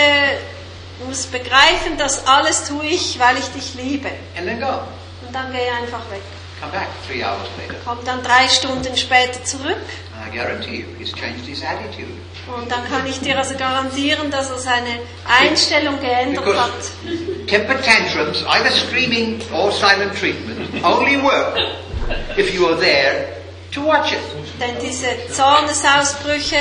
du 1.00 1.06
musst 1.06 1.32
begreifen, 1.32 1.98
das 1.98 2.26
alles 2.26 2.68
tue 2.68 2.86
ich, 2.86 3.18
weil 3.18 3.36
ich 3.38 3.48
dich 3.48 3.74
liebe. 3.74 4.08
And 4.36 4.46
then 4.46 4.60
go. 4.60 4.80
Und 5.26 5.34
dann 5.34 5.52
geh 5.52 5.68
einfach 5.68 6.10
weg. 6.10 6.22
Come 6.60 6.72
back 6.72 6.88
three 7.06 7.22
hours 7.22 7.48
later. 7.58 7.74
Komm 7.84 7.98
dann 8.04 8.22
drei 8.22 8.48
Stunden 8.48 8.96
später 8.96 9.42
zurück 9.44 9.76
And 10.16 10.32
I 10.32 10.36
guarantee 10.36 10.76
you, 10.80 10.86
he's 10.98 11.12
changed 11.12 11.44
his 11.46 11.62
attitude. 11.62 12.12
und 12.56 12.70
dann 12.70 12.88
kann 12.88 13.06
ich 13.06 13.20
dir 13.20 13.36
also 13.38 13.54
garantieren, 13.56 14.30
dass 14.30 14.50
er 14.50 14.58
seine 14.58 15.00
Einstellung 15.26 15.98
geändert 16.00 16.44
Because 16.44 16.60
hat. 16.60 17.48
temper 17.48 17.74
tantrums, 17.82 18.44
either 18.46 18.70
screaming 18.70 19.40
or 19.52 19.70
silent 19.72 20.16
treatment, 20.18 20.58
only 20.84 21.20
work 21.22 21.58
if 22.38 22.54
you 22.54 22.66
are 22.68 22.78
there 22.78 23.28
to 23.72 23.84
watch 23.84 24.12
it. 24.12 24.20
Denn 24.60 24.76
diese 24.80 25.08
Zornesausbrüche, 25.32 26.56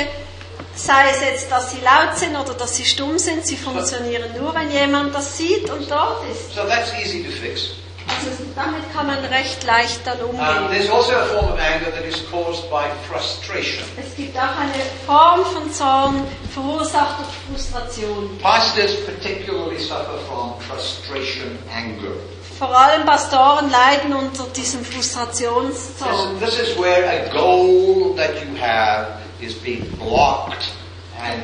sei 0.74 1.10
es 1.12 1.20
jetzt, 1.20 1.50
dass 1.52 1.70
sie 1.70 1.78
laut 1.84 2.16
sind 2.18 2.34
oder 2.36 2.54
dass 2.54 2.76
sie 2.76 2.84
stumm 2.84 3.18
sind, 3.18 3.46
sie 3.46 3.56
funktionieren 3.56 4.30
nur, 4.36 4.52
wenn 4.54 4.70
jemand 4.70 5.14
das 5.14 5.36
sieht 5.38 5.70
und 5.70 5.88
dort 5.90 6.22
ist. 6.30 6.54
So 6.54 6.62
that's 6.64 6.92
easy 7.02 7.22
to 7.22 7.30
fix. 7.30 7.70
Also 8.08 8.44
damit 8.54 8.92
kann 8.92 9.06
man 9.06 9.18
recht 9.24 9.64
leicht 9.64 10.00
dann 10.06 10.18
Um, 10.20 10.30
umgehen. 10.30 10.68
there's 10.70 10.90
also 10.90 11.12
a 11.12 11.24
form 11.26 11.52
of 11.52 11.58
anger 11.58 11.90
that 11.90 12.04
is 12.04 12.22
caused 12.30 12.68
by 12.70 12.84
frustration. 13.08 13.82
Es 13.96 14.14
gibt 14.16 14.36
auch 14.36 14.56
eine 14.60 14.72
Form 15.06 15.44
von 15.46 15.72
Zorn, 15.72 16.24
verursacht 16.52 17.18
durch 17.20 17.58
Frustration. 17.58 18.38
Pastors 18.42 18.92
particularly 19.06 19.78
suffer 19.78 20.18
from 20.28 20.54
frustration 20.68 21.58
anger. 21.74 22.12
Vor 22.58 22.68
allem 22.76 23.04
Pastoren 23.04 23.68
leiden 23.70 24.12
unter 24.14 24.44
diesem 24.54 24.84
Frustrationszorn. 24.84 26.38
This, 26.40 26.54
this 26.56 26.68
is 26.70 26.78
where 26.78 27.04
a 27.08 27.28
goal 27.32 28.14
that 28.16 28.34
you 28.36 28.56
have 28.60 29.18
is 29.40 29.54
being 29.54 29.84
blocked 29.98 30.72
and 31.20 31.42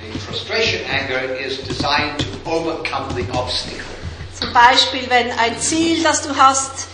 the 0.00 0.18
frustration 0.18 0.80
anger 0.90 1.20
is 1.36 1.58
designed 1.62 2.18
to 2.18 2.26
overcome 2.50 3.08
the 3.14 3.24
obstacle. 3.38 3.78
Zum 4.42 4.52
Beispiel, 4.52 5.08
wenn 5.08 5.30
ein 5.38 5.56
Ziel, 5.60 6.02
das 6.02 6.22
du 6.22 6.34
hast, 6.34 6.88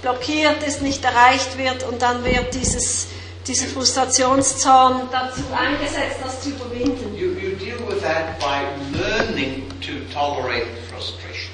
blockiert 0.00 0.62
ist, 0.62 0.80
nicht 0.80 1.04
erreicht 1.04 1.58
wird 1.58 1.82
und 1.82 2.00
dann 2.00 2.24
wird 2.24 2.54
dieses, 2.54 3.08
dieser 3.46 3.66
Frustrationszorn 3.66 5.02
dazu 5.12 5.42
eingesetzt, 5.54 6.16
das 6.24 6.40
zu 6.40 6.48
überwinden. 6.48 7.14
You, 7.14 7.32
you 7.32 7.56
deal 7.56 7.78
with 7.86 8.00
that 8.00 8.38
by 8.38 8.64
learning 8.98 9.68
to 9.82 9.92
tolerate 10.14 10.66
frustration. 10.90 11.52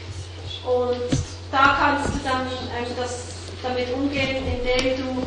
Und 0.64 1.18
da 1.50 1.76
kannst 1.80 2.14
du 2.14 2.20
dann 2.22 2.46
ähm, 2.78 2.86
das, 2.96 3.24
damit 3.60 3.92
umgehen, 3.92 4.44
indem 4.46 4.98
du 4.98 5.26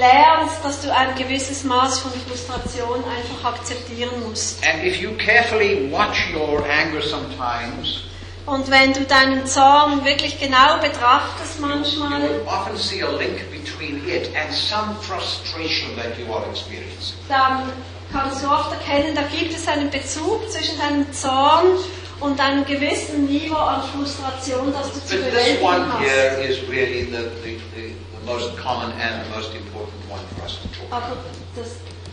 lernst, 0.00 0.64
dass 0.64 0.82
du 0.82 0.92
ein 0.92 1.14
gewisses 1.14 1.62
Maß 1.62 2.00
von 2.00 2.10
Frustration 2.26 3.04
einfach 3.04 3.54
akzeptieren 3.54 4.28
musst. 4.28 4.58
And 4.66 4.84
if 4.84 4.96
you 4.96 5.12
carefully 5.18 5.88
watch 5.92 6.32
your 6.34 6.64
anger 6.68 7.00
sometimes, 7.00 8.02
Und 8.44 8.70
wenn 8.70 8.92
du 8.92 9.02
deinen 9.04 9.46
Zorn 9.46 10.04
wirklich 10.04 10.40
genau 10.40 10.78
betrachtest 10.80 11.60
you 11.60 11.66
manchmal, 11.66 12.22
will 12.22 12.42
often 12.46 12.76
see 12.76 13.00
a 13.02 13.10
link 13.10 13.38
between 13.52 14.02
it 14.08 14.30
and 14.34 14.52
some 14.52 14.96
frustration 15.00 15.94
that 15.96 16.18
you 16.18 16.32
are 16.34 16.44
experiencing. 16.50 17.16
dann 17.28 17.72
kannst 18.12 18.42
du 18.42 18.48
oft 18.48 18.72
erkennen, 18.72 19.14
da 19.14 19.22
gibt 19.22 19.54
es 19.54 19.66
einen 19.68 19.90
Bezug 19.90 20.50
zwischen 20.50 20.76
deinem 20.78 21.12
Zorn 21.12 21.78
und 22.20 22.40
einem 22.40 22.64
gewissen 22.64 23.26
Niveau 23.26 23.56
an 23.56 23.82
Frustration, 23.94 24.72
das 24.72 24.92
du 24.92 25.00
zu 25.06 25.16
But 25.16 25.26
bewältigen 25.30 25.92
hast. 25.92 26.68
really 26.68 27.04
the, 27.10 27.30
the, 27.44 27.60
the. 27.76 27.94
Aber 30.90 31.16
das 31.56 31.66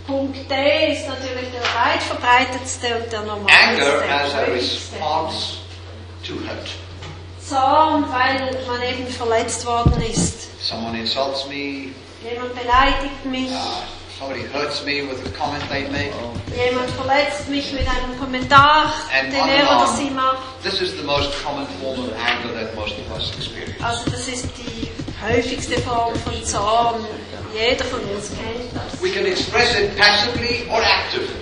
Punkt 0.08 0.38
D 0.50 0.94
ist 0.94 1.08
natürlich 1.08 1.52
der 1.52 1.62
weit 1.62 2.02
verbreitetste 2.02 2.88
und 2.96 3.12
der 3.12 3.20
Anger 3.20 3.28
normalste. 3.28 4.12
as 4.12 4.34
a 4.34 4.42
response 4.52 5.69
to 6.30 6.36
hurt. 6.48 6.70
Zorn, 7.42 8.06
weil 8.12 8.56
man 8.68 8.82
eben 8.84 9.08
verletzt 9.08 9.66
worden 9.66 10.02
ist. 10.02 10.48
Someone 10.62 11.00
insults 11.00 11.48
me, 11.48 11.90
Jemand 12.22 12.54
beleidigt 12.54 13.26
mich, 13.26 13.50
uh, 13.50 13.82
somebody 14.20 14.44
hurts 14.54 14.84
me 14.86 15.04
with 15.10 15.20
a 15.26 15.30
comment 15.38 15.64
they 15.70 15.88
make. 15.90 16.12
jemand 16.56 16.90
verletzt 16.92 17.48
mich 17.50 17.72
mit 17.72 17.88
einem 17.88 18.20
Kommentar, 18.20 18.94
And 19.18 19.32
den 19.32 19.40
er 19.48 19.64
oder 19.78 19.88
sie 19.96 20.10
macht. 20.12 20.38
This 20.62 20.82
is 20.82 20.92
the 20.98 21.04
most 21.04 21.32
common 21.44 21.66
form 21.82 22.00
of 22.06 22.12
anger 22.20 22.54
that 22.54 22.76
most 22.76 22.96
of 23.00 23.10
us 23.18 23.32
experience. 23.38 23.82
Also 23.82 24.10
das 24.12 24.28
ist 24.28 24.46
die 24.58 24.79
häufigste 25.22 25.80
Form 25.82 26.16
von 26.16 26.44
Zorn. 26.44 27.06
Jeder 27.54 27.86
von 27.86 28.00
uns 28.02 28.30
kennt 28.30 28.72
das. 28.74 29.02
We 29.02 29.10
can 29.12 29.26
express 29.26 29.76
it 29.76 29.98
passively 29.98 30.68
or 30.70 30.82
actively. 30.82 31.36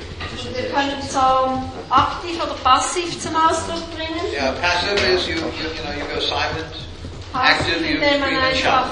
Wir 0.54 0.70
können 0.70 1.02
Zorn 1.10 1.70
aktiv 1.90 2.42
oder 2.42 2.54
passiv 2.64 3.20
zum 3.22 3.36
Ausdruck 3.36 3.84
bringen. 3.96 4.34
Yeah, 4.34 4.54
passive 4.54 4.96
is 5.14 5.28
you, 5.28 5.36
you, 5.36 5.42
you 5.42 5.84
know, 5.84 5.92
you 5.94 6.06
go 6.14 6.20
silent. 6.22 6.74
Passiv, 7.34 7.74
Active, 7.74 7.86
indem 7.86 8.20
man 8.22 8.38
einfach 8.38 8.88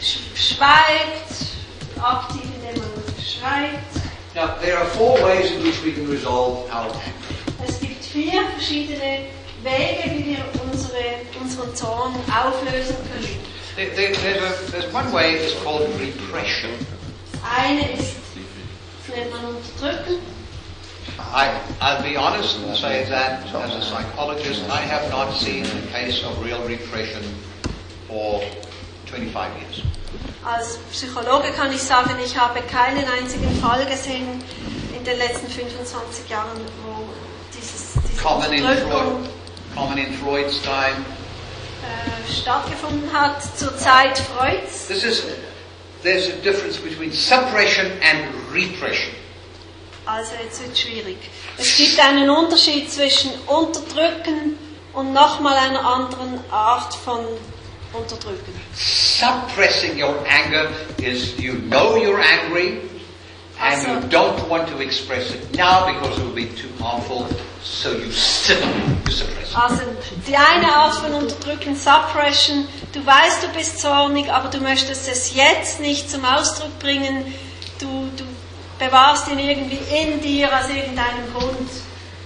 schweigt. 0.00 1.46
Aktiv, 2.00 2.42
indem 2.42 2.82
man 2.82 2.92
schreit. 3.22 4.02
Now, 4.34 4.48
there 4.60 4.78
are 4.78 4.86
four 4.86 5.18
ways 5.22 5.50
in 5.52 5.62
which 5.62 5.82
we 5.84 5.92
can 5.92 6.08
resolve 6.08 6.68
our 6.70 6.90
anger. 6.90 7.66
Es 7.66 7.78
gibt 7.80 8.04
vier 8.04 8.42
verschiedene 8.56 9.26
Wege, 9.62 10.10
wie 10.10 10.36
wir 10.36 10.44
unsere, 10.64 10.98
unseren 11.40 11.74
Zorn 11.76 12.14
auflösen 12.26 12.96
können. 13.12 13.40
There, 13.76 13.88
there, 13.96 14.12
there's, 14.14 14.68
a, 14.68 14.70
there's 14.70 14.92
one 14.92 15.10
way, 15.12 15.32
it's 15.32 15.54
called 15.62 15.88
repression. 15.98 16.70
Eine 17.42 17.92
ist, 17.92 18.16
nennt 19.08 19.30
man 19.30 19.44
Unterdrücken. 19.46 20.20
I, 21.18 21.58
I'll 21.80 22.02
be 22.02 22.16
honest 22.16 22.58
and 22.58 22.76
say 22.76 23.04
that 23.08 23.46
as 23.54 23.74
a 23.74 23.80
psychologist, 23.80 24.62
I 24.70 24.80
have 24.80 25.10
not 25.10 25.32
seen 25.34 25.64
a 25.64 25.86
case 25.90 26.22
of 26.22 26.42
real 26.44 26.62
repression 26.68 27.22
for 28.08 28.42
25 29.06 29.60
years. 29.60 29.82
Als 30.44 30.78
Psychologe 30.90 31.52
kann 31.52 31.72
ich 31.72 31.82
sagen, 31.82 32.10
ich 32.24 32.36
habe 32.36 32.60
keinen 32.62 33.04
einzigen 33.08 33.50
Fall 33.60 33.86
gesehen 33.86 34.42
in 34.94 35.04
den 35.04 35.18
letzten 35.18 35.48
25 35.48 36.28
Jahren, 36.28 36.60
wo 36.84 37.08
dieses, 37.56 37.94
diese 37.94 38.22
Common 38.22 38.52
in 38.52 38.64
Freud, 38.64 39.28
common 39.74 39.98
in 39.98 40.12
Freud's 40.14 40.60
time. 40.62 41.04
Äh, 41.82 42.32
stattgefunden 42.32 43.12
hat 43.12 43.42
zur 43.58 43.76
Zeit 43.76 44.18
Freuds. 44.18 44.86
This 44.88 45.04
is, 45.04 45.22
there's 46.02 46.28
a 46.28 46.36
difference 46.42 46.78
between 46.78 47.12
suppression 47.12 47.86
and 48.02 48.26
repression. 48.52 49.12
Also 50.04 50.32
jetzt 50.42 50.60
wird 50.62 50.76
schwierig. 50.76 51.16
Es 51.58 51.76
gibt 51.76 51.98
einen 52.00 52.28
Unterschied 52.28 52.90
zwischen 52.90 53.30
Unterdrücken 53.46 54.58
und 54.94 55.12
nochmal 55.12 55.56
einer 55.56 55.84
anderen 55.84 56.40
Art 56.50 56.92
von 56.94 57.20
Unterdrücken. 57.92 58.52
Suppressing 58.74 60.02
your 60.02 60.14
anger 60.28 60.68
is 60.98 61.38
you 61.38 61.54
know 61.68 61.96
you're 61.96 62.20
angry 62.20 62.80
and 63.60 63.82
you 63.86 63.92
Awesome. 63.94 64.08
don't 64.10 64.48
want 64.48 64.68
to 64.68 64.80
express 64.80 65.30
it 65.34 65.54
now 65.56 65.86
because 65.86 66.18
it 66.18 66.24
will 66.24 66.34
be 66.34 66.46
too 66.46 66.68
harmful, 66.80 67.26
so 67.62 67.90
you 67.90 68.10
suppress. 68.10 69.54
Also 69.54 69.82
die 70.26 70.36
eine 70.36 70.74
Art 70.74 70.94
von 70.94 71.14
Unterdrücken, 71.14 71.76
Suppression, 71.76 72.66
du 72.92 73.04
weißt, 73.04 73.42
du 73.42 73.48
bist 73.48 73.80
zornig, 73.80 74.30
aber 74.30 74.48
du 74.48 74.58
möchtest 74.58 75.08
es 75.08 75.34
jetzt 75.34 75.80
nicht 75.80 76.10
zum 76.10 76.24
Ausdruck 76.24 76.78
bringen. 76.78 77.34
Du, 77.78 78.10
du 78.16 78.24
bewahrst 78.78 79.28
ihn 79.28 79.38
irgendwie 79.38 79.78
in 79.94 80.20
dir 80.20 80.48
aus 80.48 80.68
irgendeinem 80.68 81.32
Grund. 81.34 81.70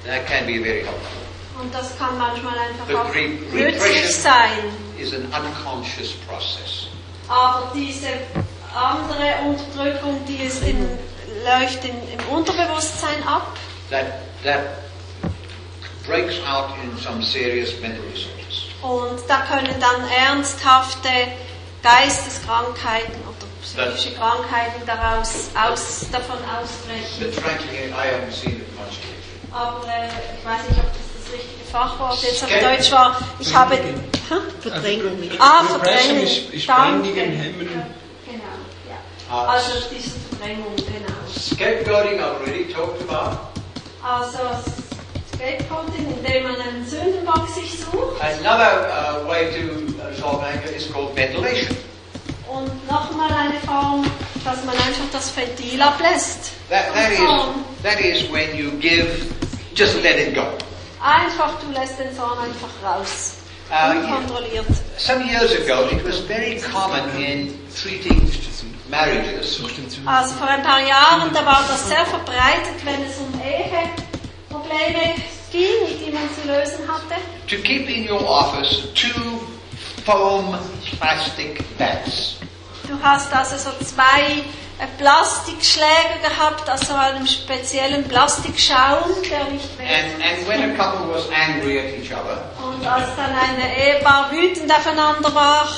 That 0.07 0.27
can 0.27 0.47
be 0.47 0.61
very 0.63 0.85
helpful. 0.85 1.27
Und 1.61 1.75
das 1.75 1.99
kann 1.99 2.19
manchmal 2.19 2.55
einfach 2.59 3.07
auch 3.07 3.15
nützlich 3.53 4.15
sein. 4.15 4.87
is 4.99 5.13
an 5.13 5.27
unconscious 5.33 6.13
process. 6.27 6.89
Aber 7.29 7.73
diese 7.75 8.09
andere 8.75 9.35
Unterdrückung, 9.47 10.21
die 10.27 10.45
ist 10.45 10.63
in, 10.63 10.89
läuft 11.45 11.85
in, 11.85 11.95
im 12.13 12.29
Unterbewusstsein 12.29 13.27
ab. 13.27 13.57
That, 13.91 14.07
that 14.45 14.86
breaks 16.07 16.37
out 16.47 16.71
in 16.83 16.97
some 16.99 17.23
serious 17.23 17.79
mental 17.81 18.03
disorders. 18.13 18.67
Und 18.83 19.19
da 19.29 19.41
können 19.51 19.75
dann 19.81 20.09
ernsthafte 20.09 21.09
Geisteskrankheiten 21.83 23.15
oder 23.23 23.47
psychische 23.63 24.15
Krankheiten 24.17 24.83
daraus 24.87 25.51
aus, 25.55 26.07
davon 26.13 26.37
ausbrechen. 26.45 27.19
But 27.21 27.35
frankly, 27.35 27.89
I 27.91 28.15
haven't 28.15 28.33
seen 28.33 28.61
it 28.61 28.77
much 28.77 28.99
lately. 29.03 29.53
Aber 29.53 29.87
äh, 29.87 30.09
ich 30.39 30.45
weiß 30.45 30.69
nicht, 30.69 30.79
ob 30.79 30.93
das 30.93 31.03
das 31.25 31.33
richtige 31.33 31.65
Fachwort 31.71 32.23
jetzt 32.23 32.45
auf 32.45 32.51
Deutsch 32.51 32.93
war. 32.93 33.21
Ich 33.41 33.55
habe... 33.55 33.79
Verdrängung. 34.61 35.19
Ah, 35.39 35.61
Repression 35.61 35.81
Verdrängung. 35.81 36.23
ist- 36.25 36.55
ist 36.55 36.69
Danke. 36.69 37.09
Hemmen. 37.21 37.69
Genau, 38.27 38.43
ja. 38.89 38.97
Ah, 39.31 39.47
Also 39.53 39.71
diese 39.91 40.11
Verdrängung, 40.31 40.75
genau. 40.77 41.17
Scapegoating, 41.39 42.21
I've 42.21 42.41
already 42.41 42.73
talked 42.73 43.03
about. 43.09 43.39
Also 44.03 44.39
Another 48.21 48.89
uh, 48.89 49.29
way 49.29 49.51
to 49.53 49.95
resolve 50.09 50.43
anger 50.45 50.69
is 50.75 50.87
called 50.91 51.15
ventilation. 51.15 51.77
Und 52.49 52.71
nochmal 52.87 53.33
eine 53.33 53.61
Form, 53.61 54.05
dass 54.45 54.65
man 54.65 54.77
einfach 54.77 55.05
das 55.13 55.37
Ventil 55.37 55.83
ablässt. 55.83 56.53
That, 56.71 56.93
that, 56.95 57.13
is, 57.13 57.19
that 57.83 58.01
is 58.01 58.31
when 58.31 58.57
you 58.57 58.71
give, 58.81 59.27
just 59.75 60.03
let 60.03 60.17
it 60.17 60.35
go. 60.35 60.47
Einfach, 61.03 61.61
du 61.61 61.73
lässt 61.73 61.99
den 61.99 62.15
Zorn 62.17 62.39
einfach 62.39 62.71
raus. 62.83 63.37
Unkontrolliert. 63.69 64.67
Some 64.97 65.25
years 65.25 65.53
ago, 65.53 65.89
it 65.91 66.05
was 66.05 66.21
very 66.21 66.61
common 66.61 67.11
in 67.21 67.59
treating 67.75 68.31
marriages 68.89 69.61
Also 70.05 70.35
vor 70.37 70.49
ein 70.49 70.63
paar 70.63 70.81
Jahren, 70.81 71.33
da 71.33 71.45
war 71.45 71.65
das 71.69 71.89
sehr 71.89 72.07
verbreitet, 72.07 72.85
wenn 72.85 73.03
es 73.03 73.19
um 73.19 73.41
Eheprobleme 74.65 75.15
ging, 75.53 76.07
die 76.07 76.11
man 76.13 76.29
zu 76.35 76.47
lösen 76.49 76.85
hatte. 76.89 77.21
to 77.49 77.57
keep 77.63 77.89
in 77.89 78.09
your 78.11 78.21
office 78.29 78.83
two 78.95 79.41
foam 80.05 80.57
plastic 80.99 81.63
bats. 81.79 82.37
Du 82.89 82.95
hast 83.03 83.33
also 83.33 83.57
so 83.57 83.71
zwei 83.85 84.43
äh, 84.79 84.87
Plastikschläger 84.99 86.19
gehabt, 86.23 86.69
also 86.69 86.95
einem 86.95 87.27
speziellen 87.27 88.05
Plastikschaum, 88.05 89.05
der 89.31 89.45
nicht 89.53 89.69
And, 89.79 90.19
weht. 90.19 90.25
and 90.25 90.49
when 90.49 90.71
a 90.73 90.77
couple 90.77 91.13
was 91.13 91.25
angry 91.31 91.79
at 91.81 91.87
each 91.99 92.13
other, 92.13 92.45
Und 92.63 92.87
als 92.87 93.09
dann 93.17 93.31
ein 93.35 93.61
Ehepaar 93.77 94.31
wütend 94.31 94.71
aufeinander 94.71 95.35
war, 95.35 95.69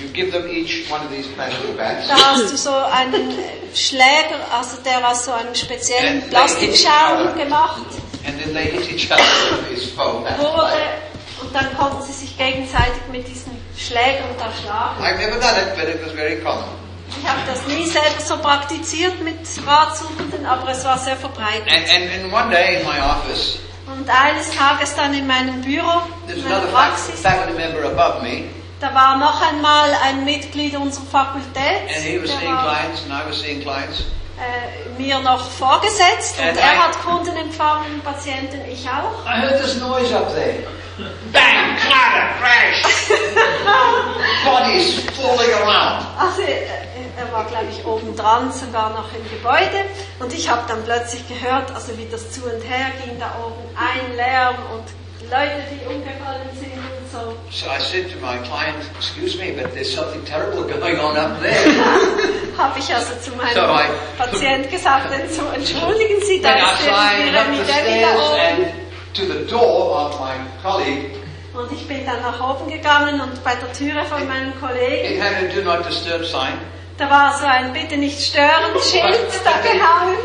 you 0.00 0.08
give 0.12 0.30
them 0.32 0.46
each 0.48 0.90
one 0.90 1.00
of 1.04 1.10
these 1.10 1.28
plastic 1.30 1.76
bats. 1.76 2.08
da 2.08 2.14
hast 2.16 2.50
du 2.52 2.56
so 2.56 2.70
einen 2.72 3.30
äh, 3.30 3.76
Schläger, 3.76 4.40
also 4.52 4.78
der 4.84 5.08
aus 5.08 5.24
so 5.26 5.32
einem 5.32 5.54
speziellen 5.54 6.28
Plastikschaum 6.30 7.36
gemacht 7.36 7.82
then 8.42 8.54
they 8.54 8.70
hit 8.70 8.90
each 8.90 9.10
other 9.10 9.22
with 9.70 9.92
foam 9.94 10.24
bat. 10.24 10.38
wurde 10.38 10.72
und 11.42 11.54
dann 11.54 11.76
konnten 11.76 12.02
sie 12.02 12.12
sich 12.12 12.36
gegenseitig 12.36 13.02
mit 13.10 13.26
diesen 13.26 13.56
Schlägern 13.76 14.28
da 14.38 14.50
schlagen. 14.60 15.02
I've 15.02 15.18
never 15.18 15.40
done 15.40 15.56
it, 15.58 15.74
but 15.76 15.88
it 15.88 16.04
was 16.04 16.12
very 16.12 16.36
common. 16.40 16.64
Ich 17.18 17.28
habe 17.28 17.40
das 17.46 17.66
nie 17.66 17.86
selber 17.86 18.20
so 18.24 18.36
praktiziert 18.38 19.20
mit 19.22 19.38
Ratsuchenden, 19.66 20.46
aber 20.46 20.70
es 20.70 20.84
war 20.84 20.98
sehr 20.98 21.16
verbreitet. 21.16 21.66
And, 21.66 21.88
and, 21.88 22.24
and 22.24 22.32
one 22.32 22.50
day 22.50 22.80
in 22.80 22.86
my 22.86 23.00
office, 23.00 23.58
Und 23.86 24.08
eines 24.08 24.50
Tages 24.54 24.94
dann 24.94 25.12
in 25.14 25.26
meinem 25.26 25.60
Büro, 25.62 26.02
in 26.28 26.42
meiner 26.44 26.60
Praxis, 26.72 27.20
faculty 27.20 27.54
member 27.54 27.84
above 27.84 28.22
me, 28.22 28.44
da 28.80 28.94
war 28.94 29.16
noch 29.18 29.42
einmal 29.42 29.90
ein 30.04 30.24
Mitglied 30.24 30.76
unserer 30.76 31.04
Fakultät, 31.06 31.82
and 31.88 32.04
he 32.04 32.22
was 32.22 32.30
seeing 32.30 32.52
war 32.52 32.62
clients, 32.62 33.02
and 33.02 33.12
I 33.12 33.28
was 33.28 33.40
seeing 33.40 33.60
clients. 33.60 34.04
Äh, 34.40 35.00
mir 35.00 35.18
noch 35.20 35.48
vorgesetzt 35.50 36.38
und 36.38 36.48
And 36.48 36.56
I- 36.56 36.60
er 36.60 36.78
hat 36.86 37.02
Kunden 37.04 37.36
empfangen, 37.36 38.00
Patienten, 38.02 38.60
ich 38.70 38.88
auch. 38.88 39.24
I 39.26 39.40
heard 39.42 39.60
this 39.62 39.76
noise 39.78 40.14
up 40.16 40.32
there. 40.34 40.64
Bang, 41.32 41.76
clatter, 41.80 42.28
crash. 42.40 42.82
Bodies 44.44 45.00
falling 45.16 45.52
around. 45.62 46.04
Also 46.18 46.42
äh, 46.42 46.66
er 47.18 47.32
war, 47.32 47.44
glaube 47.44 47.66
ich, 47.70 47.84
obendran, 47.84 48.52
sogar 48.52 48.90
noch 48.90 49.08
im 49.14 49.24
Gebäude. 49.30 49.84
Und 50.18 50.32
ich 50.32 50.48
habe 50.50 50.62
dann 50.68 50.82
plötzlich 50.84 51.26
gehört, 51.28 51.74
also 51.74 51.96
wie 51.98 52.06
das 52.10 52.30
zu 52.32 52.42
und 52.44 52.60
her 52.62 52.90
ging 53.04 53.18
da 53.18 53.32
oben, 53.44 53.62
ein 53.76 54.16
Lärm 54.16 54.56
und 54.74 54.84
Leute, 55.30 55.62
die 55.70 55.86
umgefallen 55.86 56.48
sind 56.58 56.72
und 56.74 56.99
so. 57.12 57.34
So 57.50 57.66
I 57.70 57.78
said 57.80 58.10
to 58.10 58.16
my 58.20 58.38
client, 58.48 58.76
excuse 58.96 59.36
me, 59.38 59.52
but 59.52 59.72
there's 59.74 59.92
something 59.94 60.24
terrible 60.24 60.62
going 60.64 60.98
on 60.98 61.16
up 61.16 61.40
there. 61.40 61.54
Habe 62.58 62.78
ich 62.78 62.92
also 62.94 63.14
zu 63.20 63.30
meinem 63.36 63.54
So 63.54 63.62
I- 63.62 63.88
Patient 64.18 64.70
gesagt, 64.70 65.10
denn 65.12 65.28
so 65.28 65.42
entschuldigen 65.54 66.20
Sie, 66.26 66.40
da 66.40 66.50
ist 66.54 66.78
climbed 66.86 67.34
der 67.34 67.40
up 67.40 67.46
the 67.46 67.60
Epidemie 67.62 68.00
da 68.00 68.08
stairs 68.08 68.30
oben. 68.30 68.40
and 68.40 69.14
to 69.14 69.22
the 69.26 69.44
door 69.50 70.06
of 70.06 70.20
my 70.20 70.34
colleague. 70.62 71.10
Und 71.54 71.72
ich 71.72 71.86
bin 71.88 72.06
dann 72.06 72.22
nach 72.22 72.38
oben 72.40 72.70
gegangen 72.70 73.20
und 73.20 73.42
bei 73.42 73.54
der 73.56 73.72
Türe 73.72 74.04
von 74.04 74.26
meinem 74.28 74.52
Kollegen, 74.60 75.16
It 75.16 75.20
had 75.20 75.32
a 75.42 75.52
do 75.54 75.62
not 75.62 75.84
disturb 75.86 76.24
sign. 76.24 76.54
da 76.96 77.10
war 77.10 77.36
so 77.38 77.44
ein 77.46 77.72
Bitte 77.72 77.96
nicht 77.96 78.20
stören 78.20 78.72
Schild 78.90 79.30
da 79.44 79.58
gehangen. 79.62 80.18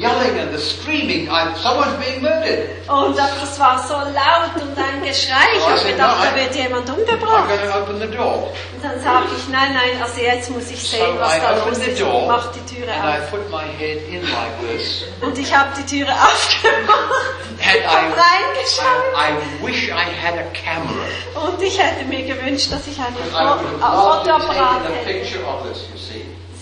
Yelling 0.00 0.38
and 0.38 0.52
the 0.52 0.58
screaming, 0.58 1.28
I, 1.28 1.52
someone's 1.62 1.96
being 1.98 2.22
murdered. 2.22 2.68
Und 2.88 3.16
das 3.18 3.58
war 3.58 3.78
so 3.86 3.94
laut 3.94 4.54
und 4.62 4.76
ein 4.78 5.02
Geschrei. 5.02 5.48
Ich 5.56 5.66
habe 5.66 5.80
gedacht, 5.92 6.16
da 6.24 6.34
wird 6.36 6.54
jemand 6.54 6.88
I'm 6.88 6.94
umgebracht. 6.94 7.48
going 7.48 7.60
to 7.70 7.78
open 7.78 8.00
the 8.00 8.16
door. 8.16 8.52
Und 8.74 8.84
dann 8.84 9.00
sage 9.02 9.26
ich, 9.36 9.48
nein, 9.48 9.74
nein, 9.74 10.00
also 10.00 10.20
jetzt 10.20 10.50
muss 10.50 10.70
ich 10.70 10.80
So 10.80 10.96
sehen, 10.96 11.16
was 11.18 11.36
I 11.36 11.40
da 11.40 11.50
los 11.66 11.78
ist. 11.78 11.88
Und 11.88 12.00
door 12.12 12.26
mach 12.28 12.46
die 12.52 12.74
Türe 12.74 12.92
and 12.92 13.04
I 13.04 13.18
auf. 13.22 13.30
put 13.30 13.50
my 13.50 13.64
head 13.78 13.98
in 14.08 14.22
like 14.22 14.54
this. 14.70 15.02
Und 15.20 15.36
ich 15.36 15.52
habe 15.54 15.70
die 15.76 15.84
Türe 15.98 16.12
aufgemacht, 16.12 17.34
And 17.60 17.82
I, 17.82 18.12
reingeschaut. 18.14 19.02
I, 19.16 19.32
I 19.34 19.66
wish 19.66 19.88
I 19.88 20.06
had 20.06 20.34
a 20.38 20.44
camera. 20.54 21.08
Und 21.34 21.60
ich 21.60 21.76
hätte 21.76 22.04
mir 22.04 22.22
gewünscht, 22.22 22.70
dass 22.70 22.86
ich 22.86 22.96
einen 22.98 23.16
I 23.16 23.36
have 23.36 23.58
Fotoapparat 23.80 24.82
hätte. 25.04 25.26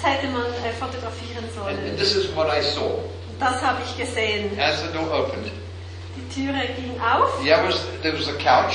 Das 0.02 0.12
hätte 0.12 0.26
man 0.28 0.42
äh, 0.42 0.72
fotografieren 0.78 1.44
And, 1.44 1.54
sollen. 1.54 1.78
and 1.90 1.98
this 1.98 2.14
is 2.14 2.34
what 2.34 2.46
I 2.48 2.62
saw. 2.62 2.98
Das 3.38 3.62
habe 3.62 3.78
ich 3.84 3.96
gesehen. 3.96 4.58
As 4.58 4.82
the 4.82 4.88
door 4.92 5.10
opened, 5.12 5.50
Die 6.16 6.34
Türe 6.34 6.66
ging 6.76 6.98
auf. 7.00 7.42
there 7.44 7.62
was, 7.66 7.84
there 8.02 8.14
was 8.16 8.28
a 8.28 8.32
couch. 8.34 8.74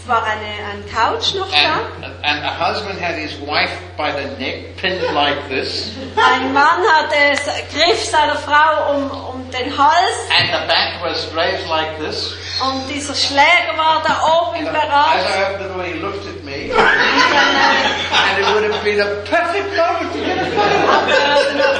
Es 0.00 0.08
war 0.08 0.24
eine, 0.24 0.42
ein 0.42 0.84
Couch 0.92 1.34
noch 1.34 1.48
da. 1.48 1.86
And, 2.04 2.12
and 2.24 2.44
a 2.44 2.50
husband 2.58 2.98
had 3.00 3.14
his 3.14 3.34
wife 3.46 3.70
by 3.96 4.10
the 4.10 4.26
neck, 4.42 4.76
pinned 4.76 5.00
like 5.14 5.48
this. 5.48 5.92
Ein 6.16 6.52
Mann 6.52 6.82
hatte, 6.82 7.40
griff 7.72 8.04
seiner 8.04 8.34
Frau 8.34 8.90
um, 8.96 9.10
um 9.34 9.50
den 9.52 9.70
Hals 9.78 10.28
And 10.36 10.48
the 10.48 10.66
back 10.66 11.00
was 11.04 11.28
raised 11.36 11.68
like 11.68 12.00
this. 12.00 12.34
und 12.60 12.88
dieser 12.88 13.14
Schläger 13.14 13.76
war 13.78 14.02
da 14.04 14.20
oben 14.26 14.66
And 14.66 14.76
as 14.76 14.82
bereit. 14.82 15.24
I 15.24 15.54
opened 15.54 15.62
the 15.62 15.74
door, 15.74 15.84
he 15.84 15.94
looked 16.00 16.26
at 16.26 16.42
me. 16.42 16.72
And 16.74 18.38
it 18.40 18.54
would 18.54 18.64
have 18.72 18.82
been 18.82 19.00
a 19.00 19.06
perfect 19.22 19.70
moment 19.76 20.12
to 20.14 20.18
get 20.18 20.38
a 20.38 20.46
photo. 20.50 21.71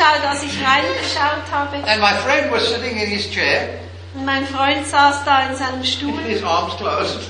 Hat 0.00 0.22
er 0.22 0.30
noch 0.34 0.40
zur 0.40 0.40
Türe 0.40 0.40
geschaut, 0.40 0.40
als 0.40 0.42
ich 0.42 0.54
reingeschaut 0.64 1.52
habe. 1.52 1.76
And 1.88 2.00
my 2.00 2.14
friend 2.24 2.52
was 2.52 2.68
sitting 2.68 2.96
in 2.96 3.06
his 3.08 3.30
chair, 3.30 3.68
Und 4.14 4.24
mein 4.24 4.46
Freund 4.46 4.86
saß 4.86 5.24
da 5.24 5.48
in 5.48 5.56
seinem 5.56 5.80
with 5.80 5.88
Stuhl, 5.92 6.18
his 6.26 6.42
arms 6.42 6.76
closed. 6.76 7.20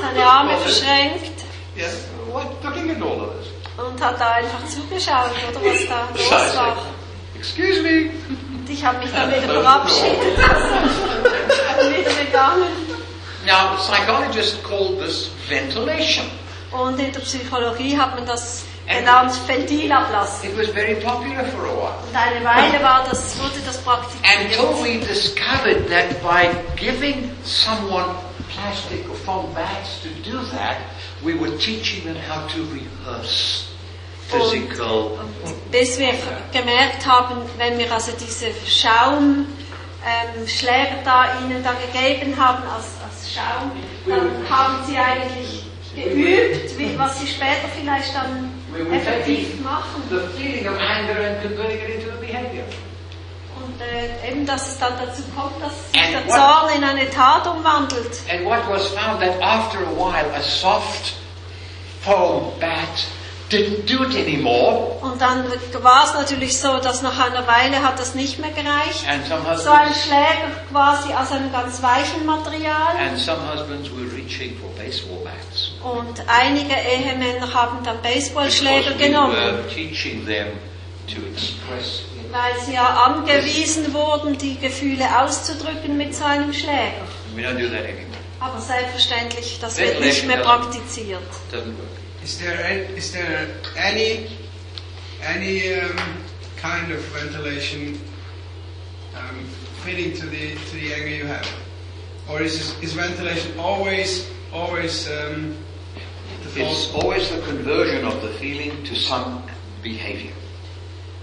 seine 0.00 0.24
Arme 0.24 0.56
verschränkt 0.58 1.42
Yes, 1.74 2.04
what, 2.30 2.46
looking 2.62 2.90
at 2.90 3.00
all 3.02 3.20
of 3.22 3.30
this. 3.40 3.48
und 3.84 4.00
hat 4.04 4.20
da 4.20 4.32
einfach 4.32 4.64
zugeschaut, 4.68 5.30
oder 5.50 5.60
was 5.64 5.86
da 5.88 6.08
los 6.14 6.56
war. 6.56 6.76
excuse 7.34 7.82
me. 7.82 8.10
Und 8.28 8.68
ich 8.70 8.84
habe 8.84 8.98
mich 8.98 9.10
dann 9.12 9.28
wieder 9.30 9.60
verabschiedet 9.62 10.38
und 11.80 11.90
wieder 11.98 12.10
gegangen. 12.24 12.92
Now, 13.44 13.74
psychologists 13.78 14.58
call 14.62 14.96
this 15.00 15.30
ventilation. 15.48 16.26
Und 16.70 16.98
in 17.00 17.12
der 17.12 17.20
Psychologie 17.20 17.98
hat 17.98 18.14
man 18.14 18.24
das 18.26 18.62
genannt 18.86 19.32
Ventilablass. 19.46 20.44
It 20.44 20.56
was 20.56 20.68
very 20.70 20.94
popular 20.96 21.44
for 21.44 21.66
a 21.66 21.74
while. 21.74 21.94
Und 22.08 22.16
eine 22.16 22.44
Weile 22.44 22.82
war 22.82 23.06
das, 23.08 23.38
wurde 23.38 23.60
das 23.64 23.78
Until 23.78 23.84
praktiziert. 23.84 24.82
we 24.82 24.98
discovered 25.06 25.88
that 25.88 26.22
by 26.22 26.48
giving 26.76 27.30
someone 27.44 28.14
plastic 28.54 29.08
or 29.08 29.16
foam 29.16 29.52
bags 29.54 30.00
to 30.02 30.08
do 30.28 30.38
that, 30.52 30.78
we 31.22 31.34
were 31.34 31.56
teaching 31.58 32.04
them 32.04 32.16
how 32.28 32.46
to 32.48 32.62
rehearse 32.72 33.64
physical. 34.28 35.18
Und 35.18 35.70
bis 35.70 35.98
wir 35.98 36.14
gemerkt 36.52 37.06
haben, 37.06 37.36
wenn 37.58 37.78
wir 37.78 37.92
also 37.92 38.12
diese 38.12 38.46
Schaumschläger 38.66 39.46
ähm, 40.04 40.48
Schläger 40.48 40.98
da 41.04 41.38
ihnen 41.40 41.62
da 41.62 41.72
gegeben 41.72 42.34
haben 42.38 42.62
als, 42.64 42.86
als 43.04 43.32
Schaum, 43.32 43.72
dann 44.06 44.48
haben 44.50 44.84
sie 44.86 44.96
eigentlich 44.98 45.64
geübt, 45.94 46.78
wie, 46.78 46.98
was 46.98 47.20
sie 47.20 47.26
später 47.26 47.68
vielleicht 47.78 48.14
dann 48.14 48.50
We 48.72 48.82
were 48.84 48.94
effektiv 48.96 49.60
machen. 49.62 50.02
the 50.08 50.20
feeling 50.38 50.66
of 50.66 50.78
anger 50.78 51.20
and 51.20 51.42
converting 51.42 51.78
it 51.80 51.90
into 52.00 52.10
a 52.10 52.16
behavior. 52.20 52.64
Und 53.64 53.80
äh, 53.80 54.28
eben, 54.30 54.46
dass 54.46 54.66
es 54.68 54.78
dann 54.78 54.94
dazu 54.98 55.22
kommt, 55.36 55.62
dass 55.62 55.90
sich 55.92 56.00
And 56.00 56.14
der 56.14 56.26
what- 56.26 56.36
Zorn 56.36 56.76
in 56.76 56.84
eine 56.84 57.08
Tat 57.10 57.46
umwandelt. 57.46 58.20
And 58.30 58.44
what 58.46 58.60
was 58.68 58.88
found 58.88 59.20
that 59.20 59.40
after 59.40 59.78
a 59.78 59.90
while, 59.94 60.30
a 60.34 60.42
soft 60.42 61.12
foam 62.00 62.52
bat 62.58 63.06
didn't 63.52 63.86
do 63.86 64.02
it 64.04 64.16
anymore. 64.16 64.96
Und 65.02 65.20
dann 65.20 65.44
war 65.82 66.04
es 66.04 66.14
natürlich 66.14 66.58
so, 66.58 66.78
dass 66.78 67.02
nach 67.02 67.18
einer 67.18 67.46
Weile 67.46 67.82
hat 67.82 67.98
das 67.98 68.14
nicht 68.14 68.38
mehr 68.38 68.50
gereicht. 68.50 69.04
And 69.08 69.26
some 69.26 69.42
So 69.56 69.70
ein 69.70 69.88
husbands, 69.88 70.04
Schläger 70.04 70.50
quasi 70.70 71.12
aus 71.12 71.30
einem 71.32 71.52
ganz 71.52 71.82
weichen 71.82 72.24
Material. 72.24 72.96
and 72.98 73.18
some 73.18 73.38
husbands 73.52 73.90
were 73.90 74.10
reaching 74.16 74.56
for 74.58 74.70
baseball 74.82 75.18
bats. 75.24 75.72
Und 75.82 76.22
einige 76.26 76.74
Ehemänner 76.74 77.52
haben 77.52 77.84
dann 77.84 78.00
Baseballschläger 78.02 78.90
we 78.98 79.04
genommen, 79.06 79.34
were 79.36 79.68
teaching 79.68 80.24
them 80.26 80.48
to 81.06 81.20
express 81.32 82.02
weil 82.32 82.58
sie 82.64 82.72
ja 82.74 82.86
angewiesen 82.86 83.92
wurden, 83.92 84.38
die 84.38 84.58
Gefühle 84.58 85.20
auszudrücken 85.20 85.98
mit 85.98 86.14
so 86.14 86.24
einem 86.24 86.52
Schläger. 86.52 87.04
We 87.34 87.42
don't 87.42 87.60
do 87.60 87.68
that 87.68 87.84
anymore. 87.84 88.08
Aber 88.40 88.58
selbstverständlich, 88.58 89.58
das 89.60 89.76
wird 89.78 90.00
nicht 90.00 90.26
mehr 90.26 90.38
praktiziert. 90.38 91.20
Doesn't 91.52 91.76
work. 91.76 92.01
Is 92.22 92.38
there 92.38 92.56
any, 92.64 92.80
is 92.96 93.12
there 93.12 93.48
any 93.76 94.28
any 95.22 95.74
um, 95.80 95.96
kind 96.56 96.92
of 96.92 97.00
ventilation 97.12 97.98
um, 99.16 99.44
fitting 99.84 100.12
to 100.14 100.26
the 100.26 100.54
to 100.54 100.76
the 100.76 100.94
anger 100.94 101.08
you 101.08 101.26
have, 101.26 101.48
or 102.30 102.40
is 102.42 102.74
is 102.82 102.92
ventilation 102.94 103.58
always 103.58 104.28
always 104.52 105.08
um, 105.10 105.56
the 106.44 106.60
It's 106.62 106.86
false? 106.86 107.04
always 107.04 107.28
the 107.30 107.40
conversion 107.42 108.04
of 108.06 108.20
the 108.22 108.28
feeling 108.38 108.82
to 108.84 108.94
some 108.94 109.42
behavior. 109.82 110.32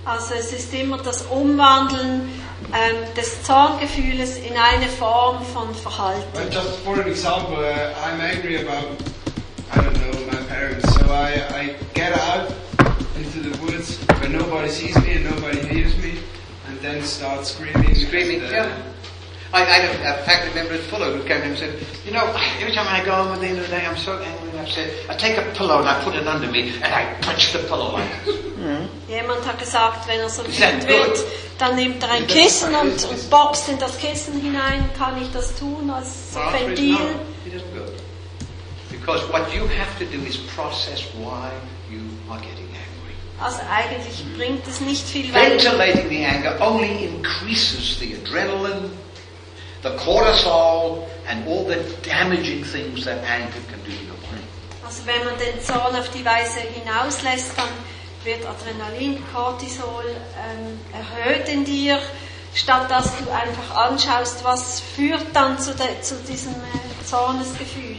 Also 0.05 0.33
es 0.33 0.51
ist 0.53 0.73
immer 0.73 0.97
das 0.97 1.21
Umwandeln 1.23 2.29
ähm, 2.73 3.13
des 3.15 3.43
Zorngefühles 3.43 4.37
in 4.37 4.55
eine 4.57 4.87
Form 4.87 5.43
von 5.45 5.73
Verhalten. 5.75 6.23
But 6.33 6.51
just 6.51 6.79
for 6.83 6.95
an 6.99 7.07
example, 7.07 7.57
uh, 7.57 7.93
I'm 8.03 8.19
angry 8.19 8.57
about 8.65 8.97
I 9.71 9.81
don't 9.81 9.93
know 10.01 10.25
my 10.31 10.41
parents, 10.47 10.91
so 10.95 11.05
I 11.11 11.43
I 11.53 11.75
get 11.93 12.13
out 12.17 12.51
into 13.17 13.39
the 13.41 13.55
woods 13.61 13.97
where 14.19 14.28
nobody 14.39 14.69
sees 14.69 14.95
me 15.03 15.13
and 15.17 15.25
nobody 15.25 15.59
hears 15.67 15.95
me, 15.97 16.19
and 16.67 16.79
then 16.79 17.03
start 17.03 17.45
screaming. 17.45 17.93
Screaming, 17.95 18.41
and, 18.41 18.47
uh, 18.53 18.55
yeah. 18.55 18.83
I, 19.51 19.61
I 19.63 19.77
have, 19.81 19.95
in 20.19 20.25
fact, 20.25 20.47
remember 20.49 20.75
a 20.75 20.77
fellow 20.77 21.11
who 21.17 21.23
came 21.27 21.41
to 21.41 21.45
me 21.45 21.49
and 21.49 21.57
said, 21.57 21.73
you 22.05 22.11
know, 22.11 22.23
every 22.61 22.71
time 22.71 22.85
I 22.87 23.03
go 23.03 23.11
home 23.13 23.33
at 23.33 23.39
the 23.39 23.47
end 23.47 23.57
of 23.57 23.65
the 23.65 23.71
day, 23.75 23.83
I'm 23.85 23.97
so 23.97 24.13
angry 24.19 24.49
and 24.51 24.59
upset. 24.59 24.93
I 25.09 25.15
take 25.15 25.37
a 25.39 25.51
pillow 25.57 25.79
and 25.79 25.87
I 25.89 26.03
put 26.03 26.13
it 26.15 26.27
under 26.27 26.49
me 26.51 26.69
and 26.75 26.85
I 26.93 27.15
punch 27.21 27.51
the 27.53 27.59
pillow 27.59 27.91
like 27.93 28.25
this. 28.25 28.35
Jemand 29.07 29.43
hat 29.47 29.57
gesagt, 29.57 30.07
wenn 30.07 30.19
er 30.19 30.29
so 30.29 30.43
wütend 30.45 30.87
wird, 30.87 31.17
dann 31.57 31.75
nimmt 31.77 32.03
er 32.03 32.11
ein 32.11 32.27
Kissen 32.27 32.75
und, 32.75 33.03
und 33.05 33.29
boxt 33.31 33.69
in 33.69 33.79
das 33.79 33.97
Kissen 33.97 34.39
hinein. 34.39 34.87
Kann 34.97 35.19
ich 35.19 35.31
das 35.31 35.55
tun 35.55 35.89
als 35.89 36.35
Well, 36.35 36.67
Ventil? 36.67 36.91
no, 36.93 36.99
it 37.47 37.53
doesn't 37.53 37.73
go. 37.73 37.91
Because 38.91 39.23
what 39.31 39.51
you 39.55 39.65
have 39.65 39.97
to 39.97 40.05
do 40.05 40.21
is 40.27 40.37
process 40.55 41.01
why 41.15 41.49
you 41.89 42.01
are 42.29 42.37
getting 42.39 42.65
angry. 42.65 42.68
Also 43.41 43.59
eigentlich 43.71 44.25
bringt 44.35 44.67
es 44.67 44.81
nicht 44.81 45.07
viel, 45.07 45.33
weil 45.33 45.51
Ventilating 45.51 46.09
the 46.09 46.25
anger 46.25 46.57
only 46.59 47.05
increases 47.05 47.97
the 47.99 48.15
adrenaline, 48.15 48.89
the 49.81 49.89
cortisol, 49.91 51.07
and 51.29 51.47
all 51.47 51.65
the 51.65 51.77
damaging 52.03 52.63
things 52.65 53.05
that 53.05 53.23
anger 53.23 53.61
can 53.69 53.79
do 53.85 53.91
to 53.91 54.05
your 54.05 54.17
brain. 54.29 54.43
also 54.85 55.05
wenn 55.05 55.23
man 55.23 55.37
den 55.37 55.61
Zorn 55.63 55.95
auf 55.95 56.09
die 56.09 56.25
Weise 56.25 56.59
hinauslässt, 56.59 57.51
dann 57.55 57.69
wird 58.23 58.45
Adrenalin, 58.45 59.23
Cortisol 59.33 60.03
ähm, 60.03 60.79
erhöht 60.91 61.47
in 61.47 61.63
dir, 61.63 61.99
statt 62.53 62.89
dass 62.89 63.05
du 63.17 63.31
einfach 63.31 63.75
anschaust, 63.75 64.43
was 64.43 64.81
führt 64.81 65.25
dann 65.33 65.59
zu, 65.59 65.73
de, 65.75 66.01
zu 66.01 66.15
diesem 66.27 66.53
äh, 66.53 67.05
Zornesgefühl. 67.05 67.97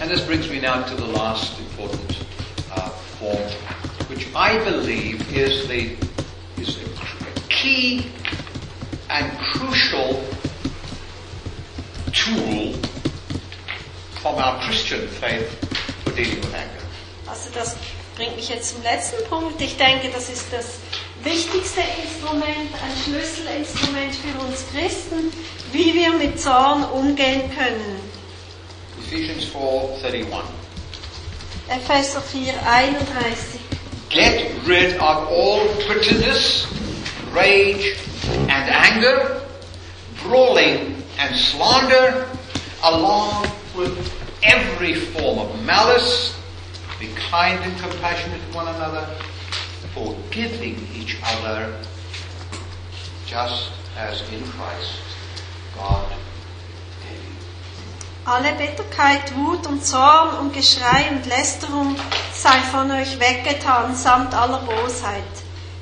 And 0.00 0.10
this 0.10 0.22
brings 0.22 0.48
me 0.48 0.60
now 0.60 0.82
to 0.82 0.96
the 0.96 1.12
last 1.12 1.58
important 1.58 2.16
uh, 2.74 2.88
form, 3.18 3.38
which 4.10 4.26
I 4.34 4.58
believe 4.64 5.32
is 5.32 5.68
the 5.68 5.96
is 6.58 6.76
a, 6.76 7.48
key 7.48 8.06
and 9.08 9.26
crucial 9.38 10.22
tool 12.12 12.72
from 14.20 14.34
our 14.34 14.60
Christian 14.62 15.06
faith 15.06 15.48
for 16.02 16.10
dealing 16.10 16.40
with 16.40 16.54
anger. 16.54 16.84
Also 17.28 17.50
das 17.54 17.76
bringt 18.16 18.34
mich 18.34 18.48
jetzt 18.48 18.74
zum 18.74 18.82
letzten 18.82 19.24
Punkt. 19.28 19.60
Ich 19.60 19.76
denke, 19.76 20.10
das 20.10 20.28
ist 20.28 20.52
das 20.52 20.78
wichtigste 21.22 21.80
Instrument, 22.02 22.70
ein 22.82 22.96
Schlüsselinstrument 23.04 24.14
für 24.16 24.38
uns 24.44 24.64
Christen, 24.72 25.32
wie 25.72 25.94
wir 25.94 26.12
mit 26.14 26.40
Zorn 26.40 26.84
umgehen 26.84 27.50
können. 27.56 28.00
Ephesians 28.98 29.44
4:31. 29.54 30.42
Epheser 31.68 32.20
4, 32.20 32.54
31. 32.66 33.59
Get 34.10 34.66
rid 34.66 34.94
of 34.96 35.28
all 35.28 35.64
bitterness, 35.86 36.66
rage, 37.30 37.96
and 38.26 38.50
anger, 38.50 39.40
brawling 40.20 41.00
and 41.16 41.36
slander, 41.36 42.28
along 42.82 43.46
with 43.76 44.12
every 44.42 44.94
form 44.94 45.38
of 45.38 45.64
malice. 45.64 46.36
Be 46.98 47.08
kind 47.30 47.60
and 47.62 47.78
compassionate 47.78 48.40
to 48.50 48.56
one 48.56 48.66
another, 48.66 49.06
forgiving 49.94 50.88
each 50.92 51.16
other, 51.22 51.80
just 53.26 53.70
as 53.96 54.28
in 54.32 54.42
Christ 54.42 55.00
God. 55.76 56.12
Alle 58.30 58.52
Bitterkeit, 58.52 59.34
Wut 59.34 59.66
und 59.66 59.84
Zorn 59.84 60.36
und 60.38 60.54
Geschrei 60.54 61.08
und 61.10 61.26
Lästerung 61.26 61.96
sei 62.32 62.60
von 62.70 62.88
euch 62.92 63.18
weggetan, 63.18 63.96
samt 63.96 64.32
aller 64.34 64.60
Bosheit. 64.60 65.24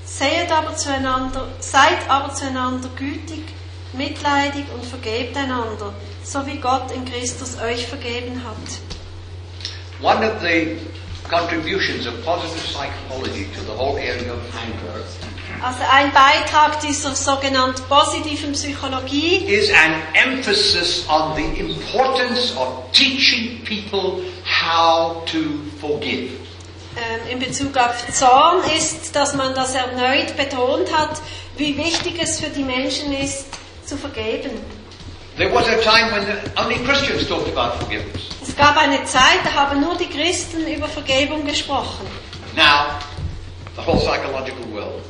Seht 0.06 0.50
aber 0.50 0.74
zueinander, 0.74 1.46
seid 1.58 2.08
aber 2.08 2.32
zueinander 2.32 2.88
gütig, 2.96 3.44
mitleidig 3.92 4.64
und 4.74 4.82
vergebt 4.82 5.36
einander, 5.36 5.92
so 6.24 6.46
wie 6.46 6.56
Gott 6.56 6.90
in 6.90 7.04
Christus 7.04 7.60
euch 7.60 7.86
vergeben 7.86 8.42
hat. 8.42 8.80
One 10.00 10.26
of 10.26 10.40
the 10.40 10.78
contributions 11.28 12.06
of 12.06 12.14
positive 12.24 12.64
psychology 12.72 13.46
to 13.54 13.60
the 13.60 13.76
whole 13.76 13.98
area 13.98 14.32
of 14.32 14.40
anger 14.56 15.04
Also 15.60 15.80
ein 15.90 16.12
Beitrag 16.12 16.80
dieser 16.80 17.14
sogenannten 17.14 17.82
positiven 17.88 18.52
Psychologie 18.52 19.44
is 19.46 19.70
an 19.70 19.94
emphasis 20.14 21.04
on 21.08 21.34
the 21.34 21.60
importance 21.60 22.56
of 22.56 22.90
teaching 22.92 23.60
people 23.64 24.22
how 24.44 25.24
to 25.26 25.38
forgive. 25.80 26.30
ähm, 26.98 27.32
in 27.32 27.38
Bezug 27.38 27.76
auf 27.76 28.06
Zorn 28.12 28.62
ist, 28.76 29.14
dass 29.14 29.34
man 29.34 29.54
das 29.54 29.74
erneut 29.74 30.36
betont 30.36 30.92
hat, 30.96 31.20
wie 31.56 31.76
wichtig 31.76 32.20
es 32.20 32.40
für 32.40 32.50
die 32.50 32.64
Menschen 32.64 33.12
ist, 33.12 33.46
zu 33.84 33.96
vergeben. 33.96 34.50
There 35.36 35.52
was 35.54 35.66
a 35.68 35.76
time 35.76 36.10
when 36.10 36.26
only 36.56 36.84
Christians 36.84 37.28
talked 37.28 37.48
about 37.56 37.78
forgiveness. 37.78 38.22
Es 38.42 38.56
gab 38.56 38.76
eine 38.76 39.04
Zeit, 39.04 39.40
da 39.44 39.52
haben 39.52 39.80
nur 39.80 39.96
die 39.96 40.06
Christen 40.08 40.66
über 40.66 40.88
Vergebung 40.88 41.46
gesprochen. 41.46 42.06
Now, 42.56 42.98
the 43.76 43.86
whole 43.86 44.00
psychological 44.00 44.64
world 44.72 45.00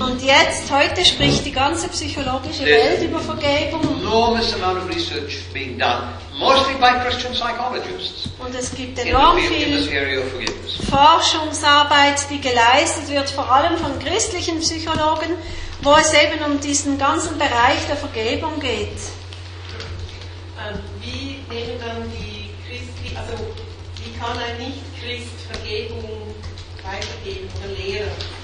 Und 0.00 0.22
jetzt, 0.22 0.70
heute 0.70 1.04
spricht 1.04 1.44
die 1.44 1.52
ganze 1.52 1.88
psychologische. 1.88 2.64
Welt 2.64 3.02
über 3.02 3.20
Vergebung. 3.20 3.82
Enormous 4.00 4.54
amount 4.54 4.78
of 4.78 4.88
research 4.88 5.42
being 5.52 5.78
done, 5.78 6.08
mostly 6.38 6.74
by 6.74 6.90
Christian 7.04 7.32
psychologists, 7.32 8.28
Und 8.38 8.54
es 8.54 8.74
gibt 8.74 8.98
enorm 8.98 9.38
viel. 9.38 9.88
Forschungsarbeit, 10.90 12.30
die 12.30 12.40
geleistet 12.40 13.08
wird, 13.08 13.28
vor 13.30 13.50
allem 13.50 13.76
von 13.78 13.98
christlichen 13.98 14.60
Psychologen, 14.60 15.36
wo 15.82 15.94
es 15.94 16.12
eben 16.12 16.42
um 16.44 16.60
diesen 16.60 16.98
ganzen 16.98 17.36
Bereich 17.38 17.86
der 17.88 17.96
Vergebung 17.96 18.60
geht. 18.60 18.98
Ähm, 20.58 20.78
Wie 21.00 21.38
nehmen 21.52 21.78
dann 21.80 22.10
die 22.12 22.50
Christi, 22.66 23.16
also 23.16 23.34
wie 23.96 24.18
kann 24.18 24.36
ein 24.38 24.58
Nicht-Christ 24.58 25.34
Vergebung 25.50 26.34
weitergeben 26.84 27.48
oder 27.58 27.74
lehren? 27.76 28.37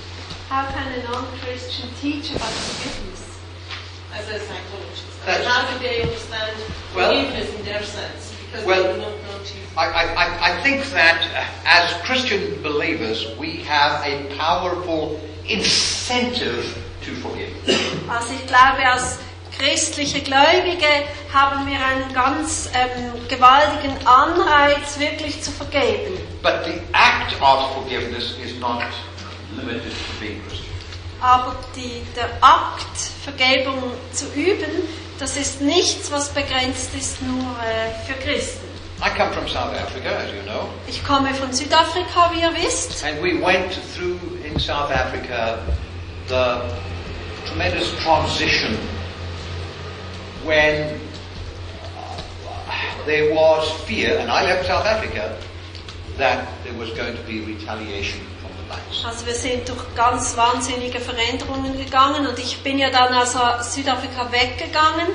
How 0.48 0.66
can 0.70 0.86
a 0.92 1.02
non-Christian 1.04 1.88
teach 2.00 2.30
about 2.34 2.52
forgiveness? 2.52 3.22
As 4.14 4.28
a 4.28 4.38
psychologist. 4.38 5.04
That's- 5.26 5.46
How 5.46 5.62
do 5.72 5.78
they 5.78 6.02
understand 6.02 6.56
Well- 6.94 7.10
forgiveness 7.10 7.48
in 7.58 7.64
their 7.64 7.82
sense? 7.82 8.32
Because 8.50 8.66
Well- 8.66 8.82
they 8.84 8.92
do 8.94 9.00
not 9.00 9.16
know 9.24 9.38
Jesus. 9.42 9.70
I, 9.76 9.86
I, 9.86 10.04
I- 10.24 10.38
I 10.58 10.62
think 10.62 10.84
that 10.92 11.18
uh, 11.34 11.44
as 11.66 11.92
Christian 12.04 12.62
believers, 12.62 13.26
we 13.38 13.64
have 13.64 14.02
a 14.06 14.26
powerful 14.36 15.18
incentive 15.48 16.64
to 17.04 17.10
forgive. 17.16 17.50
Also 18.08 18.34
ich 18.34 18.46
glaube, 18.46 18.84
als 18.86 19.18
christliche 19.58 20.20
Gläubige 20.20 20.86
haben 21.32 21.66
wir 21.66 21.78
einen 21.84 22.12
ganz 22.12 22.68
ähm, 22.72 23.12
gewaltigen 23.28 23.96
Anreiz, 24.06 24.98
wirklich 24.98 25.42
zu 25.42 25.50
vergeben. 25.50 26.16
But 26.42 26.64
the 26.64 26.80
act 26.92 27.34
of 27.40 27.72
forgiveness 27.74 28.36
is 28.44 28.54
not 28.60 28.82
limited 29.56 29.82
to 29.92 30.20
being 30.20 30.40
Christian. 30.46 30.70
Aber 31.20 31.56
die, 31.74 32.02
der 32.14 32.28
Akt, 32.42 32.96
Vergebung 33.22 33.82
zu 34.12 34.26
üben, 34.34 34.70
das 35.18 35.36
ist 35.36 35.60
nichts, 35.62 36.10
was 36.12 36.28
begrenzt 36.30 36.94
ist 36.94 37.22
nur 37.22 37.38
äh, 37.62 37.90
für 38.06 38.14
Christen. 38.22 38.66
I 39.02 39.08
come 39.16 39.32
from 39.32 39.46
South 39.48 39.74
Africa, 39.76 40.08
as 40.10 40.30
you 40.32 40.42
know, 40.42 40.68
Ich 40.86 41.02
komme 41.04 41.32
von 41.34 41.52
Südafrika, 41.52 42.30
wie 42.32 42.40
ihr 42.40 42.54
wisst. 42.54 43.02
and 43.04 43.20
we 43.22 43.34
went 43.40 43.72
through 43.94 44.18
in 44.44 44.58
South 44.58 44.90
Africa 44.90 45.58
the 46.28 46.60
tremendous 47.46 47.90
transition 48.02 48.76
when 50.44 50.98
uh, 51.96 53.04
there 53.06 53.34
was 53.34 53.70
fear, 53.86 54.18
and 54.18 54.30
I 54.30 54.44
left 54.44 54.66
South 54.66 54.86
Africa, 54.86 55.36
that 56.18 56.46
there 56.64 56.74
was 56.78 56.90
going 56.90 57.16
to 57.16 57.22
be 57.24 57.40
retaliation. 57.40 58.20
Also 59.04 59.26
wir 59.26 59.34
sind 59.34 59.68
durch 59.68 59.94
ganz 59.94 60.36
wahnsinnige 60.36 61.00
Veränderungen 61.00 61.76
gegangen 61.78 62.26
und 62.26 62.38
ich 62.38 62.62
bin 62.62 62.78
ja 62.78 62.90
dann 62.90 63.14
aus 63.14 63.34
Südafrika 63.74 64.30
weggegangen. 64.30 65.08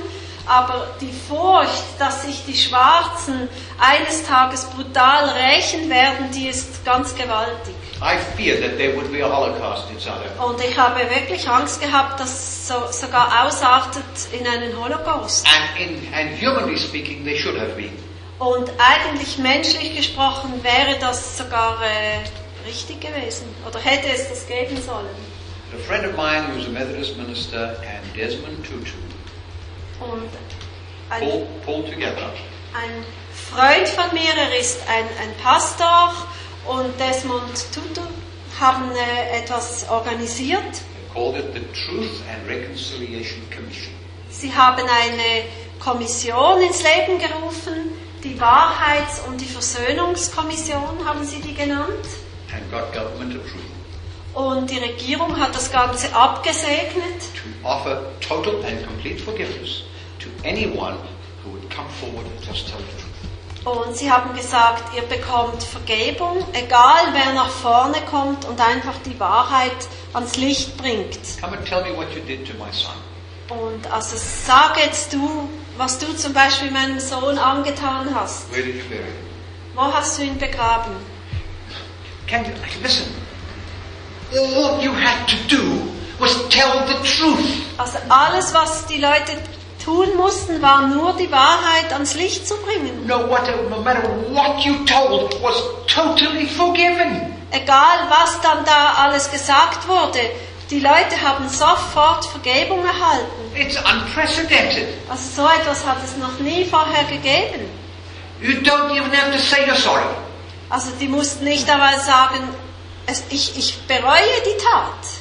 Aber 0.45 0.87
die 0.99 1.11
Furcht, 1.11 1.83
dass 1.99 2.23
sich 2.23 2.43
die 2.47 2.55
Schwarzen 2.55 3.47
eines 3.77 4.25
Tages 4.25 4.65
brutal 4.65 5.29
rächen 5.29 5.87
werden, 5.91 6.31
die 6.33 6.47
ist 6.47 6.83
ganz 6.83 7.13
gewaltig. 7.13 7.75
I 8.01 8.17
feared 8.35 8.61
that 8.61 8.77
there 8.77 8.95
would 8.95 9.11
be 9.11 9.23
a 9.23 9.29
Holocaust 9.29 9.91
in 9.91 9.99
South 9.99 10.15
Africa. 10.15 10.43
Und 10.43 10.59
ich 10.63 10.75
habe 10.75 11.01
wirklich 11.01 11.47
Angst 11.47 11.79
gehabt, 11.79 12.19
dass 12.19 12.67
so, 12.67 12.75
sogar 12.91 13.45
ausartet 13.45 14.03
in 14.31 14.47
einen 14.47 14.75
Holocaust. 14.75 15.45
And, 15.47 15.87
in, 15.87 16.13
and 16.13 16.41
humanly 16.41 16.77
speaking, 16.77 17.23
they 17.23 17.37
should 17.37 17.59
have 17.59 17.73
been. 17.73 17.91
Und 18.39 18.71
eigentlich 18.79 19.37
menschlich 19.37 19.97
gesprochen 19.97 20.63
wäre 20.63 20.97
das 20.99 21.37
sogar 21.37 21.77
äh, 21.83 22.23
richtig 22.69 23.01
gewesen. 23.01 23.45
Oder 23.67 23.79
hätte 23.79 24.09
es 24.09 24.29
das 24.29 24.45
geben 24.47 24.77
sollen. 24.81 25.09
A 25.73 25.77
friend 25.87 26.05
of 26.05 26.15
mine 26.15 26.47
who 26.47 26.57
was 26.57 26.65
a 26.67 26.69
Methodist 26.69 27.17
minister 27.17 27.77
and 27.81 28.15
Desmond 28.15 28.63
Tutu 28.65 28.95
Und 29.99 30.29
ein, 31.09 31.21
pulled, 31.21 31.65
pulled 31.65 31.85
together 31.91 32.31
ein 32.73 33.03
Freund 33.51 33.87
von 33.87 34.13
mir, 34.13 34.29
er 34.35 34.59
ist 34.59 34.79
ein, 34.87 35.05
ein 35.21 35.33
Pastor 35.43 36.13
und 36.67 36.99
Desmond 36.99 37.53
Tutu 37.73 38.01
haben 38.59 38.91
äh, 38.91 39.39
etwas 39.39 39.87
organisiert. 39.89 40.81
called 41.13 41.35
it 41.35 41.53
the 41.53 41.61
Truth 41.85 42.21
and 42.31 42.47
Reconciliation 42.47 43.41
Commission. 43.55 43.93
Sie 44.29 44.53
haben 44.53 44.83
eine 44.83 45.43
Kommission 45.79 46.61
ins 46.61 46.81
Leben 46.83 47.19
gerufen, 47.19 47.91
die 48.23 48.39
Wahrheits- 48.39 49.21
und 49.27 49.39
die 49.41 49.45
Versöhnungskommission 49.45 51.05
haben 51.05 51.23
sie 51.25 51.41
die 51.41 51.53
genannt. 51.55 52.05
And 52.53 52.69
got 52.71 52.93
government 52.93 53.35
approval 53.35 53.69
Und 54.33 54.69
die 54.69 54.77
Regierung 54.77 55.39
hat 55.39 55.55
das 55.55 55.71
Ganze 55.71 56.13
abgesegnet 56.15 57.19
to 57.35 57.67
offer 57.67 58.01
total 58.21 58.63
and 58.65 58.85
complete 58.85 59.19
forgiveness 59.23 59.83
to 60.19 60.29
anyone 60.47 60.95
who 61.43 61.51
would 61.51 61.69
come 61.69 61.87
forward 61.99 62.25
and 62.25 62.45
just 62.45 62.67
tell 62.69 62.77
the 62.79 63.01
truth. 63.01 63.05
und 63.65 63.95
sie 63.95 64.09
haben 64.11 64.33
gesagt, 64.35 64.95
ihr 64.95 65.01
bekommt 65.03 65.63
Vergebung, 65.63 66.45
egal 66.53 67.07
wer 67.13 67.33
nach 67.33 67.49
vorne 67.49 67.97
kommt 68.09 68.45
und 68.45 68.59
einfach 68.61 68.95
die 69.05 69.19
Wahrheit 69.19 69.75
ans 70.13 70.37
Licht 70.37 70.77
bringt. 70.77 71.19
Come 71.41 71.57
and 71.57 71.67
tell 71.67 71.81
me 71.83 71.95
what 71.97 72.07
you 72.15 72.21
did 72.21 72.47
to 72.47 72.53
my 72.53 72.71
son. 72.71 72.93
Und 73.49 73.91
also 73.91 74.15
sag 74.15 74.77
jetzt 74.77 75.11
du, 75.11 75.49
was 75.77 75.97
du 75.97 76.15
zum 76.15 76.33
Beispiel 76.33 76.69
meinem 76.71 76.99
Sohn 76.99 77.37
angetan 77.37 78.13
hast. 78.13 78.51
Where 78.51 78.61
did 78.63 78.75
you 78.75 78.83
bury 78.89 79.01
him? 79.03 79.75
Wo 79.75 79.81
hast 79.93 80.19
du 80.19 80.23
ihn 80.23 80.37
begraben? 80.37 80.91
Can 82.29 82.45
you 82.45 82.53
listen? 82.83 83.11
All 84.37 84.79
you 84.79 84.93
had 84.93 85.25
to 85.29 85.37
do 85.47 85.63
was 86.19 86.47
tell 86.49 86.85
the 86.85 87.03
truth. 87.03 87.65
Also 87.79 87.97
alles, 88.07 88.53
was 88.53 88.85
die 88.85 88.99
Leute 88.99 89.33
tun 89.83 90.15
mussten, 90.15 90.61
war 90.61 90.85
nur 90.87 91.13
die 91.13 91.31
Wahrheit 91.31 91.91
ans 91.91 92.13
Licht 92.13 92.47
zu 92.47 92.55
bringen. 92.57 93.07
No, 93.07 93.27
what, 93.27 93.49
no 93.71 93.81
matter 93.81 94.03
what 94.29 94.63
you 94.63 94.85
told 94.85 95.41
was 95.41 95.55
totally 95.87 96.45
forgiven. 96.45 97.33
Egal, 97.49 97.97
was 98.09 98.39
dann 98.41 98.63
da 98.63 98.93
alles 99.03 99.31
gesagt 99.31 99.87
wurde, 99.87 100.19
die 100.69 100.81
Leute 100.81 101.19
haben 101.19 101.49
sofort 101.49 102.25
Vergebung 102.25 102.85
erhalten. 102.85 103.41
It's 103.55 103.75
unprecedented. 103.77 104.89
Also 105.09 105.41
so 105.41 105.49
etwas 105.49 105.83
hat 105.83 105.97
es 106.05 106.15
noch 106.17 106.37
nie 106.39 106.63
vorher 106.65 107.05
gegeben. 107.05 107.65
You 108.39 108.61
don't 108.61 108.91
even 108.91 109.11
have 109.11 109.31
to 109.31 109.39
say 109.39 109.65
you're 109.65 109.75
sorry. 109.75 110.05
Also 110.69 110.91
die 110.99 111.07
mussten 111.07 111.45
nicht 111.45 111.69
einmal 111.69 111.99
sagen, 111.99 112.47
es, 113.07 113.23
ich, 113.29 113.57
ich 113.57 113.79
bereue 113.87 114.41
die 114.45 114.57
Tat. 114.57 115.19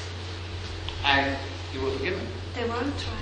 and 1.05 1.37
you 1.73 1.81
were 1.81 1.91
forgiven. 1.93 2.21
They 2.55 2.65
weren't 2.65 2.97
tried. 2.99 3.19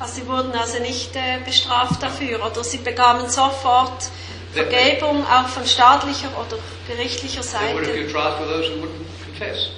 Also 0.00 0.14
sie 0.20 0.28
wurden 0.28 0.52
also 0.52 0.78
nicht 0.80 1.14
äh, 1.16 1.38
bestraft 1.44 2.02
dafür 2.02 2.44
oder 2.46 2.62
sie 2.62 2.78
bekamen 2.78 3.28
sofort 3.28 4.10
Vergebung 4.52 5.26
auch 5.26 5.48
von 5.48 5.66
staatlicher 5.66 6.28
oder 6.38 6.58
gerichtlicher 6.86 7.42
Seite. 7.42 8.06
trials 8.10 8.36
for 8.36 8.46
those 8.46 8.68
who 8.68 8.82
wouldn't 8.82 9.06
confess. 9.24 9.70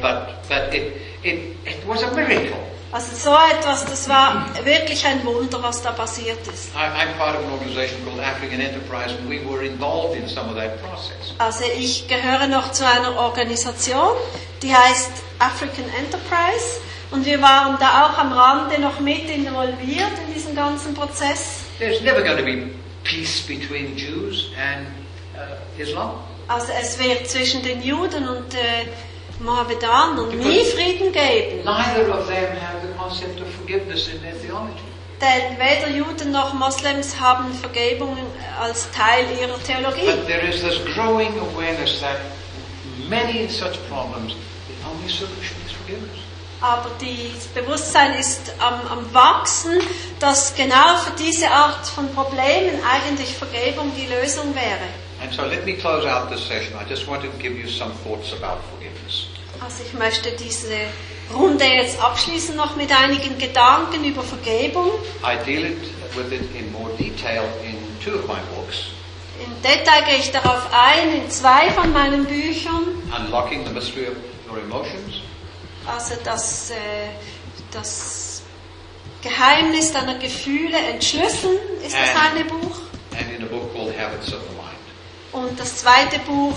But, 0.00 0.48
but 0.48 0.72
it, 0.72 0.96
it, 1.22 1.56
it 1.64 1.86
was 1.86 2.02
a 2.02 2.10
miracle. 2.14 2.56
Also 2.92 3.16
so 3.16 3.34
etwas, 3.56 3.86
das 3.86 4.06
war 4.06 4.46
wirklich 4.64 5.06
ein 5.06 5.24
Wunder, 5.24 5.62
was 5.62 5.80
da 5.80 5.92
passiert 5.92 6.46
ist. 6.46 6.74
I, 6.74 6.78
I'm 6.78 7.16
part 7.16 7.38
of 7.38 7.46
an 7.46 7.52
organization 7.52 8.04
called 8.04 8.20
African 8.20 8.60
Enterprise, 8.60 9.14
and 9.18 9.30
we 9.30 9.40
were 9.48 9.64
involved 9.64 10.14
in 10.14 10.28
some 10.28 10.50
of 10.50 10.56
that 10.56 10.78
process. 10.82 11.32
Also 11.38 11.64
ich 11.74 12.06
gehöre 12.06 12.48
noch 12.48 12.72
zu 12.72 12.86
einer 12.86 13.16
Organisation, 13.16 14.14
die 14.62 14.74
heißt 14.74 15.10
African 15.38 15.86
Enterprise 15.98 16.82
und 17.10 17.24
wir 17.24 17.40
waren 17.40 17.78
da 17.80 18.04
auch 18.06 18.18
am 18.18 18.30
Rande 18.30 18.78
noch 18.78 19.00
mit 19.00 19.28
involviert 19.30 20.12
in 20.26 20.34
diesen 20.34 20.54
ganzen 20.54 20.92
Prozess. 20.92 21.60
There's 21.78 22.02
never 22.02 22.22
going 22.22 22.36
to 22.36 22.44
be 22.44 22.70
peace 23.04 23.40
between 23.40 23.96
Jews 23.96 24.50
and 24.60 24.86
uh, 25.34 25.80
Islam. 25.80 26.10
Also 26.46 26.72
es 26.78 26.98
wird 26.98 27.26
zwischen 27.26 27.62
den 27.62 27.82
Juden 27.82 28.28
und 28.28 28.52
äh, 28.52 28.58
Mohammedanern 29.42 30.38
nie 30.38 30.64
Frieden 30.64 31.12
geben, 31.12 31.64
Neither 31.64 32.08
of 32.14 32.26
them 32.26 32.52
have 32.60 32.80
the 32.82 32.92
concept 32.98 33.40
of 33.40 33.46
forgiveness 33.58 34.08
in 34.08 34.20
their 34.22 34.34
theology. 34.40 34.82
denn 35.20 35.56
weder 35.58 35.88
Juden 35.96 36.32
noch 36.32 36.52
Moslems 36.54 37.20
haben 37.20 37.52
Vergebung 37.54 38.16
als 38.60 38.88
Teil 38.90 39.26
ihrer 39.40 39.58
Theologie. 39.62 40.06
But 40.06 40.26
there 40.26 40.42
is 40.48 40.62
this 40.62 40.78
growing 40.94 41.32
awareness 41.38 42.00
that 42.00 42.18
many 43.08 43.48
such 43.48 43.78
problems, 43.88 44.34
the 44.68 44.88
only 44.88 45.08
solution 45.08 45.56
is 45.66 45.72
forgiveness. 45.72 46.18
Aber 46.60 46.90
das 47.00 47.46
Bewusstsein 47.48 48.14
ist 48.14 48.52
am, 48.60 48.74
am 48.88 49.12
Wachsen, 49.14 49.80
dass 50.20 50.54
genau 50.54 50.96
für 51.04 51.12
diese 51.20 51.50
Art 51.50 51.86
von 51.88 52.08
Problemen 52.14 52.80
eigentlich 52.88 53.34
Vergebung 53.34 53.90
die 53.96 54.06
Lösung 54.06 54.54
wäre. 54.54 54.86
And 55.20 55.32
so 55.32 55.42
let 55.42 55.64
me 55.64 55.74
close 55.74 56.04
out 56.08 56.30
this 56.30 56.46
session. 56.46 56.74
I 56.80 56.88
just 56.88 57.06
want 57.08 57.22
to 57.22 57.28
give 57.40 57.56
you 57.56 57.68
some 57.68 57.92
thoughts 58.04 58.32
about 58.32 58.58
forgiveness. 58.70 58.81
Also 59.64 59.82
ich 59.86 59.92
möchte 59.94 60.32
diese 60.32 60.74
Runde 61.34 61.64
jetzt 61.64 62.00
abschließen 62.00 62.56
noch 62.56 62.76
mit 62.76 62.90
einigen 62.92 63.38
Gedanken 63.38 64.04
über 64.04 64.22
Vergebung. 64.22 64.90
I 65.22 65.36
deal 65.44 65.64
it 65.64 65.78
with 66.16 66.32
it 66.32 66.42
in 66.54 66.70
more 66.72 66.90
detail 66.98 67.44
in 67.64 67.76
two 68.04 68.18
of 68.18 68.26
my 68.26 68.38
books, 68.54 68.86
Im 69.44 69.50
Detail 69.62 70.04
gehe 70.04 70.18
ich 70.18 70.30
darauf 70.30 70.66
ein 70.72 71.14
in 71.22 71.30
zwei 71.30 71.70
von 71.70 71.92
meinen 71.92 72.24
Büchern. 72.26 72.82
Unlocking 73.16 73.64
the 73.66 73.72
Mystery 73.72 74.08
of 74.08 74.14
Your 74.50 74.58
Emotions 74.58 75.16
Also 75.86 76.14
das, 76.22 76.70
äh, 76.70 76.74
das 77.72 78.42
Geheimnis 79.22 79.92
deiner 79.92 80.16
Gefühle 80.18 80.76
entschlüsseln 80.78 81.56
ist 81.84 81.94
das 81.94 82.10
Äh. 82.10 82.30
eine 82.30 82.44
Buch. 82.44 82.76
and 83.18 83.30
in 83.36 83.42
a 83.42 83.46
book 83.46 83.72
called 83.74 83.92
Habits 83.98 84.28
of 84.32 84.40
the 84.48 84.54
Mind. 84.56 84.76
Und 85.48 85.58
das 85.58 85.76
zweite 85.78 86.18
Buch 86.20 86.56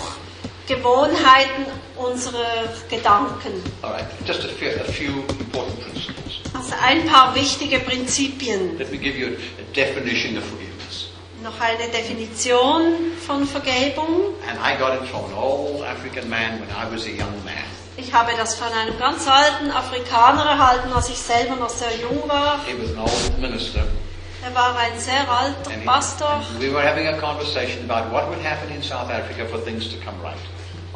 Gewohnheiten 0.68 1.66
unserer 1.96 2.68
Gedanken. 2.90 3.62
All 3.82 3.92
right, 3.92 4.06
just 4.26 4.44
a 4.44 4.48
few, 4.48 4.70
a 4.70 4.84
few 4.84 5.24
important 5.40 5.80
principles. 5.82 6.42
Also 6.54 6.74
ein 6.84 7.06
paar 7.06 7.36
wichtige 7.36 7.80
Prinzipien. 7.80 8.78
Let 8.78 8.92
me 8.92 8.98
give 8.98 9.18
you 9.18 9.28
a, 9.28 9.76
definition 9.76 10.38
of 10.38 10.44
forgiveness. 10.46 11.10
Noch 11.44 11.60
eine 11.60 11.90
Definition 11.92 13.12
von 13.26 13.46
Vergebung. 13.46 14.34
And 14.50 14.58
I 14.60 14.78
got 14.78 15.02
it 15.02 15.08
from 15.10 15.26
an 15.26 15.34
old 15.34 15.84
African 15.84 16.30
man 16.30 16.60
when 16.60 16.70
I 16.70 16.92
was 16.92 17.06
a 17.06 17.10
young 17.10 17.44
man. 17.44 17.54
Ich 17.98 18.12
habe 18.14 18.32
das 18.38 18.56
von 18.56 18.68
einem 18.68 18.98
ganz 19.00 19.28
alten 19.28 19.72
Afrikaner 19.72 20.46
erhalten, 20.46 20.92
als 20.92 21.10
ich 21.10 21.18
selber 21.18 21.56
noch 21.56 21.70
sehr 21.70 21.96
jung 22.02 22.28
war. 22.28 22.60
He 22.66 22.74
was 22.82 22.92
an 22.92 23.00
old 23.00 23.40
minister. 23.40 23.86
Er 24.44 24.54
war 24.54 24.78
ein 24.78 25.00
sehr 25.00 25.28
alter 25.28 25.72
Pastor 25.84 26.44
we 26.60 26.72
were 26.72 26.82
having 26.82 27.08
a 27.08 27.20
conversation 27.20 27.84
about 27.84 28.12
what 28.12 28.30
would 28.30 28.38
happen 28.40 28.70
in 28.70 28.84
South 28.84 29.10
Africa 29.10 29.48
for 29.48 29.58
things 29.58 29.88
to 29.88 29.98
come 30.06 30.16
right. 30.22 30.38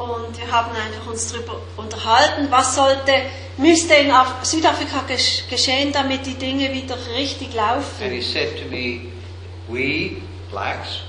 Und 0.00 0.38
wir 0.38 0.50
haben 0.50 0.70
einfach 0.74 1.06
uns 1.10 1.30
darüber 1.32 1.60
unterhalten, 1.76 2.46
was 2.50 2.74
sollte, 2.74 3.12
müsste 3.58 3.94
in 3.94 4.10
Af 4.10 4.44
Südafrika 4.44 5.02
gesch 5.06 5.44
geschehen, 5.48 5.92
damit 5.92 6.24
die 6.26 6.34
Dinge 6.34 6.72
wieder 6.72 6.96
richtig 7.14 7.48
And 7.48 7.54
laufen. 7.56 8.10
he 8.10 8.22
said 8.22 8.58
to 8.58 8.64
me, 8.70 9.12
we, 9.68 10.22
blacks, 10.50 11.00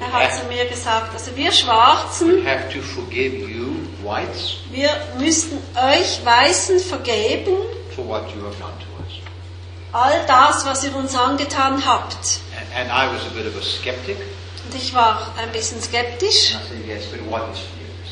Er 0.00 0.10
hat 0.12 0.34
zu 0.34 0.44
mir 0.46 0.64
gesagt, 0.64 1.12
also 1.12 1.36
wir 1.36 1.52
Schwarzen, 1.52 2.44
have 2.46 2.72
to 2.72 2.80
forgive 2.80 3.36
you, 3.46 3.74
whites, 4.02 4.54
wir 4.70 4.88
müssten 5.18 5.58
euch 5.76 6.24
Weißen 6.24 6.80
vergeben, 6.80 7.52
all 9.92 10.24
das, 10.26 10.64
was 10.64 10.84
ihr 10.84 10.94
uns 10.96 11.14
angetan 11.14 11.84
habt. 11.84 12.40
And, 12.56 12.74
and 12.74 12.90
I 12.90 13.12
was 13.14 13.26
a 13.26 13.34
bit 13.34 13.46
of 13.46 13.56
a 13.60 13.62
skeptic. 13.62 14.16
Und 14.64 14.74
ich 14.74 14.94
war 14.94 15.32
ein 15.38 15.50
bisschen 15.52 15.80
skeptisch 15.82 16.54
And 16.54 16.62
said, 16.68 16.86
yes, 16.86 17.06
but 17.06 17.20
what 17.30 17.42
is 17.52 17.58
forgiveness? 17.58 18.10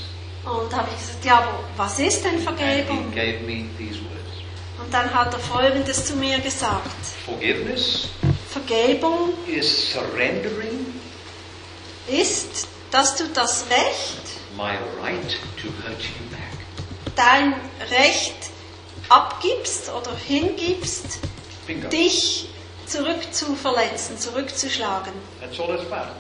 Und 0.51 0.75
habe 0.75 0.89
ich 0.93 0.99
gesagt, 0.99 1.25
ja, 1.25 1.39
aber 1.39 1.59
was 1.77 1.99
ist 1.99 2.25
denn 2.25 2.39
Vergebung? 2.39 3.07
Und 3.07 4.95
dann 4.95 5.13
hat 5.13 5.33
er 5.33 5.41
Folgendes 5.41 6.07
zu 6.07 6.17
mir 6.17 6.39
gesagt. 6.39 6.87
Forgiveness 7.27 8.09
Vergebung 8.51 9.35
is 9.47 9.93
surrendering 9.93 10.87
ist, 12.09 12.67
dass 12.91 13.17
du 13.17 13.25
das 13.35 13.67
Recht, 13.71 14.23
my 14.57 14.73
right 15.03 15.37
to 15.61 15.69
hurt 15.87 16.01
you 16.03 16.25
back. 16.31 16.41
dein 17.15 17.55
Recht 17.91 18.35
abgibst 19.11 19.91
oder 19.91 20.17
hingibst, 20.17 21.19
Bingo. 21.67 21.89
dich 21.89 22.49
zurück 22.87 23.23
zu 23.33 23.55
verletzen, 23.55 24.19
zurückzuschlagen. 24.19 25.13
That's 25.41 25.61
all 25.61 25.75
it's 25.75 25.85
about. 25.93 26.13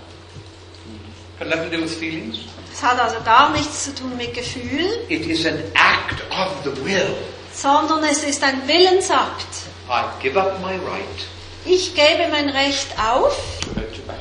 Got 1.38 1.48
nothing 1.48 1.70
to 1.70 1.76
do 1.76 1.82
with 1.82 1.94
feelings. 1.94 2.40
Das 2.70 2.82
hat 2.82 3.00
also 3.00 3.16
gar 3.24 3.50
nichts 3.50 3.84
zu 3.84 3.94
tun 3.94 4.16
mit 4.16 4.34
Gefühl, 4.34 5.04
It 5.08 5.26
is 5.26 5.46
an 5.46 5.58
act 5.74 6.22
of 6.30 6.52
the 6.64 6.84
will. 6.84 7.14
sondern 7.54 8.04
es 8.04 8.22
ist 8.22 8.42
ein 8.44 8.66
Willensakt. 8.68 9.46
I 9.90 10.02
give 10.22 10.38
up 10.38 10.60
my 10.60 10.72
right 10.74 11.04
Ich 11.64 11.94
gebe 11.94 12.28
mein 12.30 12.48
Recht 12.50 12.86
auf, 12.98 13.36
back. 14.06 14.16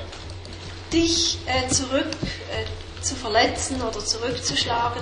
dich 0.92 1.38
äh, 1.46 1.68
zurück 1.70 2.08
äh, 2.52 3.02
zu 3.04 3.16
verletzen 3.16 3.82
oder 3.82 4.00
zurückzuschlagen. 4.04 5.02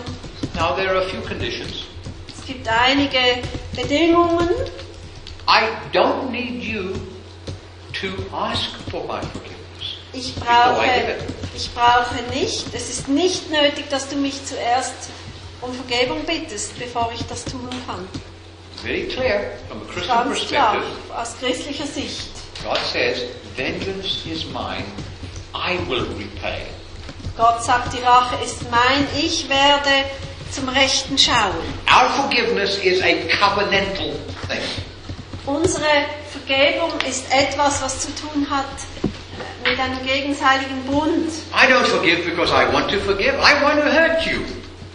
Now 0.56 0.74
there 0.76 0.90
are 0.90 1.00
a 1.06 1.10
few 1.10 1.22
conditions. 1.22 1.86
Es 2.38 2.46
gibt 2.46 2.68
einige 2.68 3.20
Bedingungen. 3.76 4.50
I 5.48 5.68
don't 5.96 6.30
need 6.32 6.62
you 6.64 6.94
to 8.02 8.08
ask 8.36 8.70
for 8.92 9.02
my 9.04 9.22
forgiveness. 9.22 9.55
Ich 10.18 10.34
brauche, 10.36 10.86
ich 11.54 11.70
brauche 11.74 12.16
nicht, 12.34 12.68
es 12.74 12.90
ist 12.90 13.10
nicht 13.10 13.52
nötig, 13.52 13.90
dass 13.90 14.08
du 14.08 14.16
mich 14.16 14.46
zuerst 14.46 14.94
um 15.62 15.74
Vergebung 15.74 16.24
bittest, 16.26 16.78
bevor 16.80 17.12
ich 17.14 17.26
das 17.28 17.44
tun 17.44 17.68
kann. 17.86 18.08
Very 18.82 19.08
clear 19.08 19.52
from 19.68 19.82
a 19.82 19.86
Christian 19.92 20.30
Ganz 20.30 20.48
klar, 20.48 20.74
perspective. 20.76 21.18
aus 21.18 21.38
christlicher 21.40 21.88
Sicht. 21.88 22.30
God 22.64 22.78
says, 22.94 23.24
Vengeance 23.58 24.26
is 24.26 24.46
mine, 24.46 24.86
I 25.54 25.78
will 25.90 26.06
repay. 26.18 26.62
Gott 27.36 27.64
sagt, 27.64 27.94
die 27.94 28.02
Rache 28.02 28.42
ist 28.44 28.62
mein, 28.72 29.08
ich 29.18 29.50
werde 29.50 30.06
zum 30.52 30.70
Rechten 30.70 31.18
schauen. 31.18 31.56
Our 31.90 32.10
forgiveness 32.12 32.78
is 32.78 33.02
a 33.02 33.16
covenantal 33.38 34.14
thing. 34.48 34.62
Unsere 35.46 36.06
Vergebung 36.32 36.92
ist 37.08 37.26
etwas, 37.32 37.82
was 37.82 38.00
zu 38.00 38.08
tun 38.16 38.48
hat 38.50 38.66
mit 39.64 39.80
einem 39.80 40.06
gegenseitigen 40.06 40.84
Bund. 40.84 41.32
I 41.54 41.72
don't 41.72 41.86
forgive 41.86 42.24
because 42.30 42.52
I 42.52 42.72
want 42.74 42.90
to 42.92 43.00
forgive. 43.00 43.34
I 43.36 43.62
want 43.64 43.82
to 43.82 43.92
hurt 43.92 44.26
you. 44.26 44.40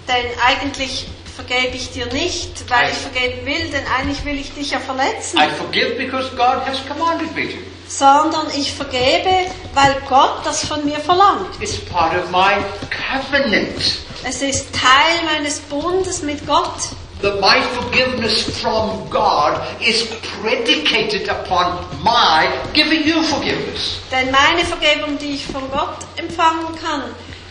Denn 0.09 0.27
eigentlich 0.45 1.07
vergebe 1.35 1.77
ich 1.77 1.91
dir 1.91 2.07
nicht, 2.07 2.69
weil 2.69 2.91
ich 2.91 2.97
vergeben 2.97 3.47
will, 3.47 3.71
denn 3.71 3.85
eigentlich 3.97 4.25
will 4.25 4.39
ich 4.39 4.53
dich 4.53 4.73
ja 4.73 4.79
verletzen. 4.79 5.39
I 5.39 5.49
forgive 5.57 5.97
because 5.97 6.29
God 6.31 6.67
has 6.67 6.79
commanded 6.87 7.35
me 7.35 7.49
to. 7.49 7.57
sondern 7.89 8.47
ich 8.57 8.73
vergebe, 8.73 9.51
weil 9.75 9.97
Gott 10.09 10.45
das 10.45 10.65
von 10.65 10.85
mir 10.85 11.01
verlangt. 11.01 11.61
It's 11.61 11.79
part 11.79 12.15
of 12.17 12.31
my 12.31 12.63
covenant. 13.11 13.99
Es 14.23 14.43
ist 14.43 14.69
Teil 14.73 15.25
meines 15.25 15.61
Bundes 15.61 16.23
mit 16.23 16.47
Gott. 16.47 16.91
That 17.23 17.41
my 17.41 17.61
forgiveness 17.77 18.59
from 18.61 19.09
God 19.11 19.61
is 19.81 20.05
predicated 20.41 21.29
upon 21.29 21.85
my 22.03 22.49
giving 22.73 23.07
you 23.07 23.23
forgiveness. 23.23 23.99
Denn 24.11 24.31
meine 24.31 24.65
Vergebung, 24.65 25.19
die 25.19 25.35
ich 25.35 25.47
von 25.47 25.71
Gott 25.71 25.99
empfangen 26.17 26.75
kann, 26.83 27.03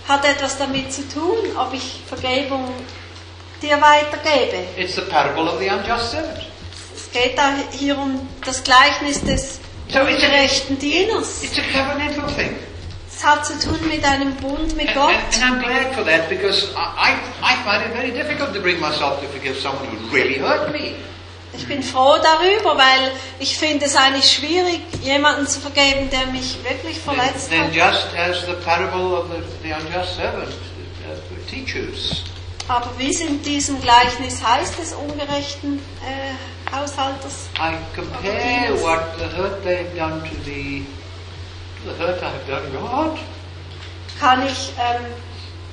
hat 0.08 0.26
etwas 0.26 0.58
damit 0.58 0.92
zu 0.92 1.08
tun, 1.08 1.38
ob 1.56 1.72
ich 1.74 2.02
Vergebung 2.08 2.74
dir 3.62 3.80
weitergebe. 3.80 4.64
It's 4.76 4.96
the 4.96 5.02
parable 5.02 5.48
of 5.48 5.60
the 5.60 5.70
unjust 5.70 6.12
servant. 6.12 6.40
Es 6.96 7.12
geht 7.12 7.38
da 7.38 7.54
hier 7.78 7.98
um 7.98 8.28
das 8.44 8.64
Gleichnis 8.64 9.22
des 9.24 9.60
So 9.92 10.00
ungerechten 10.02 10.78
Dieners. 10.80 11.44
it's 11.44 11.58
a 11.58 11.62
covenantal 11.74 12.28
thing. 12.36 12.56
Es 13.20 13.26
hat 13.26 13.46
zu 13.46 13.60
tun 13.60 13.78
mit 13.90 14.02
einem 14.06 14.34
Bund 14.36 14.78
mit 14.78 14.94
Gott. 14.94 15.12
and, 15.12 15.44
and 15.44 15.44
I'm 15.44 15.62
glad 15.62 15.94
for 15.94 16.06
that 16.06 16.30
because 16.30 16.70
I, 16.74 17.18
I, 17.44 17.56
find 17.66 17.84
it 17.86 17.92
very 17.94 18.12
difficult 18.12 18.54
to 18.54 18.62
bring 18.62 18.80
myself 18.80 19.20
to 19.20 19.28
forgive 19.28 19.58
someone 19.58 19.88
who 19.88 20.16
really 20.16 20.38
hurt 20.40 20.72
me. 20.72 20.96
Ich 21.54 21.68
bin 21.68 21.84
froh 21.84 22.16
darüber, 22.24 22.78
weil 22.78 23.12
ich 23.40 23.58
finde 23.58 23.88
es 23.88 23.96
eigentlich 23.98 24.32
schwierig, 24.32 24.80
jemanden 25.04 25.46
zu 25.48 25.60
vergeben, 25.60 26.10
der 26.10 26.28
mich 26.28 26.56
wirklich 26.64 27.04
Then, 27.04 27.16
verletzt 27.16 27.50
then 27.50 27.64
hat. 27.64 27.74
just 27.76 28.08
as 28.16 28.46
the 28.46 28.54
parable 28.64 29.14
of 29.18 29.26
the, 29.30 29.68
the 29.68 29.74
unjust 29.76 30.16
servant 30.16 30.54
uh, 31.06 31.50
teaches, 31.50 32.24
Aber 32.70 32.90
wie 33.00 33.10
es 33.10 33.20
in 33.20 33.42
diesem 33.42 33.82
Gleichnis 33.82 34.42
heißt 34.42 34.78
des 34.80 34.94
ungerechten 34.94 35.82
äh, 36.06 36.72
Haushalters? 36.74 37.50
I 37.58 37.74
compare 37.94 38.82
what 38.82 39.02
the 39.18 39.26
hurt 39.36 39.62
they've 39.66 39.94
done 39.98 40.22
to 40.22 40.36
the, 40.46 40.86
hurt 41.98 42.22
I've 42.22 42.46
done 42.48 42.70
God. 42.72 43.18
Kann 44.20 44.46
ich 44.46 44.74
ähm, 44.78 45.06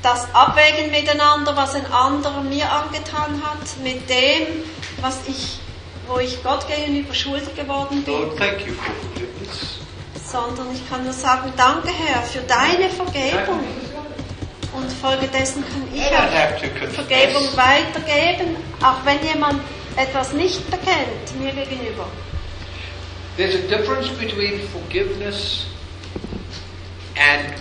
das 0.03 0.29
abwägen 0.33 0.91
miteinander, 0.91 1.57
was 1.57 1.75
ein 1.75 1.87
anderer 1.91 2.43
mir 2.43 2.71
angetan 2.71 3.43
hat, 3.45 3.83
mit 3.83 4.09
dem, 4.09 4.65
was 5.01 5.19
ich, 5.27 5.59
wo 6.07 6.19
ich 6.19 6.43
Gott 6.43 6.67
gegenüber 6.69 7.13
schuldig 7.13 7.55
geworden 7.57 8.05
bin? 8.05 8.15
Lord, 8.15 8.39
thank 8.39 8.61
you 8.67 8.75
for 8.75 8.95
forgiveness. 9.03 9.81
sondern 10.31 10.73
ich 10.73 10.89
kann 10.89 11.05
nur 11.05 11.13
sagen, 11.13 11.53
danke 11.57 11.89
Herr 11.89 12.23
für 12.23 12.41
deine 12.41 12.91
Vergebung. 12.91 13.61
Und 14.73 14.93
folgedessen 14.93 15.65
kann 15.65 15.89
ich 15.95 16.03
auch. 16.05 16.93
Vergebung 16.93 17.49
weitergeben, 17.57 18.57
auch 18.83 19.05
wenn 19.05 19.25
jemand 19.27 19.61
etwas 19.97 20.35
nicht 20.35 20.71
bekennt 20.71 21.41
mir 21.41 21.53
gegenüber. 21.53 22.07
There's 23.37 23.55
a 23.55 23.69
difference 23.69 24.09
between 24.19 24.61
forgiveness 24.69 25.67
and 27.17 27.55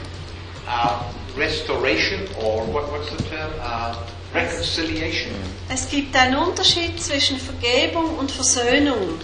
uh, 0.68 1.12
restoration, 1.36 2.28
or 2.42 2.64
what, 2.66 2.92
what's 2.92 3.10
the 3.12 3.24
term? 3.30 3.52
Uh, 3.60 3.96
reconciliation. 4.34 5.32
Es 5.70 5.90
gibt 5.90 6.16
einen 6.16 6.36
Unterschied 6.36 7.02
zwischen 7.02 7.38
Vergebung 7.38 8.18
und 8.18 8.32
Versöhnung. 8.32 9.20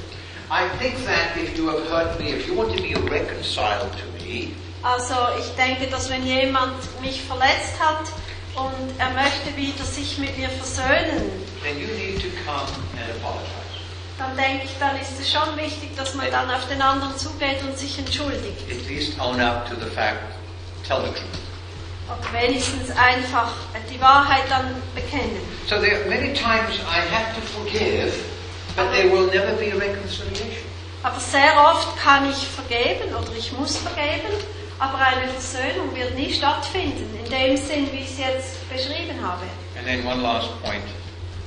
I 0.50 0.68
think 0.80 0.96
that 1.06 1.38
if 1.38 1.58
you 1.58 1.68
have 1.70 1.88
hurt 1.90 2.20
me, 2.20 2.32
if 2.32 2.48
you 2.48 2.54
want 2.56 2.76
to 2.76 2.82
be 2.82 2.94
reconciled 3.10 3.92
to 3.94 4.24
me, 4.26 4.54
Also 4.84 5.14
ich 5.40 5.48
denke, 5.56 5.88
dass 5.88 6.10
wenn 6.10 6.26
jemand 6.26 6.74
mich 7.02 7.22
verletzt 7.22 7.80
hat 7.80 8.08
und 8.56 9.00
er 9.00 9.12
möchte 9.12 9.56
wieder 9.56 9.84
sich 9.84 10.18
mit 10.18 10.36
mir 10.38 10.50
versöhnen, 10.50 11.32
then 11.64 11.78
you 11.80 11.88
need 11.96 12.20
to 12.20 12.30
come 12.44 12.68
and 12.98 13.12
apologize. 13.18 13.71
Dann 14.22 14.38
denke 14.38 14.66
ich, 14.66 14.72
dann 14.80 14.96
ist 15.00 15.20
es 15.20 15.32
schon 15.32 15.58
wichtig, 15.58 15.96
dass 15.98 16.14
man 16.14 16.30
dann 16.30 16.50
auf 16.52 16.68
den 16.68 16.82
anderen 16.82 17.18
zugeht 17.18 17.62
und 17.64 17.78
sich 17.78 17.98
entschuldigt. 17.98 18.62
At 18.70 18.88
least 18.88 19.20
own 19.20 19.40
up 19.42 19.68
to 19.68 19.76
the 19.76 19.90
fact, 19.90 20.22
tell 20.88 21.02
the 21.02 21.12
truth. 21.12 21.42
Aber 22.08 22.40
wenigstens 22.40 22.92
einfach 22.92 23.52
die 23.90 24.00
Wahrheit 24.00 24.44
dann 24.50 24.76
bekennen. 24.94 25.42
So 25.68 25.78
there 25.78 25.98
are 25.98 26.10
many 26.10 26.34
times 26.34 26.76
I 26.86 27.00
have 27.14 27.34
to 27.36 27.42
forgive, 27.42 28.14
but 28.76 28.92
there 28.92 29.10
will 29.10 29.28
never 29.28 29.54
be 29.54 29.72
a 29.72 29.78
reconciliation. 29.78 30.70
Aber 31.04 31.20
sehr 31.20 31.54
oft 31.58 31.98
kann 31.98 32.30
ich 32.30 32.48
vergeben 32.48 33.16
oder 33.16 33.36
ich 33.36 33.52
muss 33.54 33.78
vergeben, 33.78 34.34
aber 34.78 35.00
eine 35.00 35.28
Versöhnung 35.30 35.96
wird 35.96 36.14
nie 36.16 36.32
stattfinden, 36.32 37.10
in 37.24 37.30
dem 37.32 37.58
Sinn, 37.58 37.92
wie 37.92 38.00
ich 38.00 38.12
es 38.12 38.20
jetzt 38.20 38.70
beschrieben 38.70 39.18
habe. 39.24 39.46
And 39.78 39.88
then 39.88 40.06
one 40.06 40.22
last 40.22 40.50
point. 40.62 40.84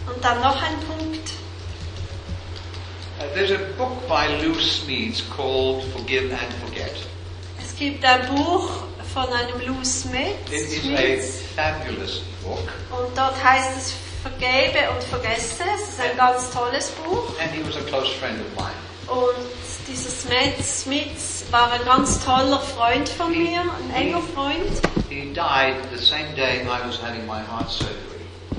Und 0.07 0.25
dann 0.25 0.41
noch 0.41 0.61
ein 0.61 0.75
Punkt. 0.89 1.24
Uh, 3.21 3.27
there's 3.35 3.51
a 3.53 3.59
book 3.79 4.09
by 4.09 4.27
Lou 4.43 4.55
Smedes 4.61 5.23
called 5.31 5.85
Forgive 5.93 6.33
and 6.33 6.53
Forget. 6.55 6.95
Es 7.61 7.77
gibt 7.77 8.05
ein 8.05 8.27
Buch 8.35 8.71
von 9.13 9.33
einem 9.33 9.61
Lou 9.67 9.85
Smith, 9.85 10.35
It 10.51 10.85
is 10.85 10.85
a 10.99 11.29
fabulous 11.55 12.21
book, 12.43 12.69
und 12.91 13.17
dort 13.17 13.37
heißt 13.43 13.77
es 13.77 13.95
Vergebe 14.23 14.91
und 14.91 15.03
Vergesse. 15.05 15.63
Es 15.77 15.91
ist 15.91 16.01
ein 16.01 16.17
ganz 16.17 16.51
tolles 16.51 16.91
Buch. 16.91 17.33
and 17.41 17.51
he 17.53 17.63
was 17.63 17.77
a 17.77 17.83
close 17.89 18.11
friend 18.15 18.41
of 18.41 18.47
mine. 18.57 18.75
Und 19.07 19.37
dieser 19.87 20.11
Smith, 20.11 20.65
Smith 20.83 21.45
war 21.51 21.71
ein 21.73 21.85
ganz 21.85 22.25
toller 22.25 22.59
Freund 22.59 23.09
von 23.09 23.31
mir, 23.31 23.61
ein 23.61 23.95
enger 23.95 24.23
Freund. 24.35 24.81
He 25.09 25.33
died 25.33 25.77
the 25.95 25.99
same 26.05 26.35
day 26.35 26.63
I 26.63 26.87
was 26.87 26.99
having 27.01 27.25
my 27.27 27.41
heart 27.43 27.71
surgery. 27.71 27.95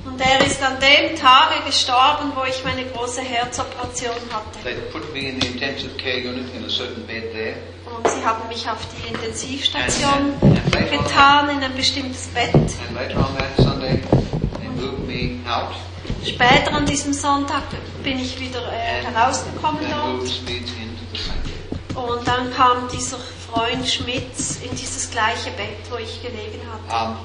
Und 0.06 0.22
er 0.22 0.46
ist 0.46 0.62
an 0.62 0.78
dem 0.80 1.16
Tage 1.18 1.56
gestorben, 1.66 2.32
wo 2.36 2.44
ich 2.48 2.64
meine 2.64 2.86
große 2.86 3.22
Herzoperation 3.22 4.16
hatte. 4.32 4.60
They 4.64 4.76
put 4.92 5.12
me 5.14 5.30
in 5.30 5.42
the 5.42 5.48
intensive 5.48 5.96
care 5.98 6.18
unit 6.18 6.46
in 6.56 6.64
a 6.64 6.70
certain 6.70 7.06
bed 7.08 7.32
there, 7.34 7.56
Und 7.86 8.08
sie 8.08 8.24
haben 8.24 8.48
mich 8.48 8.68
auf 8.70 8.78
die 8.96 9.08
Intensivstation 9.08 10.34
getan, 10.92 11.50
in 11.50 11.64
ein 11.64 11.76
bestimmtes 11.76 12.28
Bett. 12.28 12.54
and 12.54 12.94
later 12.94 13.18
on 13.18 13.36
that 13.38 13.56
Sunday, 13.58 14.00
they 14.60 14.68
moved 14.70 15.08
me 15.08 15.40
out 15.50 15.74
Später 16.24 16.74
an 16.74 16.86
diesem 16.86 17.14
Sonntag 17.14 17.64
bin 18.04 18.20
ich 18.20 18.40
wieder 18.40 18.62
äh, 18.72 19.04
herausgekommen 19.06 19.84
and 19.86 20.24
dort. 21.94 22.10
Und 22.10 22.28
dann 22.28 22.52
kam 22.54 22.88
dieser 22.92 23.18
Freund 23.52 23.88
Schmitz 23.88 24.60
in 24.64 24.76
dieses 24.76 25.10
gleiche 25.12 25.52
Bett, 25.52 25.78
wo 25.90 25.98
ich 25.98 26.22
gelegen 26.22 26.60
hatte. 26.72 27.10
Um, 27.10 27.18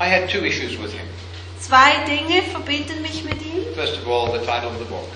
I 0.00 0.10
had 0.10 0.28
two 0.30 0.44
issues 0.44 0.72
with 0.80 0.92
him. 0.92 1.06
Zwei 1.60 2.04
Dinge 2.06 2.42
verbinden 2.42 3.02
mich 3.02 3.24
mit 3.24 3.40
ihm. 3.42 3.74
First 3.74 3.98
of 3.98 4.06
all, 4.06 4.32
the 4.32 4.44
title 4.44 4.68
of 4.68 4.78
the 4.78 4.84
book, 4.84 5.08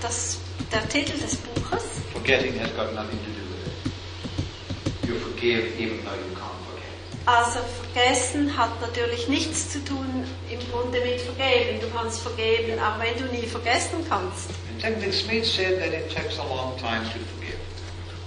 Das, 0.00 0.38
der 0.72 0.88
Titel 0.88 1.18
des 1.18 1.36
Buches. 1.36 1.82
Forgetting 2.12 2.58
has 2.58 2.70
got 2.72 2.94
nothing 2.94 3.18
to 3.18 3.30
do 3.30 3.44
with 3.50 3.66
it. 3.66 5.08
You 5.08 5.14
forgive 5.18 5.78
even 5.78 5.98
though 6.04 6.14
you 6.14 6.34
can't 6.34 6.60
forget. 6.66 7.26
Also 7.26 7.60
vergessen 7.82 8.56
hat 8.56 8.80
natürlich 8.80 9.28
nichts 9.28 9.70
zu 9.70 9.84
tun 9.84 10.24
im 10.50 10.58
Grunde 10.72 11.00
mit 11.00 11.20
vergeben. 11.20 11.80
Du 11.80 11.88
kannst 11.94 12.20
vergeben, 12.20 12.78
auch 12.80 12.98
wenn 12.98 13.16
du 13.18 13.32
nie 13.32 13.46
vergessen 13.46 14.04
kannst. 14.08 14.50
And 14.82 15.12
Smith 15.12 15.44
said 15.44 15.78
that 15.78 15.92
it 15.92 16.10
takes 16.14 16.38
a 16.38 16.44
long 16.44 16.76
time 16.78 17.02
to 17.04 17.18
forgive. 17.34 17.58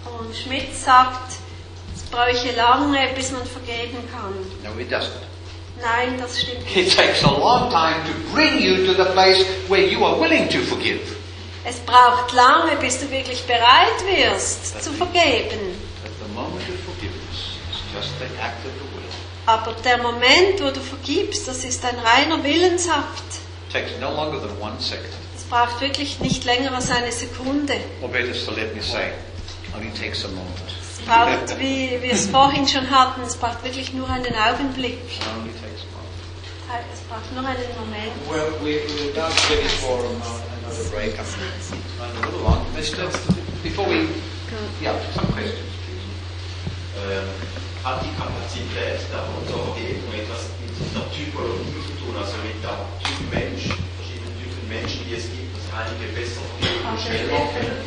Und 0.06 0.36
Schmidt 0.36 0.76
sagt, 0.76 1.38
es 1.96 2.04
bräuche 2.04 2.56
lange, 2.56 3.10
bis 3.16 3.32
man 3.32 3.46
vergeben 3.46 3.98
kann. 4.12 4.34
No, 4.64 4.80
it 4.80 4.92
doesn't. 4.92 5.24
Nein, 5.82 6.18
das 6.20 6.42
stimmt 6.42 6.62
It 6.70 6.76
nicht. 6.86 6.98
takes 6.98 7.24
a 7.24 7.32
long 7.32 7.70
time 7.70 8.04
to 8.06 8.34
bring 8.34 8.60
you 8.62 8.86
to 8.86 8.94
the 8.94 9.10
place 9.12 9.44
where 9.68 9.82
you 9.86 10.06
are 10.06 10.20
willing 10.20 10.48
to 10.50 10.60
forgive. 10.60 11.00
Es 11.66 11.78
braucht 11.80 12.34
lange, 12.34 12.76
bis 12.78 13.00
du 13.00 13.10
wirklich 13.10 13.44
bereit 13.44 14.04
wirst 14.06 14.84
zu 14.84 14.92
vergeben. 14.92 15.76
Aber 19.46 19.74
der 19.84 19.98
Moment, 19.98 20.62
wo 20.62 20.72
du 20.72 20.80
vergibst, 20.80 21.48
das 21.48 21.64
ist 21.64 21.84
ein 21.86 21.96
reiner 22.00 22.44
Willensakt. 22.44 23.24
It 23.70 23.74
takes 23.74 23.92
no 24.00 24.10
longer 24.12 24.40
than 24.40 24.52
one 24.62 24.80
second. 24.80 25.08
Es 25.36 25.44
braucht 25.44 25.82
wirklich 25.82 26.20
nicht 26.20 26.44
länger 26.46 26.74
als 26.74 26.90
eine 26.92 27.12
Sekunde. 27.12 27.76
Or 28.02 28.08
better 28.10 28.34
still, 28.34 28.56
let 28.56 28.74
me 28.76 28.82
say, 28.82 29.12
only 29.76 29.90
takes 29.92 30.24
a 30.24 30.28
moment. 30.30 30.50
Es 31.04 31.10
braucht, 31.10 31.60
wie 31.60 32.00
wir 32.02 32.14
es 32.14 32.28
vorhin 32.28 32.66
schon 32.66 32.90
hatten, 32.90 33.22
es 33.24 33.36
braucht 33.36 33.62
wirklich 33.64 33.94
nur 33.94 34.10
einen 34.10 34.34
Augenblick. 34.36 35.00
Es 35.04 37.02
braucht 37.10 37.32
nur 37.36 37.44
einen 37.46 37.76
Moment. 37.76 38.16
Well, 38.32 38.54
we, 38.64 38.80
we're 38.88 39.12
now 39.14 39.28
ready 39.52 39.68
for 39.84 40.00
another 40.00 40.90
break. 40.96 41.20
I'm 41.20 41.28
running 42.00 42.24
a 42.24 42.26
little 42.26 42.40
long. 42.40 42.66
Mister, 42.74 43.04
before 43.62 43.86
we, 43.90 44.08
yeah, 44.82 44.96
some 45.14 45.28
questions, 45.34 45.60
please. 45.84 46.08
ähm, 47.04 47.28
hat 47.84 48.00
die 48.02 48.14
Kapazität 48.16 49.04
der 49.12 49.28
Vergebung 49.28 50.08
etwas 50.16 50.56
mit 50.64 50.72
der 50.96 51.04
Typologie 51.12 51.84
zu 51.84 51.94
tun, 52.00 52.16
also 52.16 52.38
mit 52.48 52.64
der 52.64 52.80
Typ 53.04 53.20
Mensch, 53.30 53.76
verschiedenen 54.00 54.34
Typen 54.40 54.64
Menschen, 54.72 55.04
die 55.04 55.16
es 55.20 55.28
gibt, 55.28 55.52
dass 55.52 55.68
einige 55.76 56.16
besser 56.16 56.40
und 56.48 56.96
schneller 56.96 57.44
können. 57.52 57.84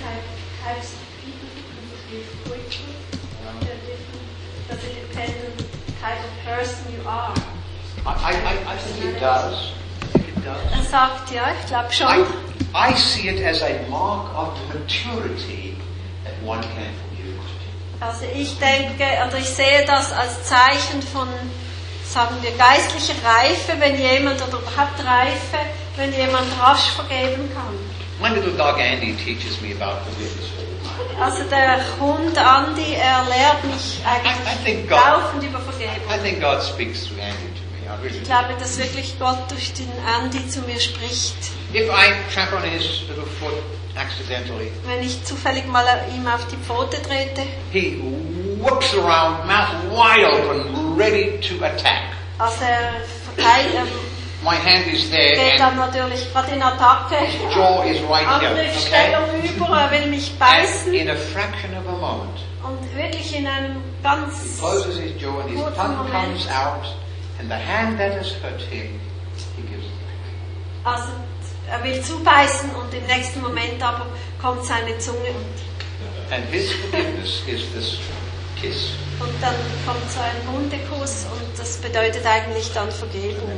Does 4.69 4.85
it 4.85 5.09
depend 5.09 5.33
on 5.33 5.57
the 5.57 5.93
type 6.01 6.19
of 6.19 6.33
person 6.45 6.93
you 6.93 7.01
are? 7.07 7.35
I, 8.07 8.33
I, 8.33 8.75
I 8.75 8.77
think 8.79 9.15
it 9.15 9.21
does. 9.21 9.73
It. 10.15 10.23
Er 10.47 10.83
sagt, 10.83 11.31
ja, 11.33 11.49
ich 11.59 11.67
glaube 11.67 11.93
schon. 11.93 12.27
I 12.75 12.95
see 12.95 13.29
it 13.29 13.41
as 13.45 13.63
a 13.63 13.89
mark 13.89 14.33
of 14.35 14.57
maturity 14.69 15.77
that 16.25 16.35
one 16.45 16.63
can 16.63 16.93
forgive. 17.09 17.41
Also 18.01 18.27
ich 18.35 18.59
denke, 18.59 19.05
oder 19.27 19.39
ich 19.39 19.49
sehe 19.49 19.85
das 19.87 20.13
als 20.13 20.45
Zeichen 20.45 21.03
von, 21.03 21.29
sagen 22.05 22.37
wir, 22.43 22.53
geistlicher 22.53 23.15
Reife, 23.25 23.73
wenn 23.79 23.99
jemand, 23.99 24.41
oder 24.43 24.59
überhaupt 24.59 25.05
Reife, 25.05 25.59
wenn 25.97 26.13
jemand 26.13 26.47
rasch 26.61 26.91
vergeben 26.91 27.51
kann. 27.55 27.75
My 28.21 28.29
little 28.29 28.57
dog 28.57 28.79
Andy 28.79 29.15
teaches 29.17 29.61
me 29.61 29.73
about 29.73 30.01
forgiveness. 30.05 30.66
Also 31.21 31.45
der 31.45 31.79
Hund 31.99 32.37
Andi, 32.37 32.95
er 32.95 33.25
lehrt 33.25 33.65
mich 33.65 34.01
I- 34.01 34.27
I 34.27 34.69
eigentlich 34.71 34.91
laufend 34.91 35.43
über 35.43 35.59
I 35.59 35.63
Vergebung. 35.63 36.23
think 36.23 36.41
God 36.41 36.63
speaks 36.63 37.07
through 37.07 37.19
Andy 37.21 37.49
to 37.57 37.63
me. 37.73 37.87
I 37.89 38.03
really 38.03 38.19
Ich 38.19 38.25
glaube, 38.25 38.55
dass 38.59 38.77
wirklich 38.79 39.19
Gott 39.19 39.51
durch 39.51 39.73
den 39.73 39.91
Andi 40.07 40.47
zu 40.49 40.61
mir 40.63 40.79
spricht. 40.79 41.37
If 41.73 41.89
I 41.89 42.13
tramp 42.35 42.53
on 42.53 42.63
his 42.69 43.03
little 43.09 43.25
foot 43.41 43.55
accidentally, 43.97 44.71
Wenn 44.85 45.03
ich 45.03 45.25
zufällig 45.25 45.67
mal 45.67 45.85
ihm 46.15 46.27
auf 46.27 46.47
die 46.49 46.57
Pfote 46.59 47.01
trete, 47.03 47.43
he 47.73 47.99
whips 48.61 48.93
around, 48.95 49.47
mouth 49.47 49.69
wide 49.91 50.27
open, 50.31 50.97
ready 50.99 51.41
to 51.41 51.65
attack. 51.65 52.03
Also 52.39 52.63
er 52.65 52.93
My 54.47 54.55
hand 54.55 54.87
is 54.95 55.11
there 55.11 55.35
geht 55.35 55.59
dann 55.59 55.77
natürlich 55.77 56.33
gerade 56.33 56.53
in 56.53 56.63
Attacke. 56.63 57.17
jaw 57.53 57.83
is 57.83 57.99
right. 58.09 58.27
Angriffsstellung 58.29 59.25
Okay? 59.41 59.49
über, 59.57 59.67
er 59.81 59.91
will 59.91 60.07
mich 60.07 60.39
beißen. 60.39 60.95
in 60.95 61.11
a 61.11 61.17
fraction 61.17 61.73
of 61.77 61.87
a 61.89 61.93
moment, 61.99 62.39
Und 62.63 62.79
wirklich 62.97 63.37
in 63.37 63.47
einem 63.47 63.77
he 63.77 64.03
ganz 64.05 64.59
closes 64.61 64.99
his 64.99 65.21
jaw 65.21 65.41
and 65.41 65.51
his 65.51 65.61
Kurzen 65.61 65.75
tongue 65.77 65.97
Moment. 65.97 66.13
comes 66.13 66.47
out, 66.49 66.87
and 67.41 67.51
the 67.51 67.57
hand 67.57 67.99
that 67.99 68.13
has 68.17 68.31
hurt 68.41 68.61
him, 68.71 69.01
he 69.57 69.63
gives 69.63 69.85
it 69.87 69.99
back. 70.07 70.95
Also 70.95 71.09
er 71.69 71.83
will 71.83 72.01
zubeißen 72.01 72.71
und 72.71 72.95
im 72.95 73.05
nächsten 73.07 73.41
Moment 73.43 73.83
aber 73.83 74.07
kommt 74.41 74.65
seine 74.65 74.97
Zunge 74.99 75.31
und, 75.35 76.33
And 76.33 76.45
his 76.53 76.71
forgiveness 76.73 77.43
is 77.49 77.63
this 77.75 77.99
kiss. 78.61 78.91
und 79.19 79.35
dann 79.43 79.55
kommt 79.85 80.09
so 80.11 80.21
ein 80.21 80.39
Hundekuss 80.55 81.27
und 81.33 81.59
das 81.59 81.79
bedeutet 81.79 82.25
eigentlich 82.25 82.73
dann 82.73 82.91
Vergebung. 82.93 83.51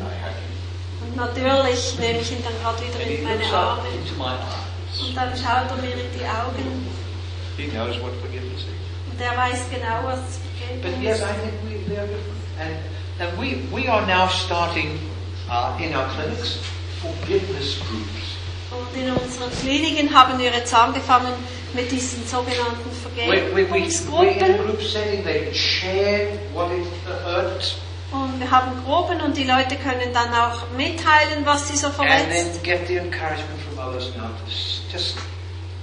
Natürlich 1.17 1.99
nehme 1.99 2.21
ich 2.21 2.33
ihn 2.33 2.43
dann 2.43 2.55
gerade 2.63 2.83
wieder 2.83 3.01
in 3.01 3.25
meine 3.25 3.45
Arme 3.47 3.89
und 5.01 5.17
dann 5.17 5.31
schaut 5.37 5.71
er 5.71 5.77
mir 5.83 5.93
in 5.93 6.11
die 6.19 6.25
Augen 6.25 6.87
und 7.59 9.21
er 9.21 9.37
weiß 9.37 9.67
genau, 9.71 10.05
was 10.05 10.39
Vergebung 10.81 11.03
ist. 11.05 11.23
We. 11.65 11.79
And, 13.21 13.39
we, 13.39 13.57
we 13.73 13.89
are 13.89 14.07
now 14.07 14.29
starting 14.29 14.99
uh, 15.51 15.77
in 15.81 15.95
our 15.95 16.07
clinics 16.15 16.59
forgiveness 17.01 17.79
groups. 17.89 18.37
Und 18.71 19.01
in 19.01 19.11
unseren 19.11 19.51
Kliniken 19.61 20.15
haben 20.15 20.39
wir 20.39 20.53
jetzt 20.53 20.75
angefangen 20.75 21.33
mit 21.73 21.91
diesen 21.91 22.27
sogenannten 22.27 22.91
we, 23.17 23.55
we 23.55 23.79
in 23.79 23.91
Vergebungsgruppen. 23.91 24.59
group 24.59 24.83
setting, 24.83 25.25
they 25.25 25.53
share 25.55 26.29
what 26.53 26.71
it 26.71 26.87
hurt 27.25 27.77
Und 28.11 28.41
wir 28.41 28.51
haben 28.51 28.83
Gruppen 28.85 29.21
und 29.21 29.37
die 29.37 29.45
Leute 29.45 29.77
können 29.77 30.13
dann 30.15 30.33
auch 30.33 30.63
mitteilen, 30.77 31.45
was 31.45 31.69
sie 31.69 31.77
so 31.77 31.89
and 31.89 31.97
verletzt. 31.97 32.31
then 32.31 32.63
get 32.63 32.87
the 32.89 32.97
encouragement 32.97 33.61
from 33.69 33.79
others 33.79 34.09
now 34.17 34.29
to 34.29 34.51
s- 34.51 34.81
just 34.91 35.17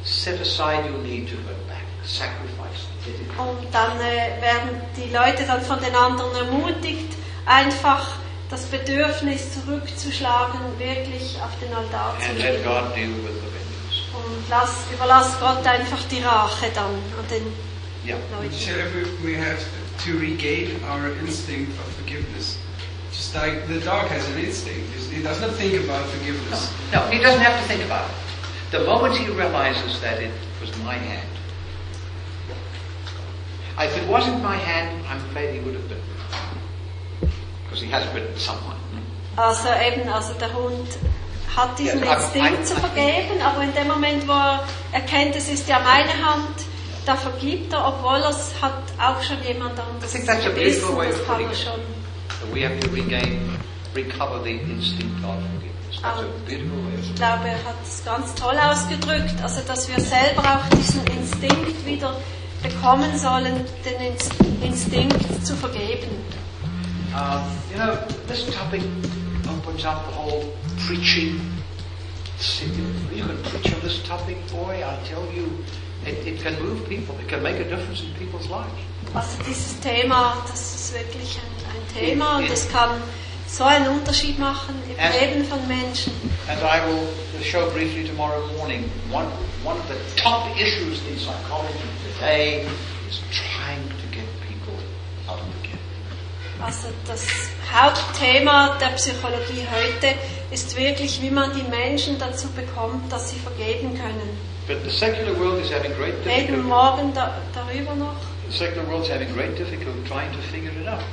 set 0.03 0.39
aside 0.41 0.89
your 0.89 0.97
need 1.03 1.27
to 1.29 1.35
hurt 1.47 1.67
back, 1.67 1.83
sacrifice, 2.03 2.87
let 3.05 3.15
it 3.21 3.37
go. 3.37 3.43
Und 3.43 3.67
dann 3.71 3.99
äh, 4.01 4.41
werden 4.41 4.81
die 4.97 5.11
Leute 5.13 5.43
dann 5.45 5.61
von 5.61 5.79
den 5.79 5.95
anderen 5.95 6.35
ermutigt, 6.35 7.13
einfach 7.45 8.07
das 8.49 8.63
Bedürfnis 8.65 9.53
zurückzuschlagen, 9.53 10.59
wirklich 10.79 11.37
auf 11.43 11.51
den 11.61 11.73
Altar 11.75 12.15
zu 12.19 12.29
And 12.29 12.39
let 12.39 12.51
legen. 12.53 12.63
God 12.63 12.95
deal 12.95 13.09
with 13.09 13.37
the 13.37 13.49
vengeance. 13.53 14.01
Und 14.15 14.49
lass, 14.49 14.69
überlass 14.91 15.39
Gott 15.39 15.65
einfach 15.65 16.01
die 16.09 16.21
Rache 16.23 16.67
dann 16.73 16.85
an 16.85 17.27
den 17.29 17.53
Yeah. 18.07 18.17
Leuten. 18.39 18.53
Sheriff, 20.05 20.21
we 20.21 20.27
we 20.27 20.31
have 20.31 20.39
to 20.39 20.65
regain 20.65 20.83
our 20.83 21.09
instinct 21.19 21.71
of 21.79 21.85
forgiveness. 21.95 22.57
Just 23.11 23.33
like 23.35 23.67
the 23.67 23.79
dog 23.79 24.07
has 24.07 24.27
an 24.29 24.39
instinct, 24.39 24.93
he 25.11 25.23
does 25.23 25.41
not 25.41 25.51
think 25.51 25.83
about 25.83 26.05
forgiveness. 26.07 26.71
No, 26.93 27.01
he 27.09 27.19
doesn't 27.19 27.41
have 27.41 27.59
to 27.61 27.67
think 27.67 27.83
about 27.85 28.09
it. 28.09 28.15
The 28.71 28.83
moment 28.83 29.15
he 29.17 29.27
realizes 29.29 29.99
that 30.01 30.21
it 30.21 30.31
was 30.61 30.75
my 30.83 30.95
hand. 30.95 31.29
If 33.79 33.97
it 33.97 34.07
wasn't 34.07 34.41
my 34.41 34.55
hand, 34.57 35.05
I'm 35.09 35.17
afraid 35.29 35.53
he 35.53 35.59
would 35.61 35.75
have 35.75 35.89
bitten. 35.89 36.03
Because 37.63 37.81
he 37.81 37.89
has 37.91 38.05
bitten 38.13 38.37
someone. 38.37 38.75
Also 39.37 39.67
eben, 39.69 40.07
also 40.09 40.33
der 40.35 40.53
Hund 40.53 40.97
hat 41.55 41.77
diesen 41.77 42.03
Ja, 42.03 42.11
aber 42.11 42.23
Instinkt 42.23 42.59
ein- 42.59 42.65
zu 42.65 42.75
vergeben, 42.75 43.41
aber 43.43 43.63
in 43.63 43.73
dem 43.73 43.87
Moment, 43.87 44.27
wo 44.27 44.31
er 44.33 44.63
erkennt, 44.93 45.35
es 45.35 45.49
ist 45.49 45.67
ja 45.67 45.79
meine 45.79 46.11
Hand, 46.11 46.65
da 47.05 47.15
vergibt 47.15 47.71
er, 47.73 47.87
obwohl 47.87 48.17
es 48.29 48.51
hat 48.61 48.73
auch 48.99 49.21
schon 49.21 49.37
jemand 49.45 49.79
anderes 49.79 50.13
I 50.13 50.17
think 50.17 50.25
that's 50.27 50.45
a 50.45 50.95
way 50.95 51.09
of 51.09 51.25
putting 51.27 51.49
it. 51.49 51.55
So 51.55 51.71
we 52.53 52.61
have 52.63 52.79
to 52.79 52.89
regain, 52.91 53.57
recover 53.95 54.41
the 54.43 54.51
instinct 54.51 55.23
of 55.23 55.35
forgiveness. 55.51 56.01
That's 56.01 56.19
a 56.19 56.27
beautiful 56.47 56.77
way 56.85 56.93
of 56.95 57.05
Ich 57.05 57.15
glaube, 57.15 57.47
er 57.47 57.57
hat 57.63 57.75
es 57.83 58.03
ganz 58.03 58.33
toll 58.35 58.57
ausgedrückt, 58.57 59.41
also 59.41 59.61
dass 59.67 59.87
wir 59.87 59.99
selber 60.03 60.41
auch 60.43 60.69
diesen 60.77 61.05
Instinkt 61.07 61.85
wieder 61.85 62.15
bekommen 62.63 63.17
sollen, 63.17 63.65
den 63.85 64.13
Ins- 64.13 64.29
Instinkt 64.61 65.45
zu 65.45 65.55
vergeben. 65.55 66.07
Um, 67.13 67.41
you 67.71 67.77
know, 67.77 67.95
this 68.27 68.45
topic 68.47 68.81
opens 69.47 69.85
up 69.85 70.03
the 70.09 70.15
whole 70.17 70.43
preaching. 70.85 71.39
You 73.15 73.23
can 73.23 73.37
preach 73.43 73.73
on 73.73 73.79
this 73.81 74.03
topic, 74.03 74.35
boy, 74.51 74.83
I 74.83 74.97
tell 75.07 75.23
you, 75.33 75.47
it, 76.05 76.25
it 76.27 76.41
can 76.43 76.61
move 76.61 76.87
people. 76.87 77.15
It 77.19 77.27
can 77.27 77.41
make 77.43 77.55
a 77.59 77.63
difference 77.63 78.01
in 78.01 78.13
people's 78.17 78.47
lives. 78.49 78.71
Also 79.13 79.37
dieses 79.47 79.79
Thema, 79.79 80.37
das 80.49 80.75
ist 80.75 80.93
wirklich 80.93 81.37
ein, 81.39 81.75
ein 81.75 81.93
Thema 81.93 82.37
und 82.37 82.49
es 82.49 82.67
kann 82.69 83.01
so 83.47 83.63
einen 83.63 83.87
Unterschied 83.87 84.37
machen 84.39 84.75
im 84.89 84.99
And- 84.99 85.15
Leben 85.19 85.45
von 85.45 85.65
Menschen. 85.67 86.11
And 86.47 86.59
I 86.61 86.81
will 86.85 87.07
show 87.43 87.69
briefly 87.71 88.03
tomorrow 88.07 88.45
morning 88.57 88.89
one, 89.11 89.27
one 89.63 89.77
of 89.77 89.85
the 89.87 90.21
top 90.21 90.47
issues 90.59 90.99
in 91.09 91.17
psychology 91.17 91.87
today 92.13 92.65
is 93.07 93.21
trying 93.31 93.87
to 93.87 94.07
get 94.11 94.25
people 94.47 94.73
out 95.27 95.39
of 95.39 95.45
the. 95.47 95.65
Also 96.63 96.87
das 97.05 97.21
Hauptthema 97.73 98.77
der 98.79 98.89
Psychologie 98.95 99.67
heute 99.71 100.15
ist 100.51 100.75
wirklich, 100.77 101.21
wie 101.21 101.29
man 101.29 101.51
die 101.53 101.63
Menschen 101.69 102.17
dazu 102.17 102.47
bekommt, 102.49 103.11
dass 103.11 103.29
sie 103.31 103.37
vergeben 103.37 103.93
können. 103.95 104.54
But 104.67 104.83
the 104.83 104.89
secular 104.89 105.37
world 105.37 105.59
is 105.59 105.69
having 105.69 105.93
great 105.93 106.15
Reden 106.25 106.55
difficulty. 106.55 106.67
morgen 106.67 107.13
da, 107.13 107.37
darüber 107.53 107.93
noch. 107.95 108.15
The 108.49 108.57
secular 108.57 108.87
world 108.87 109.03
is 109.03 109.11
having 109.11 109.31
great 109.33 109.55
difficulty 109.57 110.01
trying 110.07 110.31
to 110.31 110.41
figure 110.51 110.71
it 110.81 110.87
out. 110.87 111.03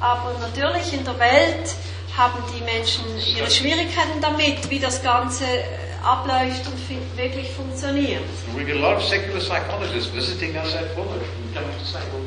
Aber 0.00 0.38
natürlich 0.40 0.92
in 0.92 1.04
der 1.04 1.18
Welt 1.18 1.74
haben 2.16 2.42
die 2.54 2.62
Menschen 2.64 3.04
ihre 3.36 3.50
Schwierigkeiten 3.50 4.20
damit, 4.20 4.68
wie 4.70 4.78
das 4.78 5.02
Ganze 5.02 5.44
äh, 5.44 5.64
abläuft 6.04 6.66
und 6.66 7.16
wirklich 7.16 7.50
funktioniert. 7.52 8.22
We 8.54 8.64
get 8.64 8.76
a 8.76 8.80
lot 8.80 8.96
of 8.96 9.04
secular 9.04 9.40
psychologists 9.40 10.12
visiting 10.14 10.54
us 10.56 10.74
at 10.74 10.92
Fuller 10.94 11.16
and 11.16 11.54
coming 11.54 11.78
to 11.78 11.84
say, 11.84 12.00
well, 12.12 12.22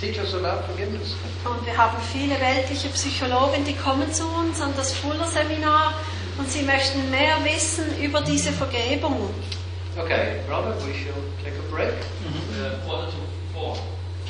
teach 0.00 0.18
us 0.18 0.34
about 0.34 0.66
forgiveness. 0.66 1.14
Und 1.44 1.64
wir 1.64 1.76
haben 1.76 1.96
viele 2.12 2.40
weltliche 2.40 2.88
Psychologen, 2.88 3.64
die 3.64 3.74
kommen 3.74 4.12
zu 4.12 4.24
uns 4.26 4.60
an 4.60 4.74
das 4.76 4.92
Fuller-Seminar 4.94 5.94
und 6.38 6.50
sie 6.50 6.62
möchten 6.62 7.08
mehr 7.10 7.36
wissen 7.44 7.84
über 8.02 8.20
diese 8.20 8.50
Vergebung. 8.50 9.30
Okay, 9.96 10.42
brother, 10.46 10.74
we 10.84 10.92
shall 10.94 11.14
take 11.42 11.54
a 11.54 11.62
break. 11.70 11.94
Uh, 12.58 12.78
quarter 12.84 13.10
to 13.12 13.16
four. 13.52 13.76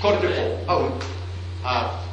Quarter 0.01 0.29
to 0.29 0.35
four. 0.35 0.61
Oh, 0.69 1.01
uh, 1.65 2.05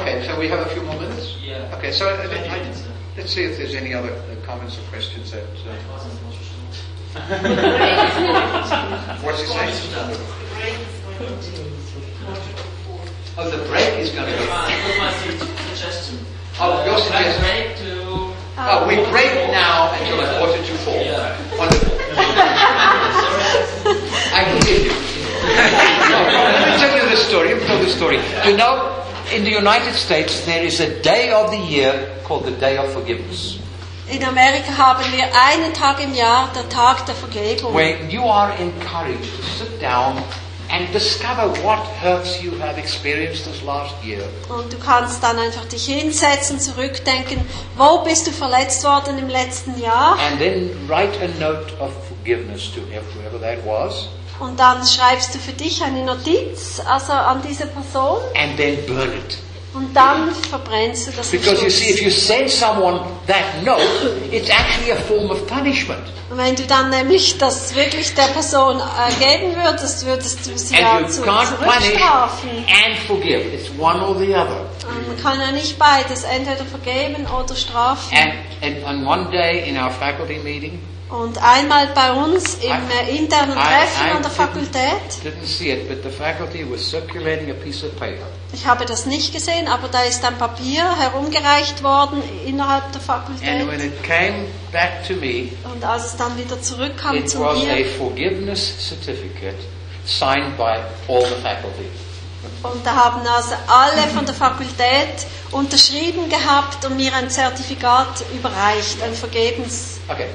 okay, 0.00 0.22
so 0.24 0.38
we 0.38 0.46
have 0.48 0.60
a 0.60 0.66
few 0.70 0.82
more 0.82 0.94
minutes? 1.00 1.36
Yeah. 1.42 1.74
Okay, 1.76 1.90
so 1.90 2.08
uh, 2.08 2.12
uh, 2.12 2.68
let's 3.16 3.32
see 3.32 3.42
if 3.42 3.56
there's 3.58 3.74
any 3.74 3.92
other 3.92 4.12
uh, 4.12 4.36
comments 4.46 4.78
or 4.78 4.82
questions 4.82 5.32
that... 5.32 5.42
Uh, 5.42 5.46
what's 9.24 9.40
he 9.40 9.46
saying? 9.48 9.74
Oh, 13.36 13.50
the 13.50 13.58
break 13.68 13.98
is 13.98 14.10
going 14.10 14.30
to 14.30 14.38
be... 14.38 14.44
What's 14.46 14.98
my 14.98 15.10
su- 15.12 15.38
suggestion? 15.74 16.18
Oh, 16.60 16.84
your 16.86 16.98
suggestion. 17.00 17.44
Oh, 18.60 18.86
we 18.86 18.94
break 19.10 19.32
now 19.50 19.90
until 19.94 20.20
a 20.20 20.38
quarter 20.38 20.62
to 20.64 20.74
four. 20.78 20.94
Yeah. 20.94 21.36
Wonderful. 21.58 21.97
I 24.34 24.44
believe 24.52 24.84
you. 24.86 24.92
no, 26.12 26.18
let 26.52 26.62
me 26.66 26.72
tell 26.78 26.94
you 26.96 27.10
the 27.10 27.16
story. 27.16 27.48
Let 27.54 27.60
me 27.60 27.66
tell 27.66 27.78
you 27.78 27.84
the 27.86 27.90
story. 27.92 28.18
You 28.46 28.56
know, 28.56 29.04
in 29.32 29.44
the 29.44 29.50
United 29.50 29.94
States, 29.94 30.44
there 30.46 30.62
is 30.64 30.80
a 30.80 31.00
day 31.02 31.30
of 31.32 31.50
the 31.50 31.58
year 31.58 31.92
called 32.24 32.44
the 32.44 32.52
Day 32.52 32.76
of 32.76 32.92
Forgiveness, 32.92 33.58
In 34.10 34.22
Amerika 34.24 34.72
haben 34.76 35.04
wir 35.12 35.24
einen 35.34 35.72
Tag 35.74 36.00
im 36.02 36.14
Jahr, 36.14 36.48
der 36.54 36.66
Tag 36.70 37.04
der 37.06 37.14
Vergebung. 37.14 37.74
where 37.74 37.96
you 38.08 38.24
are 38.24 38.52
encouraged 38.58 39.36
to 39.36 39.42
sit 39.58 39.80
down 39.80 40.16
and 40.70 40.90
discover 40.92 41.48
what 41.62 41.80
hurts 42.02 42.42
you 42.42 42.52
have 42.60 42.78
experienced 42.78 43.44
this 43.44 43.62
last 43.62 43.94
year. 44.04 44.22
Und 44.48 44.72
du 44.72 44.78
kannst 44.78 45.22
dann 45.22 45.38
einfach 45.38 45.64
dich 45.66 45.86
hinsetzen, 45.86 46.60
zurückdenken, 46.60 47.40
wo 47.76 47.98
bist 48.04 48.26
du 48.26 48.30
verletzt 48.30 48.84
worden 48.84 49.18
im 49.18 49.28
letzten 49.28 49.80
Jahr? 49.80 50.18
And 50.18 50.38
then 50.38 50.70
write 50.88 51.18
a 51.22 51.28
note 51.40 51.72
of 51.80 51.90
forgiveness 52.08 52.70
to 52.74 52.80
whoever 52.80 53.40
that 53.40 53.58
was, 53.64 54.08
Und 54.40 54.58
dann 54.60 54.86
schreibst 54.86 55.34
du 55.34 55.38
für 55.38 55.52
dich 55.52 55.82
eine 55.82 56.04
Notiz, 56.04 56.80
also 56.86 57.12
an 57.12 57.42
diese 57.42 57.66
Person, 57.66 58.18
and 58.36 58.56
then 58.56 58.78
burn 58.86 59.12
it. 59.12 59.38
Und 59.78 59.94
dann 59.94 60.30
verbrennst 60.50 61.06
du 61.06 61.12
das 61.12 61.30
Because 61.30 61.62
you 61.62 61.70
see, 61.70 61.90
if 61.90 62.02
you 62.02 62.10
send 62.10 62.50
someone 62.50 63.00
that 63.26 63.62
note, 63.64 63.80
it's 64.32 64.48
actually 64.50 64.92
a 64.92 64.96
form 64.96 65.30
of 65.30 65.46
punishment. 65.46 66.02
Und 66.30 66.36
wenn 66.36 66.54
du 66.56 66.64
dann 66.66 66.90
nämlich 66.90 67.38
das 67.38 67.74
wirklich 67.74 68.12
der 68.14 68.24
Person 68.34 68.78
äh, 68.78 69.12
geben 69.24 69.54
würdest, 69.56 70.04
würdest 70.04 70.46
du 70.46 70.58
sie 70.58 70.76
ja 70.76 70.98
And 70.98 71.10
zu, 71.10 71.22
zurückstrafen. 71.22 72.50
and 72.50 72.98
forgive. 73.06 73.40
It's 73.54 73.70
one 73.78 74.00
or 74.04 74.14
the 74.18 74.34
other. 74.34 74.66
Und 74.88 75.08
man 75.08 75.16
kann 75.22 75.40
ja 75.40 75.52
nicht 75.52 75.78
beides, 75.78 76.24
entweder 76.24 76.64
vergeben 76.64 77.26
oder 77.26 77.54
strafen. 77.54 78.14
And, 78.16 78.34
and 78.62 78.84
on 78.84 79.06
one 79.06 79.30
day 79.30 79.68
in 79.68 79.76
our 79.78 79.90
faculty 79.90 80.38
meeting, 80.38 80.80
Und 81.10 81.38
einmal 81.42 81.86
bei 81.94 82.12
uns 82.12 82.56
im 82.56 82.70
äh, 82.70 83.16
internen 83.16 83.52
I- 83.52 83.54
Treffen 83.54 84.06
I 84.06 84.10
an 84.10 84.22
der 84.22 84.30
didn't- 84.30 84.34
Fakultät, 84.34 85.24
Didn't 85.24 85.46
see 85.46 85.70
it, 85.72 85.88
but 85.88 86.02
the 86.02 86.10
faculty 86.10 86.66
was 86.70 86.82
circulating 86.90 87.50
a 87.50 87.54
piece 87.54 87.82
of 87.82 87.92
paper. 87.98 88.26
ich 88.52 88.66
habe 88.66 88.84
das 88.84 89.06
nicht 89.06 89.32
gesehen, 89.32 89.68
aber 89.68 89.88
da 89.88 90.02
ist 90.02 90.22
ein 90.24 90.36
Papier 90.36 90.84
herumgereicht 90.98 91.82
worden 91.82 92.22
innerhalb 92.46 92.84
der 92.92 93.00
And 93.00 93.08
when 93.68 93.80
Fakultät. 93.80 93.84
it 93.86 94.02
came 94.02 94.44
back 94.70 95.06
to 95.06 95.14
me, 95.14 95.48
Und 95.72 95.82
als 95.82 96.06
es 96.06 96.16
dann 96.16 96.36
wieder 96.36 96.60
zurückkam 96.60 97.16
it 97.16 97.30
zu 97.30 97.40
was 97.40 97.58
a 97.58 97.64
mir, 97.64 97.86
forgiveness 97.86 98.74
certificate 98.78 99.56
signed 100.04 100.56
by 100.58 100.76
all 101.08 101.22
the 101.24 101.36
faculty. 101.42 101.88
Und 102.62 102.84
da 102.84 102.94
haben 102.94 103.26
also 103.26 103.54
alle 103.68 104.08
von 104.14 104.26
der 104.26 104.34
Fakultät 104.34 105.26
unterschrieben 105.52 106.28
gehabt 106.28 106.84
und 106.84 106.96
mir 106.96 107.14
ein 107.14 107.30
Zertifikat 107.30 108.24
überreicht, 108.34 109.02
ein 109.02 109.14
Vergebenszertifikat. 109.14 109.98
Okay, 110.08 110.28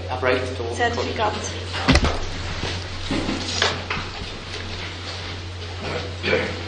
all. 6.23 6.63